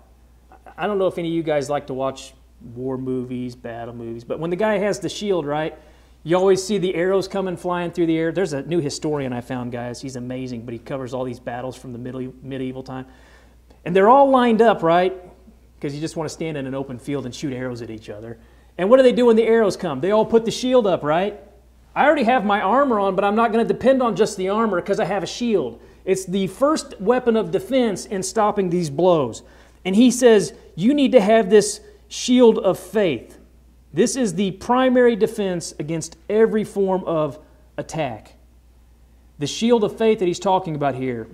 I 0.76 0.86
don't 0.86 0.98
know 0.98 1.06
if 1.06 1.18
any 1.18 1.28
of 1.28 1.34
you 1.34 1.42
guys 1.42 1.70
like 1.70 1.86
to 1.88 1.94
watch 1.94 2.34
war 2.74 2.98
movies, 2.98 3.54
battle 3.54 3.94
movies, 3.94 4.24
but 4.24 4.38
when 4.38 4.50
the 4.50 4.56
guy 4.56 4.78
has 4.78 5.00
the 5.00 5.08
shield, 5.08 5.46
right, 5.46 5.78
you 6.26 6.36
always 6.36 6.60
see 6.60 6.76
the 6.76 6.92
arrows 6.96 7.28
coming 7.28 7.56
flying 7.56 7.92
through 7.92 8.06
the 8.06 8.18
air. 8.18 8.32
There's 8.32 8.52
a 8.52 8.62
new 8.62 8.80
historian 8.80 9.32
I 9.32 9.40
found, 9.40 9.70
guys. 9.70 10.00
He's 10.00 10.16
amazing, 10.16 10.64
but 10.64 10.72
he 10.72 10.78
covers 10.80 11.14
all 11.14 11.22
these 11.22 11.38
battles 11.38 11.76
from 11.76 11.92
the 11.92 12.00
middle, 12.00 12.34
medieval 12.42 12.82
time. 12.82 13.06
And 13.84 13.94
they're 13.94 14.08
all 14.08 14.28
lined 14.28 14.60
up, 14.60 14.82
right? 14.82 15.14
Because 15.76 15.94
you 15.94 16.00
just 16.00 16.16
want 16.16 16.28
to 16.28 16.34
stand 16.34 16.56
in 16.56 16.66
an 16.66 16.74
open 16.74 16.98
field 16.98 17.26
and 17.26 17.32
shoot 17.32 17.52
arrows 17.52 17.80
at 17.80 17.90
each 17.90 18.10
other. 18.10 18.40
And 18.76 18.90
what 18.90 18.96
do 18.96 19.04
they 19.04 19.12
do 19.12 19.26
when 19.26 19.36
the 19.36 19.44
arrows 19.44 19.76
come? 19.76 20.00
They 20.00 20.10
all 20.10 20.26
put 20.26 20.44
the 20.44 20.50
shield 20.50 20.84
up, 20.84 21.04
right? 21.04 21.38
I 21.94 22.04
already 22.04 22.24
have 22.24 22.44
my 22.44 22.60
armor 22.60 22.98
on, 22.98 23.14
but 23.14 23.24
I'm 23.24 23.36
not 23.36 23.52
going 23.52 23.64
to 23.64 23.72
depend 23.72 24.02
on 24.02 24.16
just 24.16 24.36
the 24.36 24.48
armor 24.48 24.80
because 24.80 24.98
I 24.98 25.04
have 25.04 25.22
a 25.22 25.28
shield. 25.28 25.80
It's 26.04 26.24
the 26.24 26.48
first 26.48 27.00
weapon 27.00 27.36
of 27.36 27.52
defense 27.52 28.04
in 28.04 28.24
stopping 28.24 28.70
these 28.70 28.90
blows. 28.90 29.44
And 29.84 29.94
he 29.94 30.10
says, 30.10 30.54
You 30.74 30.92
need 30.92 31.12
to 31.12 31.20
have 31.20 31.50
this 31.50 31.80
shield 32.08 32.58
of 32.58 32.80
faith. 32.80 33.35
This 33.96 34.14
is 34.14 34.34
the 34.34 34.50
primary 34.50 35.16
defense 35.16 35.74
against 35.78 36.18
every 36.28 36.64
form 36.64 37.02
of 37.04 37.38
attack. 37.78 38.34
The 39.38 39.46
shield 39.46 39.84
of 39.84 39.96
faith 39.96 40.18
that 40.18 40.26
he's 40.26 40.38
talking 40.38 40.74
about 40.74 40.96
here 40.96 41.28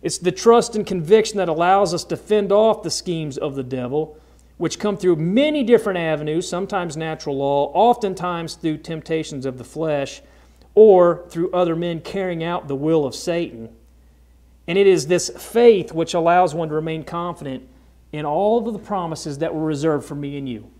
It's 0.00 0.16
the 0.16 0.32
trust 0.32 0.74
and 0.74 0.86
conviction 0.86 1.36
that 1.36 1.50
allows 1.50 1.92
us 1.92 2.04
to 2.04 2.16
fend 2.16 2.50
off 2.50 2.82
the 2.82 2.90
schemes 2.90 3.36
of 3.36 3.56
the 3.56 3.62
devil, 3.62 4.16
which 4.56 4.78
come 4.78 4.96
through 4.96 5.16
many 5.16 5.62
different 5.62 5.98
avenues, 5.98 6.48
sometimes 6.48 6.96
natural 6.96 7.36
law, 7.36 7.70
oftentimes 7.74 8.54
through 8.54 8.78
temptations 8.78 9.44
of 9.44 9.58
the 9.58 9.64
flesh, 9.64 10.22
or 10.74 11.26
through 11.28 11.52
other 11.52 11.76
men 11.76 12.00
carrying 12.00 12.42
out 12.42 12.68
the 12.68 12.74
will 12.74 13.04
of 13.04 13.14
Satan. 13.14 13.68
And 14.66 14.78
it 14.78 14.86
is 14.86 15.08
this 15.08 15.28
faith 15.28 15.92
which 15.92 16.14
allows 16.14 16.54
one 16.54 16.70
to 16.70 16.74
remain 16.74 17.04
confident 17.04 17.68
in 18.12 18.24
all 18.24 18.66
of 18.66 18.72
the 18.72 18.78
promises 18.78 19.36
that 19.38 19.54
were 19.54 19.66
reserved 19.66 20.06
for 20.06 20.14
me 20.14 20.38
and 20.38 20.48
you. 20.48 20.70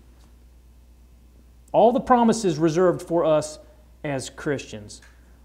All 1.71 1.91
the 1.91 1.99
promises 1.99 2.57
reserved 2.57 3.01
for 3.01 3.25
us 3.25 3.59
as 4.03 4.29
Christians. 4.29 5.01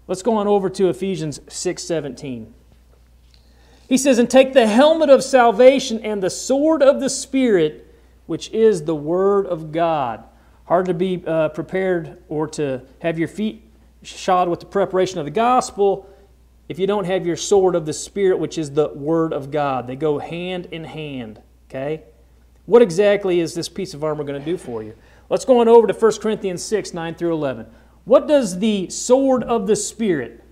Let's 0.07 0.21
go 0.21 0.35
on 0.35 0.47
over 0.47 0.69
to 0.69 0.89
Ephesians 0.89 1.39
6:17. 1.47 2.53
He 3.87 3.97
says, 3.97 4.17
"And 4.17 4.29
take 4.29 4.53
the 4.53 4.67
helmet 4.67 5.09
of 5.09 5.23
salvation 5.23 5.99
and 5.99 6.21
the 6.21 6.29
sword 6.29 6.81
of 6.81 6.99
the 6.99 7.09
spirit, 7.09 7.87
which 8.25 8.49
is 8.51 8.83
the 8.83 8.95
word 8.95 9.45
of 9.45 9.71
God." 9.71 10.23
Hard 10.65 10.87
to 10.87 10.93
be 10.93 11.23
uh, 11.25 11.49
prepared 11.49 12.17
or 12.27 12.47
to 12.47 12.81
have 12.99 13.19
your 13.19 13.27
feet 13.27 13.61
shod 14.01 14.49
with 14.49 14.59
the 14.59 14.65
preparation 14.65 15.19
of 15.19 15.25
the 15.25 15.31
gospel 15.31 16.07
if 16.67 16.79
you 16.79 16.87
don't 16.87 17.05
have 17.05 17.25
your 17.25 17.35
sword 17.35 17.75
of 17.75 17.85
the 17.85 17.93
spirit, 17.93 18.39
which 18.39 18.57
is 18.57 18.71
the 18.71 18.89
word 18.89 19.33
of 19.33 19.51
God. 19.51 19.85
They 19.85 19.95
go 19.95 20.17
hand 20.17 20.67
in 20.71 20.83
hand. 20.83 21.41
Okay? 21.69 22.03
What 22.65 22.81
exactly 22.81 23.39
is 23.39 23.53
this 23.53 23.69
piece 23.69 23.93
of 23.93 24.03
armor 24.03 24.23
going 24.23 24.39
to 24.39 24.45
do 24.45 24.57
for 24.57 24.81
you? 24.81 24.95
Let's 25.29 25.45
go 25.45 25.59
on 25.59 25.67
over 25.67 25.87
to 25.87 25.93
1 25.93 26.11
Corinthians 26.19 26.63
6 26.63 26.93
9 26.93 27.15
through 27.15 27.33
11. 27.33 27.67
What 28.05 28.27
does 28.27 28.59
the 28.59 28.89
sword 28.89 29.43
of 29.43 29.67
the 29.67 29.75
Spirit, 29.75 30.43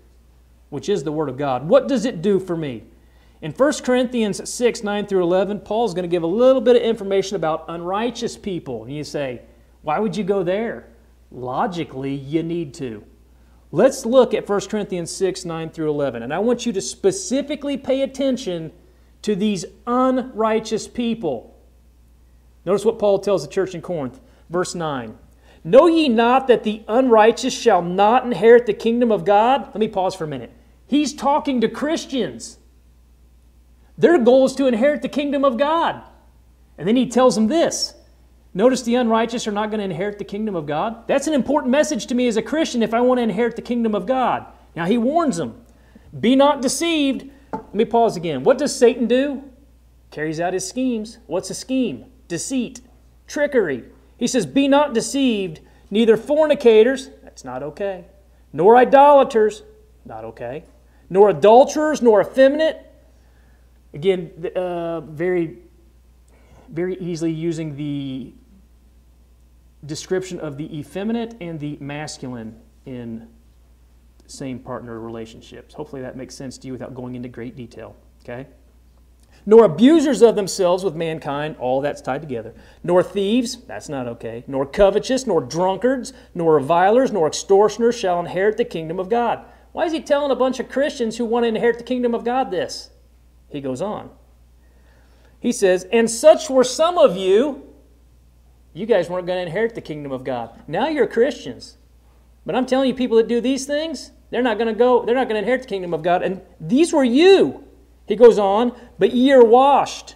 which 0.69 0.89
is 0.89 1.03
the 1.03 1.11
Word 1.11 1.30
of 1.30 1.38
God, 1.38 1.67
what 1.67 1.88
does 1.88 2.05
it 2.05 2.21
do 2.21 2.39
for 2.39 2.57
me? 2.57 2.84
In 3.41 3.51
1 3.51 3.74
Corinthians 3.84 4.49
6 4.49 4.84
9 4.84 5.05
through 5.05 5.24
11, 5.24 5.59
Paul's 5.59 5.93
going 5.93 6.03
to 6.03 6.09
give 6.09 6.24
a 6.24 6.28
little 6.28 6.61
bit 6.61 6.76
of 6.76 6.82
information 6.82 7.36
about 7.36 7.65
unrighteous 7.67 8.38
people. 8.38 8.86
And 8.86 8.95
you 8.95 9.03
say, 9.03 9.41
why 9.84 9.99
would 9.99 10.15
you 10.15 10.24
go 10.24 10.43
there? 10.43 10.88
Logically, 11.30 12.15
you 12.15 12.41
need 12.41 12.74
to. 12.76 13.03
Let's 13.71 14.05
look 14.05 14.34
at 14.34 14.47
1 14.47 14.61
Corinthians 14.61 15.11
6 15.11 15.45
9 15.45 15.69
through 15.71 15.89
11. 15.89 16.24
And 16.24 16.34
I 16.34 16.39
want 16.39 16.65
you 16.65 16.74
to 16.74 16.82
specifically 16.82 17.76
pay 17.76 18.01
attention 18.01 18.71
to 19.24 19.36
these 19.36 19.65
unrighteous 19.86 20.88
people. 20.88 21.59
Notice 22.65 22.86
what 22.86 22.99
Paul 22.99 23.19
tells 23.19 23.45
the 23.45 23.51
church 23.51 23.76
in 23.76 23.82
Corinth, 23.82 24.21
verse 24.49 24.75
9. 24.75 25.17
Know 25.63 25.87
ye 25.87 26.09
not 26.09 26.47
that 26.47 26.63
the 26.63 26.83
unrighteous 26.87 27.53
shall 27.53 27.81
not 27.81 28.25
inherit 28.25 28.65
the 28.65 28.73
kingdom 28.73 29.11
of 29.11 29.23
God? 29.23 29.67
Let 29.67 29.77
me 29.77 29.87
pause 29.87 30.13
for 30.13 30.25
a 30.25 30.27
minute. 30.27 30.51
He's 30.85 31.13
talking 31.13 31.61
to 31.61 31.69
Christians. 31.69 32.57
Their 33.97 34.17
goal 34.17 34.45
is 34.45 34.55
to 34.55 34.67
inherit 34.67 35.01
the 35.01 35.09
kingdom 35.09 35.45
of 35.45 35.57
God. 35.57 36.01
And 36.77 36.87
then 36.87 36.95
he 36.95 37.07
tells 37.07 37.35
them 37.35 37.47
this 37.47 37.95
Notice 38.53 38.83
the 38.83 38.95
unrighteous 38.95 39.47
are 39.47 39.51
not 39.51 39.71
going 39.71 39.79
to 39.79 39.85
inherit 39.85 40.19
the 40.19 40.25
kingdom 40.25 40.55
of 40.55 40.65
God. 40.65 41.07
That's 41.07 41.27
an 41.27 41.33
important 41.33 41.71
message 41.71 42.07
to 42.07 42.15
me 42.15 42.27
as 42.27 42.37
a 42.37 42.41
Christian 42.41 42.83
if 42.83 42.93
I 42.93 43.01
want 43.01 43.17
to 43.17 43.23
inherit 43.23 43.55
the 43.55 43.61
kingdom 43.61 43.95
of 43.95 44.05
God. 44.05 44.45
Now 44.75 44.85
he 44.85 44.97
warns 44.97 45.37
them 45.37 45.63
Be 46.19 46.35
not 46.35 46.61
deceived. 46.61 47.29
Let 47.51 47.75
me 47.75 47.85
pause 47.85 48.17
again. 48.17 48.43
What 48.43 48.57
does 48.57 48.75
Satan 48.75 49.07
do? 49.07 49.43
Carries 50.11 50.39
out 50.39 50.53
his 50.53 50.67
schemes. 50.67 51.19
What's 51.25 51.49
a 51.49 51.55
scheme? 51.55 52.05
Deceit, 52.27 52.81
trickery. 53.27 53.85
He 54.24 54.28
says, 54.28 54.45
Be 54.45 54.69
not 54.69 54.93
deceived, 54.93 55.59
neither 55.91 56.15
fornicators, 56.15 57.09
that's 57.24 57.43
not 57.43 57.61
okay, 57.61 58.05
nor 58.53 58.78
idolaters, 58.78 59.63
not 60.05 60.24
okay, 60.24 60.63
nor 61.09 61.30
adulterers, 61.30 62.01
nor 62.01 62.21
effeminate. 62.21 62.89
Again, 63.93 64.32
uh, 64.55 65.01
very, 65.01 65.57
very 66.69 66.95
easily 66.99 67.34
using 67.34 67.76
the 67.76 68.34
description 69.86 70.39
of 70.39 70.55
the 70.55 70.80
effeminate 70.80 71.36
and 71.41 71.59
the 71.59 71.78
masculine 71.82 72.57
in 72.86 73.28
same 74.28 74.57
partner 74.57 75.01
relationships. 75.01 75.74
Hopefully 75.74 76.01
that 76.01 76.15
makes 76.15 76.34
sense 76.34 76.57
to 76.59 76.67
you 76.67 76.71
without 76.71 76.95
going 76.95 77.15
into 77.15 77.28
great 77.28 77.57
detail. 77.57 77.93
Okay? 78.24 78.47
Nor 79.45 79.65
abusers 79.65 80.21
of 80.21 80.35
themselves 80.35 80.83
with 80.83 80.95
mankind, 80.95 81.57
all 81.59 81.81
that's 81.81 82.01
tied 82.01 82.21
together. 82.21 82.53
Nor 82.83 83.03
thieves, 83.03 83.57
that's 83.57 83.89
not 83.89 84.07
okay. 84.07 84.43
Nor 84.47 84.65
covetous, 84.65 85.27
nor 85.27 85.41
drunkards, 85.41 86.13
nor 86.33 86.55
revilers, 86.55 87.11
nor 87.11 87.27
extortioners 87.27 87.97
shall 87.97 88.19
inherit 88.19 88.57
the 88.57 88.65
kingdom 88.65 88.99
of 88.99 89.09
God. 89.09 89.45
Why 89.73 89.85
is 89.85 89.91
he 89.91 90.01
telling 90.01 90.31
a 90.31 90.35
bunch 90.35 90.59
of 90.59 90.69
Christians 90.69 91.17
who 91.17 91.25
want 91.25 91.43
to 91.43 91.49
inherit 91.49 91.77
the 91.77 91.83
kingdom 91.83 92.15
of 92.15 92.23
God 92.23 92.51
this? 92.51 92.91
He 93.49 93.59
goes 93.59 93.81
on. 93.81 94.09
He 95.39 95.51
says, 95.51 95.85
And 95.91 96.09
such 96.09 96.49
were 96.49 96.63
some 96.63 96.97
of 96.97 97.17
you. 97.17 97.67
You 98.73 98.85
guys 98.85 99.09
weren't 99.09 99.27
going 99.27 99.37
to 99.37 99.45
inherit 99.45 99.75
the 99.75 99.81
kingdom 99.81 100.11
of 100.11 100.23
God. 100.23 100.57
Now 100.67 100.87
you're 100.87 101.05
Christians. 101.05 101.77
But 102.45 102.55
I'm 102.55 102.65
telling 102.65 102.89
you, 102.89 102.95
people 102.95 103.17
that 103.17 103.27
do 103.27 103.41
these 103.41 103.65
things, 103.65 104.11
they're 104.29 104.41
not 104.41 104.57
going 104.57 104.67
to 104.67 104.77
go, 104.77 105.05
they're 105.05 105.15
not 105.15 105.27
going 105.27 105.35
to 105.35 105.39
inherit 105.39 105.63
the 105.63 105.67
kingdom 105.67 105.93
of 105.93 106.01
God. 106.01 106.23
And 106.23 106.41
these 106.59 106.93
were 106.93 107.03
you. 107.03 107.63
He 108.08 108.16
goes 108.16 108.38
on, 108.38 108.74
but 108.99 109.14
ye 109.14 109.32
are 109.32 109.43
washed, 109.43 110.16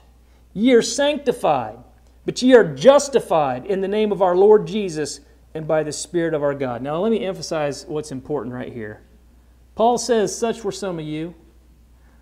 ye 0.54 0.74
are 0.74 0.82
sanctified, 0.82 1.78
but 2.26 2.42
ye 2.42 2.54
are 2.54 2.76
justified 2.76 3.66
in 3.66 3.82
the 3.82 3.88
name 3.88 4.12
of 4.12 4.22
our 4.22 4.36
Lord 4.36 4.68
Jesus 4.68 5.22
and 5.54 5.68
by 5.68 5.84
the 5.84 5.92
Spirit 5.92 6.34
of 6.34 6.44
our 6.44 6.54
God. 6.54 6.82
Now, 6.82 7.00
let 7.00 7.12
me 7.12 7.26
emphasize 7.26 7.86
what's 7.88 8.12
important 8.12 8.54
right 8.54 8.72
here. 8.72 9.02
Paul 9.76 9.98
says, 9.98 10.38
Such 10.38 10.64
were 10.64 10.72
some 10.72 11.00
of 11.00 11.06
you. 11.06 11.34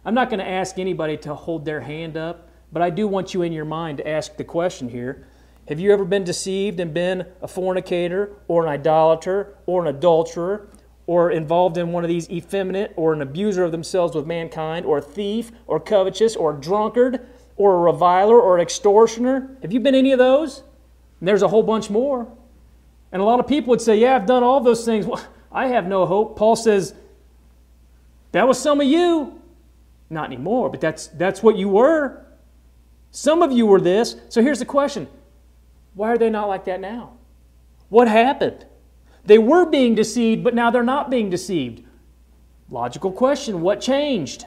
I'm 0.05 0.13
not 0.13 0.29
going 0.29 0.39
to 0.39 0.47
ask 0.47 0.77
anybody 0.77 1.17
to 1.17 1.33
hold 1.33 1.65
their 1.65 1.81
hand 1.81 2.15
up, 2.15 2.49
but 2.71 2.81
I 2.81 2.91
do 2.91 3.07
want 3.07 3.33
you 3.33 3.41
in 3.41 3.51
your 3.51 3.65
mind 3.65 3.97
to 3.97 4.07
ask 4.07 4.37
the 4.37 4.43
question 4.43 4.89
here 4.89 5.25
Have 5.67 5.79
you 5.79 5.91
ever 5.91 6.05
been 6.05 6.23
deceived 6.23 6.79
and 6.79 6.93
been 6.93 7.25
a 7.41 7.47
fornicator 7.47 8.33
or 8.47 8.63
an 8.63 8.69
idolater 8.69 9.55
or 9.65 9.81
an 9.81 9.95
adulterer 9.95 10.69
or 11.07 11.31
involved 11.31 11.77
in 11.77 11.91
one 11.91 12.03
of 12.03 12.09
these 12.09 12.29
effeminate 12.29 12.93
or 12.95 13.13
an 13.13 13.21
abuser 13.21 13.63
of 13.63 13.71
themselves 13.71 14.15
with 14.15 14.25
mankind 14.25 14.85
or 14.85 14.97
a 14.97 15.01
thief 15.01 15.51
or 15.67 15.79
covetous 15.79 16.35
or 16.35 16.55
a 16.55 16.59
drunkard 16.59 17.25
or 17.57 17.75
a 17.75 17.79
reviler 17.79 18.39
or 18.39 18.55
an 18.55 18.61
extortioner? 18.61 19.57
Have 19.61 19.71
you 19.71 19.79
been 19.79 19.95
any 19.95 20.11
of 20.11 20.19
those? 20.19 20.63
And 21.19 21.27
there's 21.27 21.41
a 21.41 21.47
whole 21.47 21.63
bunch 21.63 21.89
more. 21.89 22.27
And 23.11 23.21
a 23.21 23.25
lot 23.25 23.39
of 23.39 23.47
people 23.47 23.69
would 23.69 23.81
say, 23.81 23.97
Yeah, 23.97 24.15
I've 24.15 24.25
done 24.25 24.43
all 24.43 24.59
those 24.59 24.83
things. 24.83 25.05
Well, 25.05 25.23
I 25.51 25.67
have 25.67 25.87
no 25.87 26.05
hope. 26.05 26.37
Paul 26.37 26.55
says, 26.55 26.93
That 28.31 28.47
was 28.47 28.59
some 28.59 28.81
of 28.81 28.87
you. 28.87 29.41
Not 30.09 30.25
anymore, 30.25 30.69
but 30.69 30.81
that's, 30.81 31.07
that's 31.07 31.41
what 31.41 31.55
you 31.55 31.69
were. 31.69 32.25
Some 33.11 33.41
of 33.41 33.51
you 33.51 33.65
were 33.65 33.79
this. 33.79 34.17
So 34.29 34.41
here's 34.41 34.59
the 34.59 34.65
question 34.65 35.07
Why 35.93 36.11
are 36.11 36.17
they 36.17 36.29
not 36.29 36.47
like 36.47 36.65
that 36.65 36.81
now? 36.81 37.13
What 37.89 38.07
happened? 38.07 38.65
They 39.25 39.37
were 39.37 39.65
being 39.65 39.95
deceived, 39.95 40.43
but 40.43 40.53
now 40.53 40.69
they're 40.69 40.83
not 40.83 41.09
being 41.09 41.29
deceived. 41.29 41.83
Logical 42.69 43.11
question, 43.11 43.61
what 43.61 43.81
changed? 43.81 44.45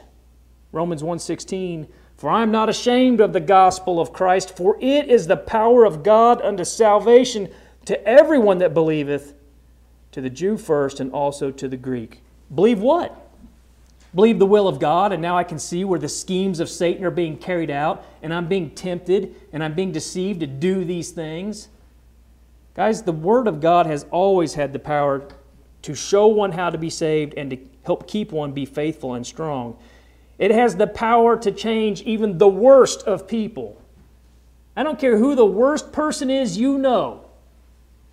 Romans 0.71 1.03
1:16 1.03 1.87
For 2.15 2.29
I 2.29 2.43
am 2.43 2.51
not 2.51 2.69
ashamed 2.69 3.21
of 3.21 3.33
the 3.33 3.39
gospel 3.39 3.99
of 3.99 4.11
Christ, 4.11 4.55
for 4.55 4.77
it 4.81 5.07
is 5.07 5.27
the 5.27 5.37
power 5.37 5.85
of 5.85 6.03
God 6.03 6.41
unto 6.41 6.65
salvation 6.65 7.49
to 7.85 8.05
everyone 8.05 8.57
that 8.57 8.73
believeth, 8.73 9.33
to 10.11 10.21
the 10.21 10.29
Jew 10.29 10.57
first 10.57 10.99
and 10.99 11.11
also 11.11 11.49
to 11.51 11.67
the 11.67 11.77
Greek. 11.77 12.21
Believe 12.53 12.81
what? 12.81 13.29
Believe 14.13 14.39
the 14.39 14.45
will 14.45 14.67
of 14.67 14.79
God, 14.79 15.13
and 15.13 15.21
now 15.21 15.37
I 15.37 15.43
can 15.43 15.59
see 15.59 15.85
where 15.85 15.99
the 15.99 16.09
schemes 16.09 16.59
of 16.59 16.67
Satan 16.67 17.05
are 17.05 17.11
being 17.11 17.37
carried 17.37 17.69
out, 17.69 18.03
and 18.23 18.33
I'm 18.33 18.47
being 18.47 18.71
tempted 18.71 19.35
and 19.53 19.63
I'm 19.63 19.75
being 19.75 19.91
deceived 19.91 20.39
to 20.39 20.47
do 20.47 20.83
these 20.83 21.11
things. 21.11 21.69
Guys, 22.79 23.01
the 23.01 23.11
Word 23.11 23.49
of 23.49 23.59
God 23.59 23.87
has 23.87 24.05
always 24.09 24.53
had 24.53 24.71
the 24.71 24.79
power 24.79 25.27
to 25.81 25.93
show 25.93 26.27
one 26.27 26.53
how 26.53 26.69
to 26.69 26.77
be 26.77 26.89
saved 26.89 27.33
and 27.35 27.49
to 27.49 27.57
help 27.83 28.07
keep 28.07 28.31
one 28.31 28.53
be 28.53 28.65
faithful 28.65 29.15
and 29.15 29.27
strong. 29.27 29.75
It 30.37 30.51
has 30.51 30.77
the 30.77 30.87
power 30.87 31.35
to 31.39 31.51
change 31.51 32.01
even 32.03 32.37
the 32.37 32.47
worst 32.47 33.03
of 33.03 33.27
people. 33.27 33.81
I 34.77 34.83
don't 34.83 34.97
care 34.97 35.17
who 35.17 35.35
the 35.35 35.45
worst 35.45 35.91
person 35.91 36.29
is 36.29 36.57
you 36.57 36.77
know, 36.77 37.25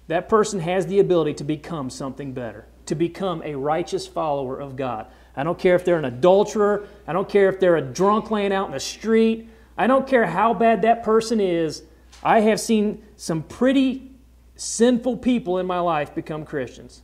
that 0.09 0.29
person 0.29 0.59
has 0.59 0.89
the 0.89 0.99
ability 0.99 1.35
to 1.35 1.45
become 1.45 1.89
something 1.89 2.33
better, 2.33 2.67
to 2.87 2.97
become 2.97 3.43
a 3.45 3.55
righteous 3.55 4.09
follower 4.09 4.59
of 4.59 4.75
God. 4.75 5.07
I 5.37 5.45
don't 5.45 5.61
care 5.61 5.77
if 5.77 5.85
they're 5.85 5.97
an 5.97 6.07
adulterer, 6.07 6.89
I 7.07 7.13
don't 7.13 7.29
care 7.29 7.49
if 7.49 7.61
they're 7.61 7.77
a 7.77 7.83
drunk 7.83 8.33
laying 8.33 8.53
out 8.53 8.67
in 8.67 8.73
the 8.73 8.81
street, 8.81 9.49
I 9.79 9.87
don't 9.87 10.09
care 10.09 10.27
how 10.27 10.55
bad 10.55 10.83
that 10.83 11.05
person 11.05 11.39
is. 11.39 11.85
I 12.21 12.41
have 12.41 12.59
seen 12.59 13.05
some 13.15 13.45
pretty 13.45 14.16
sinful 14.57 15.19
people 15.19 15.59
in 15.59 15.67
my 15.67 15.79
life 15.79 16.15
become 16.15 16.45
Christians. 16.45 17.03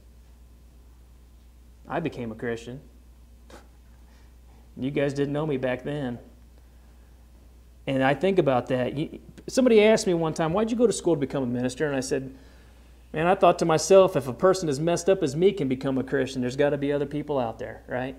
I 1.89 2.01
became 2.01 2.33
a 2.33 2.35
Christian. 2.35 2.81
You 4.77 4.91
guys 4.91 5.13
didn't 5.13 5.33
know 5.33 5.47
me 5.47 5.59
back 5.59 5.85
then. 5.85 6.19
And 7.87 8.03
I 8.03 8.15
think 8.15 8.39
about 8.39 8.69
that. 8.69 8.95
Somebody 9.49 9.83
asked 9.83 10.07
me 10.07 10.15
one 10.15 10.35
time, 10.35 10.53
Why'd 10.53 10.71
you 10.71 10.77
go 10.77 10.87
to 10.87 10.93
school 10.93 11.15
to 11.15 11.21
become 11.21 11.43
a 11.43 11.47
minister? 11.47 11.87
And 11.87 11.97
I 11.97 12.01
said, 12.01 12.35
Man, 13.13 13.27
I 13.27 13.35
thought 13.35 13.59
to 13.59 13.67
myself, 13.67 14.17
if 14.17 14.27
a 14.27 14.33
person 14.33 14.69
as 14.69 14.81
messed 14.81 15.11
up 15.11 15.23
as 15.23 15.37
me 15.37 15.53
can 15.53 15.69
become 15.69 15.99
a 15.99 16.05
Christian, 16.05 16.41
there's 16.41 16.57
got 16.57 16.71
to 16.71 16.79
be 16.79 16.93
other 16.93 17.05
people 17.05 17.39
out 17.39 17.59
there, 17.59 17.83
right? 17.87 18.17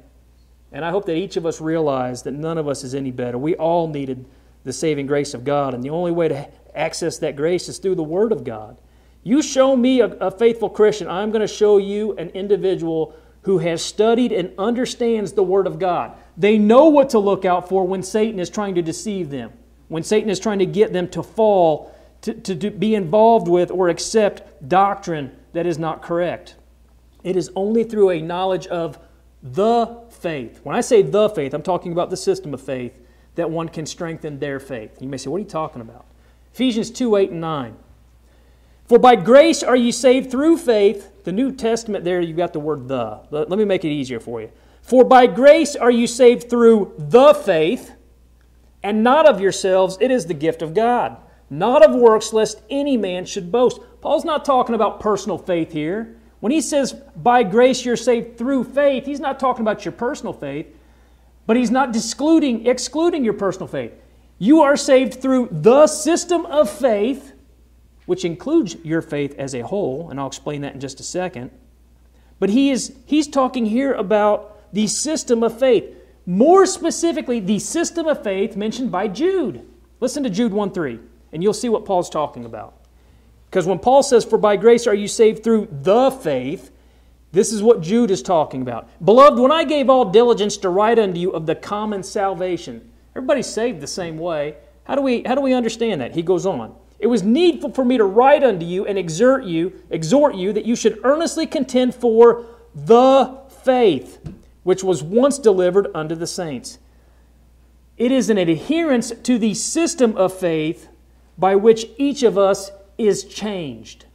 And 0.72 0.86
I 0.86 0.92
hope 0.92 1.06
that 1.06 1.16
each 1.16 1.38
of 1.38 1.46
us 1.46 1.60
realize 1.60 2.24
that 2.24 2.34
none 2.34 2.58
of 2.58 2.68
us 2.68 2.84
is 2.84 2.94
any 2.94 3.10
better. 3.10 3.38
We 3.38 3.56
all 3.56 3.88
needed 3.88 4.26
the 4.64 4.74
saving 4.74 5.08
grace 5.08 5.34
of 5.34 5.44
God, 5.44 5.74
and 5.74 5.84
the 5.84 5.90
only 5.90 6.12
way 6.12 6.28
to 6.28 6.48
access 6.76 7.18
that 7.20 7.36
grace 7.36 7.70
is 7.70 7.80
through 7.80 7.96
the 7.96 8.04
Word 8.04 8.32
of 8.32 8.44
God. 8.44 8.78
You 9.24 9.42
show 9.42 9.76
me 9.76 10.02
a, 10.02 10.08
a 10.08 10.32
faithful 10.32 10.70
Christian, 10.70 11.08
I'm 11.08 11.32
going 11.32 11.42
to 11.42 11.48
show 11.48 11.78
you 11.78 12.14
an 12.18 12.30
individual 12.30 13.16
who 13.44 13.58
has 13.60 13.84
studied 13.84 14.32
and 14.32 14.54
understands 14.58 15.34
the 15.34 15.44
Word 15.44 15.68
of 15.68 15.80
God. 15.80 16.14
They 16.38 16.58
know 16.58 16.88
what 16.88 17.10
to 17.12 17.20
look 17.20 17.46
out 17.46 17.70
for 17.70 17.86
when 17.86 18.04
Satan 18.04 18.40
is 18.40 18.50
trying 18.50 18.76
to 18.76 18.82
deceive 18.82 19.30
them, 19.30 19.52
when 19.88 20.04
Satan 20.04 20.30
is 20.30 20.40
trying 20.40 20.60
to 20.60 20.66
get 20.66 20.94
them 20.94 21.10
to 21.10 21.24
fall, 21.24 21.94
to, 22.22 22.34
to, 22.34 22.56
to 22.56 22.72
be 22.72 22.96
involved 22.96 23.48
with 23.48 23.70
or 23.70 23.90
accept 23.90 24.68
doctrine 24.68 25.36
that 25.52 25.66
is 25.66 25.78
not 25.78 26.02
correct. 26.02 26.56
It 27.24 27.36
is 27.36 27.52
only 27.56 27.84
through 27.84 28.12
a 28.12 28.22
knowledge 28.22 28.68
of 28.68 28.98
the 29.42 30.04
faith. 30.10 30.62
When 30.64 30.76
I 30.76 30.82
say 30.82 31.02
the 31.02 31.30
faith, 31.30 31.54
I'm 31.54 31.62
talking 31.62 31.92
about 31.92 32.10
the 32.10 32.18
system 32.18 32.54
of 32.54 32.62
faith 32.62 32.98
that 33.36 33.50
one 33.50 33.68
can 33.68 33.86
strengthen 33.86 34.40
their 34.40 34.60
faith. 34.60 35.02
You 35.02 35.08
may 35.08 35.18
say, 35.18 35.30
what 35.30 35.38
are 35.38 35.40
you 35.40 35.46
talking 35.46 35.82
about? 35.82 36.06
Ephesians 36.54 36.92
2 36.92 37.16
8 37.18 37.32
and 37.32 37.42
9. 37.42 37.76
For 38.86 39.00
by 39.00 39.16
grace 39.16 39.64
are 39.64 39.76
you 39.76 39.92
saved 39.92 40.30
through 40.30 40.58
faith. 40.58 41.24
The 41.24 41.32
New 41.32 41.54
Testament, 41.54 42.04
there 42.04 42.20
you've 42.20 42.38
got 42.38 42.54
the 42.54 42.60
word 42.60 42.88
the. 42.88 43.22
Let 43.32 43.50
me 43.50 43.66
make 43.66 43.86
it 43.86 43.90
easier 43.90 44.20
for 44.20 44.42
you. 44.42 44.52
For 44.82 45.06
by 45.06 45.28
grace 45.28 45.76
are 45.76 45.92
you 45.92 46.08
saved 46.08 46.50
through 46.50 46.94
the 46.98 47.34
faith, 47.34 47.94
and 48.84 49.02
not 49.02 49.26
of 49.26 49.40
yourselves, 49.40 49.98
it 50.02 50.12
is 50.12 50.26
the 50.26 50.34
gift 50.34 50.62
of 50.62 50.74
God, 50.74 51.16
not 51.50 51.86
of 51.86 51.96
works, 51.96 52.34
lest 52.34 52.62
any 52.70 52.98
man 52.98 53.24
should 53.24 53.50
boast. 53.50 53.80
Paul's 54.02 54.26
not 54.26 54.44
talking 54.44 54.76
about 54.76 55.00
personal 55.00 55.38
faith 55.38 55.72
here. 55.72 56.18
When 56.42 56.52
he 56.52 56.60
says, 56.60 56.92
by 57.16 57.44
grace 57.44 57.86
you're 57.86 57.96
saved 57.96 58.38
through 58.38 58.66
faith, 58.66 59.06
he's 59.06 59.22
not 59.22 59.40
talking 59.40 59.62
about 59.62 59.86
your 59.86 59.94
personal 59.94 60.34
faith, 60.34 60.68
but 61.48 61.56
he's 61.56 61.72
not 61.72 61.96
excluding, 61.96 62.68
excluding 62.68 63.24
your 63.24 63.34
personal 63.36 63.68
faith. 63.68 63.94
You 64.40 64.62
are 64.62 64.76
saved 64.76 65.22
through 65.22 65.48
the 65.52 65.88
system 65.88 66.46
of 66.48 66.70
faith, 66.70 67.33
which 68.06 68.26
includes 68.26 68.76
your 68.84 69.02
faith 69.02 69.36
as 69.38 69.54
a 69.56 69.62
whole, 69.62 70.10
and 70.10 70.20
I'll 70.20 70.28
explain 70.28 70.62
that 70.62 70.74
in 70.74 70.80
just 70.80 71.00
a 71.00 71.04
second. 71.04 71.52
But 72.40 72.50
he 72.50 72.72
is, 72.72 72.96
he's 73.06 73.28
talking 73.28 73.66
here 73.66 73.94
about 73.94 74.74
the 74.74 74.88
system 74.88 75.44
of 75.44 75.58
faith. 75.58 75.86
More 76.26 76.66
specifically, 76.66 77.40
the 77.40 77.60
system 77.60 78.08
of 78.08 78.24
faith 78.24 78.56
mentioned 78.56 78.92
by 78.92 79.08
Jude. 79.08 79.66
Listen 80.00 80.24
to 80.24 80.30
Jude 80.30 80.54
1 80.54 80.72
3, 80.72 81.00
and 81.32 81.44
you'll 81.44 81.54
see 81.54 81.70
what 81.70 81.86
Paul's 81.86 82.10
talking 82.10 82.46
about. 82.46 82.76
Because 83.50 83.68
when 83.68 83.80
Paul 83.80 84.04
says, 84.04 84.26
For 84.26 84.38
by 84.38 84.56
grace 84.56 84.88
are 84.88 84.96
you 84.96 85.08
saved 85.08 85.44
through 85.44 85.68
the 85.72 86.12
faith, 86.12 86.72
this 87.32 87.52
is 87.52 87.64
what 87.64 87.82
Jude 87.82 88.12
is 88.12 88.22
talking 88.22 88.62
about. 88.62 88.90
Beloved, 89.04 89.40
when 89.40 89.52
I 89.52 89.64
gave 89.64 89.90
all 89.90 90.06
diligence 90.06 90.58
to 90.58 90.70
write 90.70 91.00
unto 91.00 91.20
you 91.20 91.32
of 91.32 91.46
the 91.46 91.56
common 91.56 92.04
salvation, 92.04 92.92
everybody's 93.16 93.48
saved 93.48 93.82
the 93.82 93.88
same 93.88 94.18
way. 94.18 94.56
How 94.84 94.96
do 94.96 95.02
we, 95.02 95.24
how 95.24 95.36
do 95.36 95.42
we 95.42 95.54
understand 95.54 96.02
that? 96.02 96.14
He 96.14 96.22
goes 96.22 96.46
on. 96.46 96.76
It 97.04 97.10
was 97.10 97.22
needful 97.22 97.74
for 97.74 97.84
me 97.84 97.98
to 97.98 98.06
write 98.06 98.46
unto 98.46 98.66
you 98.66 98.86
and 98.86 98.98
exhort 98.98 99.44
you, 99.44 99.74
exhort 99.90 100.36
you 100.36 100.54
that 100.54 100.64
you 100.64 100.74
should 100.74 101.02
earnestly 101.04 101.46
contend 101.46 101.94
for 101.94 102.46
the 102.74 103.42
faith 103.50 104.20
which 104.64 104.86
was 104.86 105.04
once 105.04 105.38
delivered 105.38 105.90
unto 105.94 106.16
the 106.16 106.26
saints. 106.26 106.80
It 107.98 108.14
is 108.14 108.30
an 108.30 108.38
adherence 108.38 109.12
to 109.24 109.38
the 109.38 109.54
system 109.54 110.16
of 110.16 110.32
faith 110.32 110.88
by 111.38 111.58
which 111.58 111.88
each 111.98 112.24
of 112.24 112.38
us 112.38 112.72
is 112.98 113.26
changed. 113.26 114.06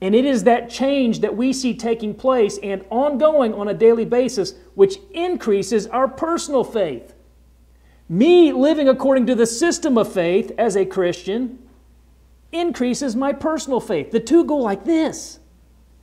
And 0.00 0.14
it 0.14 0.24
is 0.24 0.44
that 0.44 0.70
change 0.70 1.18
that 1.22 1.36
we 1.36 1.52
see 1.52 1.74
taking 1.74 2.14
place 2.14 2.56
and 2.62 2.84
ongoing 2.88 3.52
on 3.52 3.66
a 3.66 3.74
daily 3.74 4.04
basis, 4.04 4.54
which 4.76 4.98
increases 5.10 5.88
our 5.88 6.06
personal 6.06 6.62
faith. 6.62 7.14
Me 8.08 8.52
living 8.52 8.88
according 8.88 9.26
to 9.26 9.34
the 9.34 9.44
system 9.44 9.98
of 9.98 10.12
faith 10.12 10.52
as 10.56 10.76
a 10.76 10.86
Christian 10.86 11.58
increases 12.52 13.14
my 13.14 13.32
personal 13.32 13.80
faith. 13.80 14.10
The 14.10 14.20
two 14.20 14.44
go 14.44 14.56
like 14.56 14.84
this, 14.84 15.38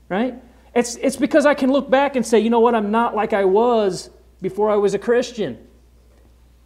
right? 0.10 0.36
It's, 0.74 0.96
it's 0.98 1.16
because 1.16 1.46
I 1.46 1.54
can 1.54 1.72
look 1.72 1.90
back 1.90 2.16
and 2.16 2.26
say, 2.26 2.40
you 2.40 2.50
know 2.50 2.60
what, 2.60 2.76
I'm 2.76 2.92
not 2.92 3.16
like 3.16 3.34
I 3.34 3.46
was 3.46 4.10
before 4.42 4.70
I 4.70 4.76
was 4.76 4.94
a 4.94 5.00
Christian. 5.00 5.66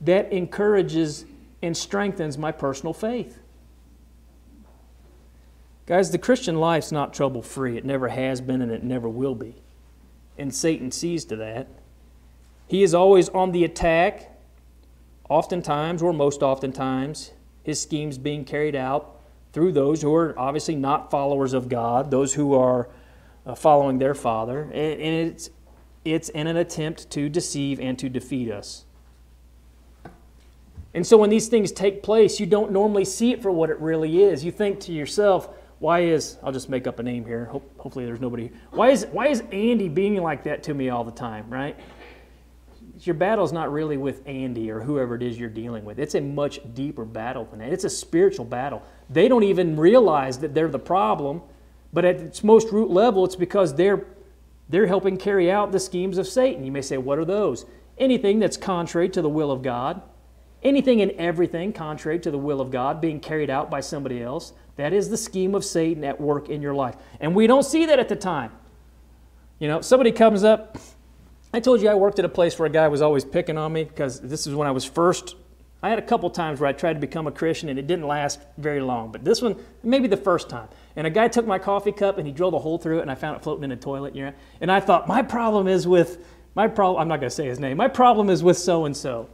That 0.02 0.32
encourages 0.34 1.26
and 1.62 1.76
strengthens 1.76 2.38
my 2.38 2.52
personal 2.52 2.94
faith. 2.94 3.40
Guys, 5.86 6.12
the 6.12 6.18
Christian 6.18 6.60
life's 6.60 6.92
not 6.92 7.14
trouble 7.14 7.42
free. 7.42 7.78
It 7.78 7.86
never 7.86 8.10
has 8.10 8.42
been 8.42 8.62
and 8.62 8.72
it 8.72 8.84
never 8.84 9.10
will 9.10 9.36
be. 9.36 9.56
And 10.38 10.54
Satan 10.54 10.92
sees 10.92 11.26
to 11.26 11.36
that. 11.38 11.68
He 12.68 12.84
is 12.84 12.94
always 12.94 13.30
on 13.30 13.52
the 13.52 13.64
attack, 13.64 14.38
oftentimes, 15.30 16.02
or 16.02 16.14
most 16.14 16.44
oftentimes, 16.44 17.32
his 17.64 17.82
schemes 17.82 18.18
being 18.18 18.46
carried 18.46 18.76
out 18.76 19.19
through 19.54 19.72
those 19.72 20.02
who 20.02 20.14
are 20.14 20.38
obviously 20.38 20.76
not 20.76 21.10
followers 21.10 21.54
of 21.54 21.70
God, 21.70 22.12
those 22.12 22.34
who 22.34 22.54
are 22.54 22.90
uh, 23.46 23.56
following 23.56 23.98
their 23.98 24.14
father. 24.14 24.64
And, 24.64 25.02
and 25.02 25.30
it's, 25.30 25.50
it's 26.06 26.30
in 26.30 26.48
an 26.48 26.58
attempt 26.58 27.10
to 27.12 27.30
deceive 27.30 27.80
and 27.80 27.98
to 28.00 28.10
defeat 28.10 28.52
us. 28.52 28.86
And 30.94 31.06
so 31.06 31.18
when 31.18 31.30
these 31.30 31.48
things 31.48 31.72
take 31.72 32.02
place, 32.02 32.40
you 32.40 32.46
don't 32.46 32.72
normally 32.72 33.06
see 33.06 33.32
it 33.32 33.42
for 33.42 33.52
what 33.52 33.70
it 33.70 33.80
really 33.80 34.24
is. 34.24 34.44
You 34.44 34.52
think 34.52 34.80
to 34.82 34.92
yourself, 34.92 35.50
why 35.80 36.02
is 36.02 36.38
I'll 36.44 36.52
just 36.52 36.70
make 36.70 36.88
up 36.88 37.00
a 37.00 37.04
name 37.04 37.26
here. 37.26 37.46
Hope, 37.46 37.72
hopefully 37.78 38.06
there's 38.06 38.20
nobody. 38.20 38.52
Why 38.72 38.90
is 38.90 39.06
why 39.12 39.28
is 39.28 39.44
Andy 39.52 39.88
being 39.88 40.22
like 40.22 40.44
that 40.44 40.64
to 40.64 40.74
me 40.74 40.90
all 40.90 41.04
the 41.04 41.12
time, 41.12 41.50
right? 41.50 41.78
Your 43.02 43.16
battle's 43.16 43.54
not 43.54 43.72
really 43.72 43.96
with 43.96 44.28
Andy 44.28 44.70
or 44.70 44.82
whoever 44.82 45.16
it 45.16 45.24
is 45.24 45.40
you're 45.40 45.50
dealing 45.50 45.86
with. 45.86 46.00
It's 46.00 46.16
a 46.16 46.22
much 46.22 46.60
deeper 46.74 47.06
battle 47.06 47.46
than 47.46 47.60
that. 47.60 47.72
It's 47.72 47.86
a 47.86 47.90
spiritual 47.90 48.44
battle. 48.44 48.84
They 49.10 49.28
don't 49.28 49.44
even 49.44 49.78
realize 49.78 50.40
that 50.40 50.54
they're 50.54 50.68
the 50.68 50.80
problem, 50.80 51.42
but 51.92 52.06
at 52.06 52.18
its 52.18 52.44
most 52.44 52.72
root 52.72 52.90
level, 52.90 53.26
it's 53.26 53.36
because 53.36 53.76
they're 53.76 54.06
they're 54.70 54.86
helping 54.86 55.18
carry 55.18 55.52
out 55.52 55.72
the 55.72 55.80
schemes 55.80 56.20
of 56.20 56.28
Satan. 56.28 56.64
You 56.64 56.72
may 56.72 56.84
say, 56.84 56.98
what 56.98 57.18
are 57.18 57.26
those? 57.26 57.66
Anything 57.98 58.38
that's 58.38 58.56
contrary 58.56 59.10
to 59.10 59.22
the 59.22 59.30
will 59.30 59.52
of 59.52 59.64
God, 59.64 60.02
anything 60.62 61.02
and 61.02 61.12
everything 61.14 61.74
contrary 61.74 62.20
to 62.20 62.30
the 62.32 62.38
will 62.38 62.62
of 62.62 62.70
God 62.70 63.02
being 63.02 63.20
carried 63.20 63.50
out 63.50 63.72
by 63.72 63.82
somebody 63.82 64.22
else. 64.22 64.54
That 64.76 64.94
is 64.94 65.10
the 65.10 65.18
scheme 65.18 65.56
of 65.56 65.66
Satan 65.66 66.04
at 66.04 66.22
work 66.22 66.50
in 66.50 66.62
your 66.62 66.76
life. 66.76 66.96
And 67.20 67.36
we 67.36 67.48
don't 67.48 67.64
see 67.64 67.88
that 67.88 68.00
at 68.00 68.10
the 68.10 68.16
time. 68.16 68.52
You 69.58 69.68
know, 69.68 69.82
somebody 69.82 70.12
comes 70.12 70.44
up. 70.44 70.78
I 71.52 71.60
told 71.60 71.82
you 71.82 71.90
I 71.90 71.96
worked 71.96 72.20
at 72.20 72.26
a 72.26 72.30
place 72.30 72.58
where 72.58 72.68
a 72.68 72.72
guy 72.72 72.88
was 72.88 73.02
always 73.02 73.26
picking 73.26 73.58
on 73.58 73.74
me 73.74 73.84
because 73.84 74.22
this 74.22 74.46
is 74.46 74.54
when 74.54 74.68
I 74.68 74.72
was 74.72 74.86
first. 74.86 75.36
I 75.82 75.90
had 75.90 76.00
a 76.00 76.04
couple 76.04 76.30
times 76.30 76.60
where 76.60 76.70
I 76.70 76.74
tried 76.74 76.94
to 76.94 77.00
become 77.00 77.26
a 77.28 77.32
Christian 77.32 77.70
and 77.70 77.80
it 77.80 77.88
didn't 77.88 78.06
last 78.06 78.42
very 78.58 78.82
long. 78.82 79.12
But 79.12 79.24
this 79.24 79.42
one, 79.42 79.56
maybe 79.82 80.08
the 80.08 80.18
first 80.18 80.50
time. 80.50 80.68
And 80.96 81.08
a 81.08 81.10
guy 81.10 81.30
took 81.30 81.48
my 81.48 81.58
coffee 81.58 81.94
cup 81.94 82.18
and 82.18 82.28
he 82.28 82.34
drilled 82.34 82.54
a 82.54 82.60
hole 82.60 82.78
through 82.78 83.00
it 83.00 83.02
and 83.04 83.12
I 83.12 83.16
found 83.16 83.38
it 83.38 83.44
floating 83.44 83.64
in 83.64 83.70
the 83.70 83.78
toilet. 83.78 84.14
And 84.60 84.72
I 84.72 84.82
thought, 84.82 85.08
my 85.08 85.22
problem 85.22 85.68
is 85.68 85.88
with, 85.88 86.26
my 86.54 86.68
problem, 86.68 87.02
I'm 87.02 87.08
not 87.08 87.22
going 87.22 87.30
to 87.30 87.36
say 87.36 87.46
his 87.46 87.60
name, 87.60 87.78
my 87.78 87.88
problem 87.88 88.30
is 88.30 88.44
with 88.44 88.58
so 88.58 88.84
and 88.84 88.96
so. 88.96 89.30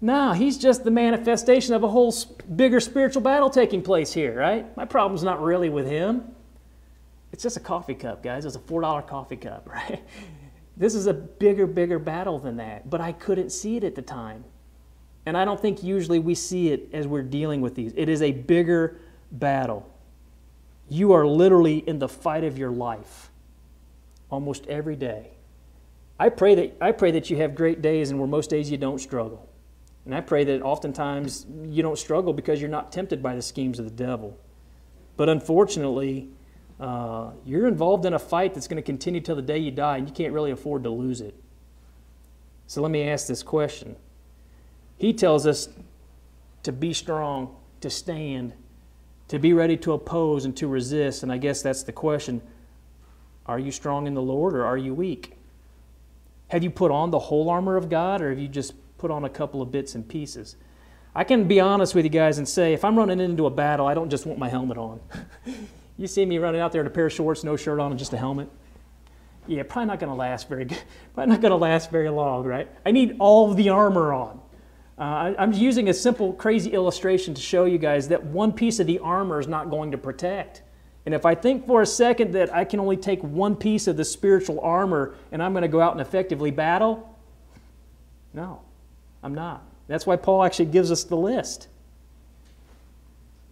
No, 0.00 0.32
he's 0.32 0.58
just 0.58 0.82
the 0.82 0.90
manifestation 0.90 1.74
of 1.74 1.84
a 1.84 1.88
whole 1.88 2.12
bigger 2.56 2.80
spiritual 2.80 3.22
battle 3.22 3.50
taking 3.50 3.82
place 3.82 4.12
here, 4.12 4.34
right? 4.34 4.74
My 4.76 4.86
problem's 4.86 5.22
not 5.22 5.42
really 5.42 5.68
with 5.68 5.86
him. 5.86 6.34
It's 7.32 7.42
just 7.42 7.56
a 7.56 7.60
coffee 7.60 7.94
cup, 7.94 8.22
guys. 8.22 8.44
It's 8.44 8.56
a 8.56 8.60
$4 8.60 9.06
coffee 9.06 9.36
cup, 9.36 9.68
right? 9.72 10.02
This 10.76 10.94
is 10.94 11.06
a 11.06 11.14
bigger, 11.14 11.66
bigger 11.66 11.98
battle 11.98 12.38
than 12.38 12.56
that. 12.56 12.88
But 12.88 13.00
I 13.00 13.12
couldn't 13.12 13.50
see 13.50 13.76
it 13.76 13.84
at 13.84 13.94
the 13.94 14.02
time. 14.02 14.44
And 15.30 15.38
I 15.38 15.44
don't 15.44 15.60
think 15.60 15.84
usually 15.84 16.18
we 16.18 16.34
see 16.34 16.70
it 16.70 16.88
as 16.92 17.06
we're 17.06 17.22
dealing 17.22 17.60
with 17.60 17.76
these. 17.76 17.92
It 17.94 18.08
is 18.08 18.20
a 18.20 18.32
bigger 18.32 18.98
battle. 19.30 19.88
You 20.88 21.12
are 21.12 21.24
literally 21.24 21.88
in 21.88 22.00
the 22.00 22.08
fight 22.08 22.42
of 22.42 22.58
your 22.58 22.72
life 22.72 23.30
almost 24.28 24.66
every 24.66 24.96
day. 24.96 25.30
I 26.18 26.30
pray 26.30 26.56
that, 26.56 26.76
I 26.80 26.90
pray 26.90 27.12
that 27.12 27.30
you 27.30 27.36
have 27.36 27.54
great 27.54 27.80
days 27.80 28.10
and 28.10 28.18
where 28.18 28.26
most 28.26 28.50
days 28.50 28.72
you 28.72 28.76
don't 28.76 28.98
struggle. 28.98 29.48
And 30.04 30.16
I 30.16 30.20
pray 30.20 30.42
that 30.42 30.62
oftentimes 30.62 31.46
you 31.62 31.84
don't 31.84 31.96
struggle 31.96 32.32
because 32.32 32.60
you're 32.60 32.68
not 32.68 32.90
tempted 32.90 33.22
by 33.22 33.36
the 33.36 33.42
schemes 33.42 33.78
of 33.78 33.84
the 33.84 33.92
devil. 33.92 34.36
But 35.16 35.28
unfortunately, 35.28 36.28
uh, 36.80 37.30
you're 37.46 37.68
involved 37.68 38.04
in 38.04 38.14
a 38.14 38.18
fight 38.18 38.54
that's 38.54 38.66
going 38.66 38.82
to 38.82 38.84
continue 38.84 39.20
till 39.20 39.36
the 39.36 39.42
day 39.42 39.58
you 39.58 39.70
die, 39.70 39.98
and 39.98 40.08
you 40.08 40.12
can't 40.12 40.32
really 40.32 40.50
afford 40.50 40.82
to 40.82 40.90
lose 40.90 41.20
it. 41.20 41.36
So 42.66 42.82
let 42.82 42.90
me 42.90 43.08
ask 43.08 43.28
this 43.28 43.44
question. 43.44 43.94
He 45.00 45.12
tells 45.12 45.46
us 45.46 45.68
to 46.62 46.70
be 46.70 46.92
strong, 46.92 47.56
to 47.80 47.90
stand, 47.90 48.52
to 49.28 49.38
be 49.38 49.52
ready 49.52 49.76
to 49.78 49.94
oppose 49.94 50.44
and 50.44 50.56
to 50.58 50.68
resist. 50.68 51.22
And 51.22 51.32
I 51.32 51.38
guess 51.38 51.62
that's 51.62 51.82
the 51.82 51.92
question 51.92 52.40
Are 53.46 53.58
you 53.58 53.72
strong 53.72 54.06
in 54.06 54.14
the 54.14 54.22
Lord 54.22 54.54
or 54.54 54.64
are 54.64 54.78
you 54.78 54.94
weak? 54.94 55.36
Have 56.48 56.62
you 56.62 56.70
put 56.70 56.90
on 56.90 57.10
the 57.10 57.18
whole 57.18 57.48
armor 57.48 57.76
of 57.76 57.88
God 57.88 58.22
or 58.22 58.30
have 58.30 58.38
you 58.38 58.48
just 58.48 58.74
put 59.00 59.10
on 59.10 59.24
a 59.24 59.30
couple 59.30 59.62
of 59.62 59.72
bits 59.72 59.94
and 59.94 60.06
pieces. 60.06 60.56
I 61.14 61.24
can 61.24 61.48
be 61.48 61.58
honest 61.58 61.94
with 61.94 62.04
you 62.04 62.10
guys 62.10 62.38
and 62.38 62.46
say 62.46 62.74
if 62.74 62.84
I'm 62.84 62.96
running 62.96 63.18
into 63.18 63.46
a 63.46 63.50
battle, 63.50 63.86
I 63.86 63.94
don't 63.94 64.10
just 64.10 64.26
want 64.26 64.38
my 64.38 64.48
helmet 64.48 64.76
on. 64.76 65.00
you 65.96 66.06
see 66.06 66.24
me 66.24 66.38
running 66.38 66.60
out 66.60 66.70
there 66.70 66.82
in 66.82 66.86
a 66.86 66.90
pair 66.90 67.06
of 67.06 67.12
shorts, 67.12 67.42
no 67.42 67.56
shirt 67.56 67.80
on, 67.80 67.90
and 67.90 67.98
just 67.98 68.12
a 68.12 68.18
helmet. 68.18 68.48
Yeah, 69.46 69.62
probably 69.62 69.86
not 69.86 69.98
going 69.98 70.10
to 70.10 70.16
last 70.16 70.48
very 70.48 70.66
good. 70.66 70.78
Probably 71.14 71.32
not 71.32 71.40
going 71.40 71.50
to 71.50 71.56
last 71.56 71.90
very 71.90 72.10
long, 72.10 72.44
right? 72.44 72.68
I 72.84 72.92
need 72.92 73.16
all 73.18 73.52
the 73.52 73.70
armor 73.70 74.12
on. 74.12 74.40
Uh, 75.00 75.32
I'm 75.38 75.54
using 75.54 75.88
a 75.88 75.94
simple, 75.94 76.34
crazy 76.34 76.72
illustration 76.72 77.32
to 77.32 77.40
show 77.40 77.64
you 77.64 77.78
guys 77.78 78.08
that 78.08 78.22
one 78.22 78.52
piece 78.52 78.80
of 78.80 78.86
the 78.86 78.98
armor 78.98 79.40
is 79.40 79.48
not 79.48 79.70
going 79.70 79.92
to 79.92 79.98
protect. 79.98 80.60
And 81.06 81.14
if 81.14 81.24
I 81.24 81.34
think 81.34 81.66
for 81.66 81.80
a 81.80 81.86
second 81.86 82.32
that 82.34 82.54
I 82.54 82.66
can 82.66 82.78
only 82.80 82.98
take 82.98 83.22
one 83.22 83.56
piece 83.56 83.86
of 83.86 83.96
the 83.96 84.04
spiritual 84.04 84.60
armor 84.60 85.14
and 85.32 85.42
I'm 85.42 85.52
going 85.54 85.62
to 85.62 85.68
go 85.68 85.80
out 85.80 85.92
and 85.92 86.02
effectively 86.02 86.50
battle, 86.50 87.16
no, 88.34 88.60
I'm 89.22 89.34
not. 89.34 89.62
That's 89.88 90.06
why 90.06 90.16
Paul 90.16 90.44
actually 90.44 90.66
gives 90.66 90.92
us 90.92 91.02
the 91.04 91.16
list. 91.16 91.68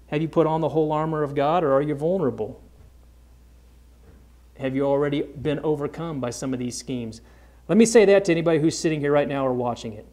Have 0.09 0.21
you 0.21 0.29
put 0.29 0.47
on 0.47 0.61
the 0.61 0.69
whole 0.69 0.93
armor 0.93 1.23
of 1.23 1.35
God 1.35 1.65
or 1.65 1.73
are 1.73 1.83
you 1.83 1.95
vulnerable? 1.95 2.63
Have 4.59 4.77
you 4.77 4.85
already 4.85 5.23
been 5.23 5.61
overcome 5.61 6.21
by 6.21 6.29
some 6.29 6.53
of 6.53 6.59
these 6.59 6.77
schemes? 6.77 7.23
Let 7.69 7.79
me 7.79 7.87
say 7.87 8.05
that 8.05 8.27
to 8.27 8.33
anybody 8.33 8.59
who's 8.59 8.79
sitting 8.79 9.01
here 9.01 9.13
right 9.13 9.29
now 9.29 9.47
or 9.47 9.55
watching 9.55 9.95
it, 9.95 10.07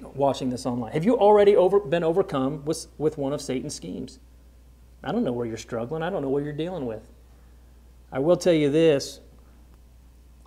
watching 0.00 0.50
this 0.50 0.66
online. 0.66 0.92
Have 0.92 1.04
you 1.04 1.18
already 1.18 1.56
over, 1.56 1.80
been 1.80 2.04
overcome 2.04 2.64
with, 2.64 2.86
with 2.98 3.18
one 3.18 3.32
of 3.32 3.40
Satan's 3.40 3.74
schemes? 3.74 4.18
I 5.02 5.12
don't 5.12 5.24
know 5.24 5.32
where 5.32 5.46
you're 5.46 5.56
struggling. 5.56 6.02
I 6.02 6.10
don't 6.10 6.22
know 6.22 6.28
what 6.28 6.42
you're 6.42 6.52
dealing 6.52 6.86
with. 6.86 7.08
I 8.10 8.18
will 8.18 8.36
tell 8.36 8.52
you 8.52 8.70
this. 8.70 9.20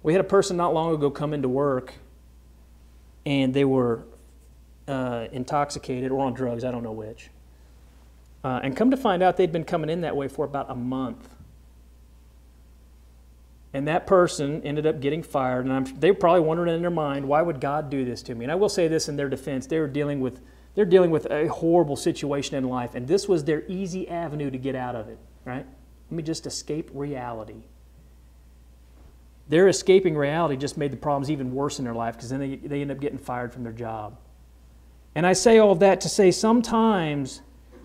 We 0.02 0.14
had 0.14 0.22
a 0.22 0.26
person 0.26 0.58
not 0.58 0.74
long 0.74 0.94
ago 0.94 1.10
come 1.12 1.34
into 1.34 1.50
work, 1.50 1.94
and 3.26 3.54
they 3.54 3.66
were 3.66 4.06
uh, 4.88 5.28
intoxicated 5.32 6.12
or 6.12 6.26
on 6.26 6.34
drugs, 6.34 6.64
I 6.64 6.72
don't 6.72 6.84
know 6.84 6.92
which. 6.92 7.30
Uh, 8.44 8.62
and 8.64 8.76
come 8.76 8.92
to 8.92 8.98
find 8.98 9.22
out, 9.22 9.38
they'd 9.38 9.52
been 9.52 9.66
coming 9.66 9.90
in 9.90 10.02
that 10.02 10.16
way 10.16 10.28
for 10.28 10.46
about 10.46 10.70
a 10.70 10.76
month. 10.76 11.36
And 13.74 13.88
that 13.88 14.08
person 14.08 14.64
ended 14.64 14.88
up 14.88 15.00
getting 15.00 15.22
fired. 15.22 15.66
And 15.66 15.74
I'm, 15.74 16.00
they 16.00 16.12
were 16.12 16.18
probably 16.18 16.42
wondering 16.42 16.74
in 16.74 16.82
their 16.82 16.90
mind, 16.90 17.28
why 17.28 17.42
would 17.42 17.62
God 17.62 17.90
do 17.90 18.04
this 18.04 18.24
to 18.24 18.36
me? 18.36 18.46
And 18.46 18.52
I 18.52 18.56
will 18.56 18.70
say 18.70 18.88
this 18.88 19.08
in 19.08 19.16
their 19.16 19.30
defense 19.30 19.68
they 19.68 19.80
were 19.80 19.88
dealing 19.88 20.20
with, 20.20 20.42
they're 20.74 20.86
dealing 20.86 21.12
with 21.12 21.28
a 21.30 21.48
horrible 21.48 21.96
situation 21.96 22.56
in 22.56 22.64
life. 22.64 22.96
And 22.96 23.08
this 23.08 23.28
was 23.28 23.44
their 23.44 23.64
easy 23.68 24.10
avenue 24.10 24.50
to 24.50 24.58
get 24.58 24.76
out 24.76 24.96
of 24.96 25.08
it, 25.08 25.20
right? 25.46 25.66
Let 26.10 26.16
me 26.16 26.24
just 26.24 26.48
escape 26.48 26.90
reality. 26.94 27.64
Their 29.50 29.68
escaping 29.68 30.16
reality 30.16 30.58
just 30.58 30.78
made 30.78 30.92
the 30.92 30.98
problems 30.98 31.30
even 31.30 31.54
worse 31.54 31.80
in 31.80 31.86
their 31.86 31.94
life 31.94 32.16
because 32.16 32.30
then 32.30 32.40
they, 32.40 32.56
they 32.56 32.82
end 32.82 32.92
up 32.92 33.00
getting 33.00 33.20
fired 33.20 33.54
from 33.54 33.64
their 33.64 33.74
job. 33.74 34.18
And 35.14 35.28
I 35.28 35.34
say 35.34 35.60
all 35.60 35.72
of 35.72 35.80
that 35.80 36.02
to 36.02 36.10
say 36.10 36.32
sometimes 36.32 37.42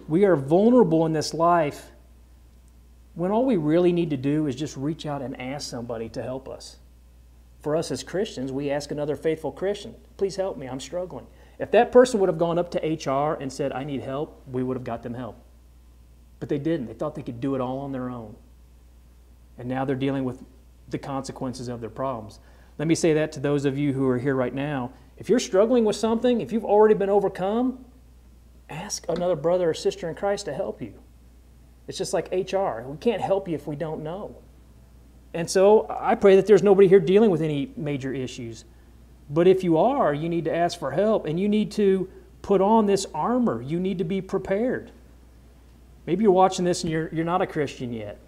we 0.08 0.24
are 0.24 0.36
vulnerable 0.36 1.04
in 1.06 1.12
this 1.12 1.34
life 1.34 1.90
when 3.14 3.30
all 3.30 3.44
we 3.44 3.56
really 3.56 3.92
need 3.92 4.10
to 4.10 4.16
do 4.16 4.46
is 4.46 4.56
just 4.56 4.76
reach 4.76 5.06
out 5.06 5.22
and 5.22 5.40
ask 5.40 5.68
somebody 5.68 6.08
to 6.10 6.22
help 6.22 6.48
us. 6.48 6.76
For 7.60 7.76
us 7.76 7.90
as 7.90 8.02
Christians, 8.02 8.52
we 8.52 8.70
ask 8.70 8.90
another 8.90 9.16
faithful 9.16 9.52
Christian, 9.52 9.94
please 10.16 10.36
help 10.36 10.58
me, 10.58 10.66
I'm 10.66 10.80
struggling. 10.80 11.26
If 11.58 11.70
that 11.70 11.92
person 11.92 12.20
would 12.20 12.28
have 12.28 12.38
gone 12.38 12.58
up 12.58 12.70
to 12.72 12.78
HR 12.78 13.40
and 13.40 13.52
said, 13.52 13.72
I 13.72 13.84
need 13.84 14.02
help, 14.02 14.42
we 14.46 14.62
would 14.62 14.76
have 14.76 14.84
got 14.84 15.02
them 15.02 15.14
help. 15.14 15.38
But 16.40 16.48
they 16.48 16.58
didn't. 16.58 16.86
They 16.86 16.94
thought 16.94 17.14
they 17.14 17.22
could 17.22 17.40
do 17.40 17.54
it 17.54 17.60
all 17.60 17.78
on 17.78 17.92
their 17.92 18.10
own. 18.10 18.34
And 19.56 19.68
now 19.68 19.84
they're 19.84 19.94
dealing 19.94 20.24
with 20.24 20.42
the 20.88 20.98
consequences 20.98 21.68
of 21.68 21.80
their 21.80 21.90
problems. 21.90 22.40
Let 22.76 22.88
me 22.88 22.96
say 22.96 23.12
that 23.14 23.30
to 23.32 23.40
those 23.40 23.64
of 23.64 23.78
you 23.78 23.92
who 23.92 24.08
are 24.08 24.18
here 24.18 24.34
right 24.34 24.52
now. 24.52 24.92
If 25.16 25.28
you're 25.28 25.38
struggling 25.38 25.84
with 25.84 25.94
something, 25.94 26.40
if 26.40 26.52
you've 26.52 26.64
already 26.64 26.94
been 26.94 27.08
overcome, 27.08 27.84
ask 28.68 29.06
another 29.08 29.36
brother 29.36 29.70
or 29.70 29.74
sister 29.74 30.08
in 30.08 30.16
Christ 30.16 30.46
to 30.46 30.52
help 30.52 30.82
you. 30.82 30.94
It's 31.86 31.98
just 31.98 32.12
like 32.12 32.28
HR. 32.32 32.82
We 32.82 32.96
can't 32.98 33.20
help 33.20 33.48
you 33.48 33.54
if 33.54 33.66
we 33.66 33.76
don't 33.76 34.02
know. 34.02 34.36
And 35.34 35.50
so 35.50 35.86
I 35.90 36.14
pray 36.14 36.36
that 36.36 36.46
there's 36.46 36.62
nobody 36.62 36.88
here 36.88 37.00
dealing 37.00 37.30
with 37.30 37.42
any 37.42 37.72
major 37.76 38.12
issues. 38.12 38.64
But 39.28 39.48
if 39.48 39.64
you 39.64 39.78
are, 39.78 40.14
you 40.14 40.28
need 40.28 40.44
to 40.44 40.54
ask 40.54 40.78
for 40.78 40.92
help 40.92 41.26
and 41.26 41.38
you 41.38 41.48
need 41.48 41.72
to 41.72 42.08
put 42.42 42.60
on 42.60 42.86
this 42.86 43.06
armor. 43.14 43.60
You 43.60 43.80
need 43.80 43.98
to 43.98 44.04
be 44.04 44.20
prepared. 44.20 44.92
Maybe 46.06 46.22
you're 46.22 46.32
watching 46.32 46.64
this 46.64 46.84
and 46.84 46.92
you're, 46.92 47.08
you're 47.12 47.24
not 47.24 47.42
a 47.42 47.46
Christian 47.46 47.92
yet. 47.92 48.18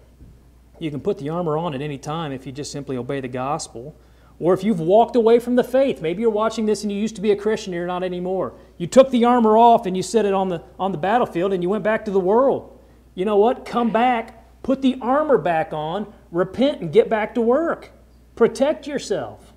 You 0.79 0.91
can 0.91 0.99
put 0.99 1.17
the 1.17 1.29
armor 1.29 1.57
on 1.57 1.73
at 1.73 1.81
any 1.81 1.97
time 1.97 2.31
if 2.31 2.45
you 2.45 2.51
just 2.51 2.71
simply 2.71 2.97
obey 2.97 3.21
the 3.21 3.27
gospel. 3.27 3.95
Or 4.39 4.53
if 4.53 4.63
you've 4.63 4.79
walked 4.79 5.15
away 5.15 5.39
from 5.39 5.55
the 5.55 5.63
faith, 5.63 6.01
maybe 6.01 6.21
you're 6.21 6.29
watching 6.29 6.65
this 6.65 6.83
and 6.83 6.91
you 6.91 6.99
used 6.99 7.15
to 7.15 7.21
be 7.21 7.31
a 7.31 7.35
Christian, 7.35 7.73
you're 7.73 7.87
not 7.87 8.03
anymore. 8.03 8.53
You 8.77 8.85
took 8.85 9.09
the 9.09 9.25
armor 9.25 9.57
off 9.57 9.85
and 9.85 9.95
you 9.97 10.03
set 10.03 10.25
it 10.25 10.33
on 10.33 10.49
the, 10.49 10.61
on 10.77 10.91
the 10.91 10.97
battlefield 10.97 11.53
and 11.53 11.63
you 11.63 11.69
went 11.69 11.83
back 11.83 12.05
to 12.05 12.11
the 12.11 12.19
world. 12.19 12.76
You 13.17 13.25
know 13.25 13.37
what? 13.37 13.65
Come 13.65 13.89
back, 13.89 14.61
put 14.61 14.83
the 14.83 14.95
armor 15.01 15.39
back 15.39 15.73
on, 15.73 16.13
repent, 16.31 16.81
and 16.81 16.93
get 16.93 17.09
back 17.09 17.33
to 17.33 17.41
work. 17.41 17.89
Protect 18.35 18.85
yourself. 18.85 19.53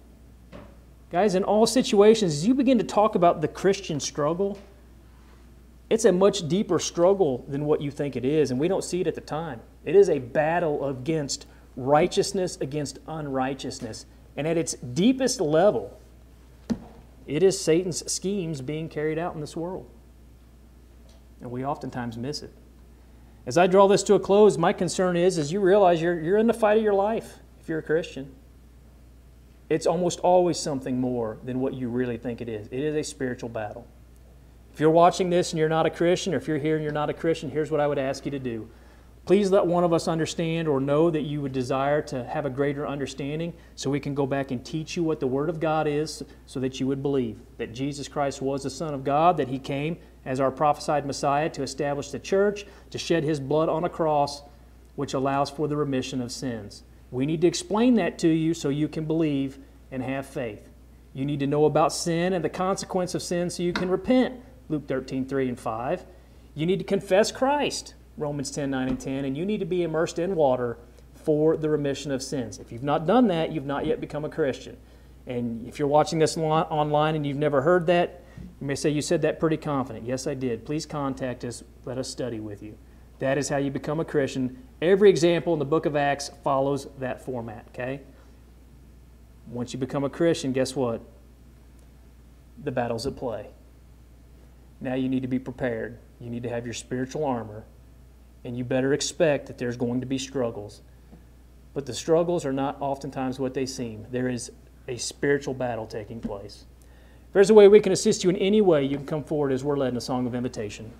Guys, 1.12 1.34
in 1.34 1.44
all 1.44 1.66
situations, 1.66 2.32
as 2.32 2.46
you 2.46 2.54
begin 2.54 2.78
to 2.78 2.84
talk 2.84 3.16
about 3.16 3.42
the 3.42 3.48
Christian 3.48 4.00
struggle, 4.00 4.58
it's 5.90 6.06
a 6.06 6.12
much 6.12 6.48
deeper 6.48 6.78
struggle 6.78 7.44
than 7.48 7.66
what 7.66 7.82
you 7.82 7.90
think 7.90 8.16
it 8.16 8.24
is, 8.24 8.50
and 8.50 8.58
we 8.58 8.66
don't 8.66 8.82
see 8.82 9.02
it 9.02 9.06
at 9.06 9.14
the 9.14 9.20
time. 9.20 9.60
It 9.84 9.94
is 9.94 10.08
a 10.08 10.20
battle 10.20 10.88
against 10.88 11.44
righteousness 11.76 12.56
against 12.62 12.98
unrighteousness. 13.06 14.06
And 14.38 14.46
at 14.48 14.56
its 14.56 14.72
deepest 14.72 15.38
level, 15.38 16.00
it 17.26 17.42
is 17.42 17.60
Satan's 17.60 18.10
schemes 18.10 18.62
being 18.62 18.88
carried 18.88 19.18
out 19.18 19.34
in 19.34 19.42
this 19.42 19.54
world. 19.54 19.86
And 21.42 21.50
we 21.50 21.62
oftentimes 21.62 22.16
miss 22.16 22.42
it. 22.42 22.54
As 23.46 23.56
I 23.56 23.66
draw 23.66 23.88
this 23.88 24.02
to 24.04 24.14
a 24.14 24.20
close, 24.20 24.58
my 24.58 24.72
concern 24.72 25.16
is 25.16 25.38
as 25.38 25.52
you 25.52 25.60
realize 25.60 26.00
you're, 26.00 26.20
you're 26.20 26.38
in 26.38 26.46
the 26.46 26.54
fight 26.54 26.76
of 26.78 26.84
your 26.84 26.94
life 26.94 27.38
if 27.60 27.68
you're 27.68 27.78
a 27.78 27.82
Christian. 27.82 28.34
It's 29.68 29.86
almost 29.86 30.20
always 30.20 30.58
something 30.58 31.00
more 31.00 31.38
than 31.44 31.60
what 31.60 31.74
you 31.74 31.88
really 31.88 32.16
think 32.16 32.40
it 32.40 32.48
is. 32.48 32.66
It 32.68 32.80
is 32.80 32.94
a 32.94 33.02
spiritual 33.02 33.48
battle. 33.48 33.86
If 34.74 34.80
you're 34.80 34.90
watching 34.90 35.30
this 35.30 35.52
and 35.52 35.58
you're 35.58 35.68
not 35.68 35.86
a 35.86 35.90
Christian, 35.90 36.34
or 36.34 36.36
if 36.36 36.48
you're 36.48 36.58
here 36.58 36.74
and 36.74 36.82
you're 36.82 36.92
not 36.92 37.10
a 37.10 37.14
Christian, 37.14 37.50
here's 37.50 37.70
what 37.70 37.80
I 37.80 37.86
would 37.86 37.98
ask 37.98 38.24
you 38.24 38.30
to 38.32 38.38
do 38.38 38.68
Please 39.26 39.50
let 39.50 39.64
one 39.64 39.84
of 39.84 39.92
us 39.92 40.08
understand 40.08 40.66
or 40.66 40.80
know 40.80 41.10
that 41.10 41.22
you 41.22 41.40
would 41.40 41.52
desire 41.52 42.02
to 42.02 42.24
have 42.24 42.46
a 42.46 42.50
greater 42.50 42.86
understanding 42.86 43.52
so 43.76 43.90
we 43.90 44.00
can 44.00 44.14
go 44.14 44.26
back 44.26 44.50
and 44.50 44.64
teach 44.64 44.96
you 44.96 45.04
what 45.04 45.20
the 45.20 45.26
Word 45.26 45.48
of 45.48 45.60
God 45.60 45.86
is 45.86 46.24
so 46.46 46.58
that 46.58 46.80
you 46.80 46.86
would 46.86 47.02
believe 47.02 47.38
that 47.58 47.72
Jesus 47.72 48.08
Christ 48.08 48.42
was 48.42 48.64
the 48.64 48.70
Son 48.70 48.92
of 48.92 49.04
God, 49.04 49.36
that 49.36 49.48
He 49.48 49.58
came 49.58 49.98
as 50.24 50.40
our 50.40 50.50
prophesied 50.50 51.06
Messiah 51.06 51.48
to 51.50 51.62
establish 51.62 52.10
the 52.10 52.18
church, 52.18 52.66
to 52.90 52.98
shed 52.98 53.24
His 53.24 53.40
blood 53.40 53.68
on 53.68 53.84
a 53.84 53.88
cross, 53.88 54.42
which 54.96 55.14
allows 55.14 55.50
for 55.50 55.68
the 55.68 55.76
remission 55.76 56.20
of 56.20 56.32
sins. 56.32 56.82
We 57.10 57.26
need 57.26 57.40
to 57.40 57.46
explain 57.46 57.94
that 57.94 58.18
to 58.20 58.28
you 58.28 58.54
so 58.54 58.68
you 58.68 58.88
can 58.88 59.04
believe 59.04 59.58
and 59.90 60.02
have 60.02 60.26
faith. 60.26 60.68
You 61.12 61.24
need 61.24 61.40
to 61.40 61.46
know 61.46 61.64
about 61.64 61.92
sin 61.92 62.32
and 62.32 62.44
the 62.44 62.50
consequence 62.50 63.14
of 63.14 63.22
sin 63.22 63.50
so 63.50 63.62
you 63.62 63.72
can 63.72 63.88
repent. 63.88 64.40
Luke 64.68 64.86
13, 64.86 65.26
3 65.26 65.48
and 65.48 65.58
5. 65.58 66.06
You 66.54 66.66
need 66.66 66.78
to 66.78 66.84
confess 66.84 67.32
Christ. 67.32 67.94
Romans 68.16 68.50
10 68.50 68.70
9 68.70 68.88
and 68.88 69.00
10, 69.00 69.24
and 69.24 69.36
you 69.36 69.46
need 69.46 69.60
to 69.60 69.66
be 69.66 69.82
immersed 69.82 70.18
in 70.18 70.34
water 70.34 70.76
for 71.14 71.56
the 71.56 71.68
remission 71.68 72.12
of 72.12 72.22
sins. 72.22 72.58
If 72.58 72.70
you've 72.70 72.82
not 72.82 73.06
done 73.06 73.28
that, 73.28 73.52
you've 73.52 73.66
not 73.66 73.86
yet 73.86 74.00
become 74.00 74.24
a 74.24 74.28
Christian. 74.28 74.76
And 75.26 75.66
if 75.66 75.78
you're 75.78 75.88
watching 75.88 76.18
this 76.18 76.36
online 76.36 77.14
and 77.14 77.26
you've 77.26 77.36
never 77.36 77.62
heard 77.62 77.86
that, 77.86 78.22
you 78.60 78.66
may 78.66 78.74
say, 78.74 78.90
You 78.90 79.02
said 79.02 79.22
that 79.22 79.40
pretty 79.40 79.56
confident. 79.56 80.06
Yes, 80.06 80.26
I 80.26 80.34
did. 80.34 80.64
Please 80.64 80.86
contact 80.86 81.44
us. 81.44 81.62
Let 81.84 81.98
us 81.98 82.08
study 82.08 82.40
with 82.40 82.62
you. 82.62 82.76
That 83.18 83.38
is 83.38 83.48
how 83.48 83.58
you 83.58 83.70
become 83.70 84.00
a 84.00 84.04
Christian. 84.04 84.62
Every 84.80 85.10
example 85.10 85.52
in 85.52 85.58
the 85.58 85.64
book 85.64 85.86
of 85.86 85.94
Acts 85.94 86.30
follows 86.42 86.88
that 86.98 87.24
format, 87.24 87.66
okay? 87.68 88.00
Once 89.46 89.72
you 89.72 89.78
become 89.78 90.04
a 90.04 90.10
Christian, 90.10 90.52
guess 90.52 90.74
what? 90.74 91.02
The 92.62 92.70
battle's 92.70 93.06
at 93.06 93.16
play. 93.16 93.50
Now 94.80 94.94
you 94.94 95.08
need 95.08 95.20
to 95.22 95.28
be 95.28 95.38
prepared. 95.38 95.98
You 96.18 96.30
need 96.30 96.42
to 96.44 96.48
have 96.48 96.64
your 96.64 96.74
spiritual 96.74 97.24
armor 97.24 97.64
and 98.44 98.56
you 98.56 98.64
better 98.64 98.92
expect 98.92 99.46
that 99.46 99.58
there's 99.58 99.76
going 99.76 100.00
to 100.00 100.06
be 100.06 100.18
struggles. 100.18 100.80
But 101.74 101.86
the 101.86 101.94
struggles 101.94 102.44
are 102.44 102.52
not 102.52 102.76
oftentimes 102.80 103.38
what 103.38 103.54
they 103.54 103.66
seem. 103.66 104.06
There 104.10 104.28
is 104.28 104.50
a 104.88 104.96
spiritual 104.96 105.54
battle 105.54 105.86
taking 105.86 106.20
place. 106.20 106.64
If 107.30 107.34
there's 107.34 107.50
a 107.50 107.54
way 107.54 107.68
we 107.68 107.78
can 107.78 107.92
assist 107.92 108.24
you 108.24 108.30
in 108.30 108.34
any 108.38 108.60
way, 108.60 108.84
you 108.84 108.96
can 108.96 109.06
come 109.06 109.22
forward 109.22 109.52
as 109.52 109.62
we're 109.62 109.76
led 109.76 109.92
in 109.92 109.96
a 109.96 110.00
song 110.00 110.26
of 110.26 110.34
invitation. 110.34 110.90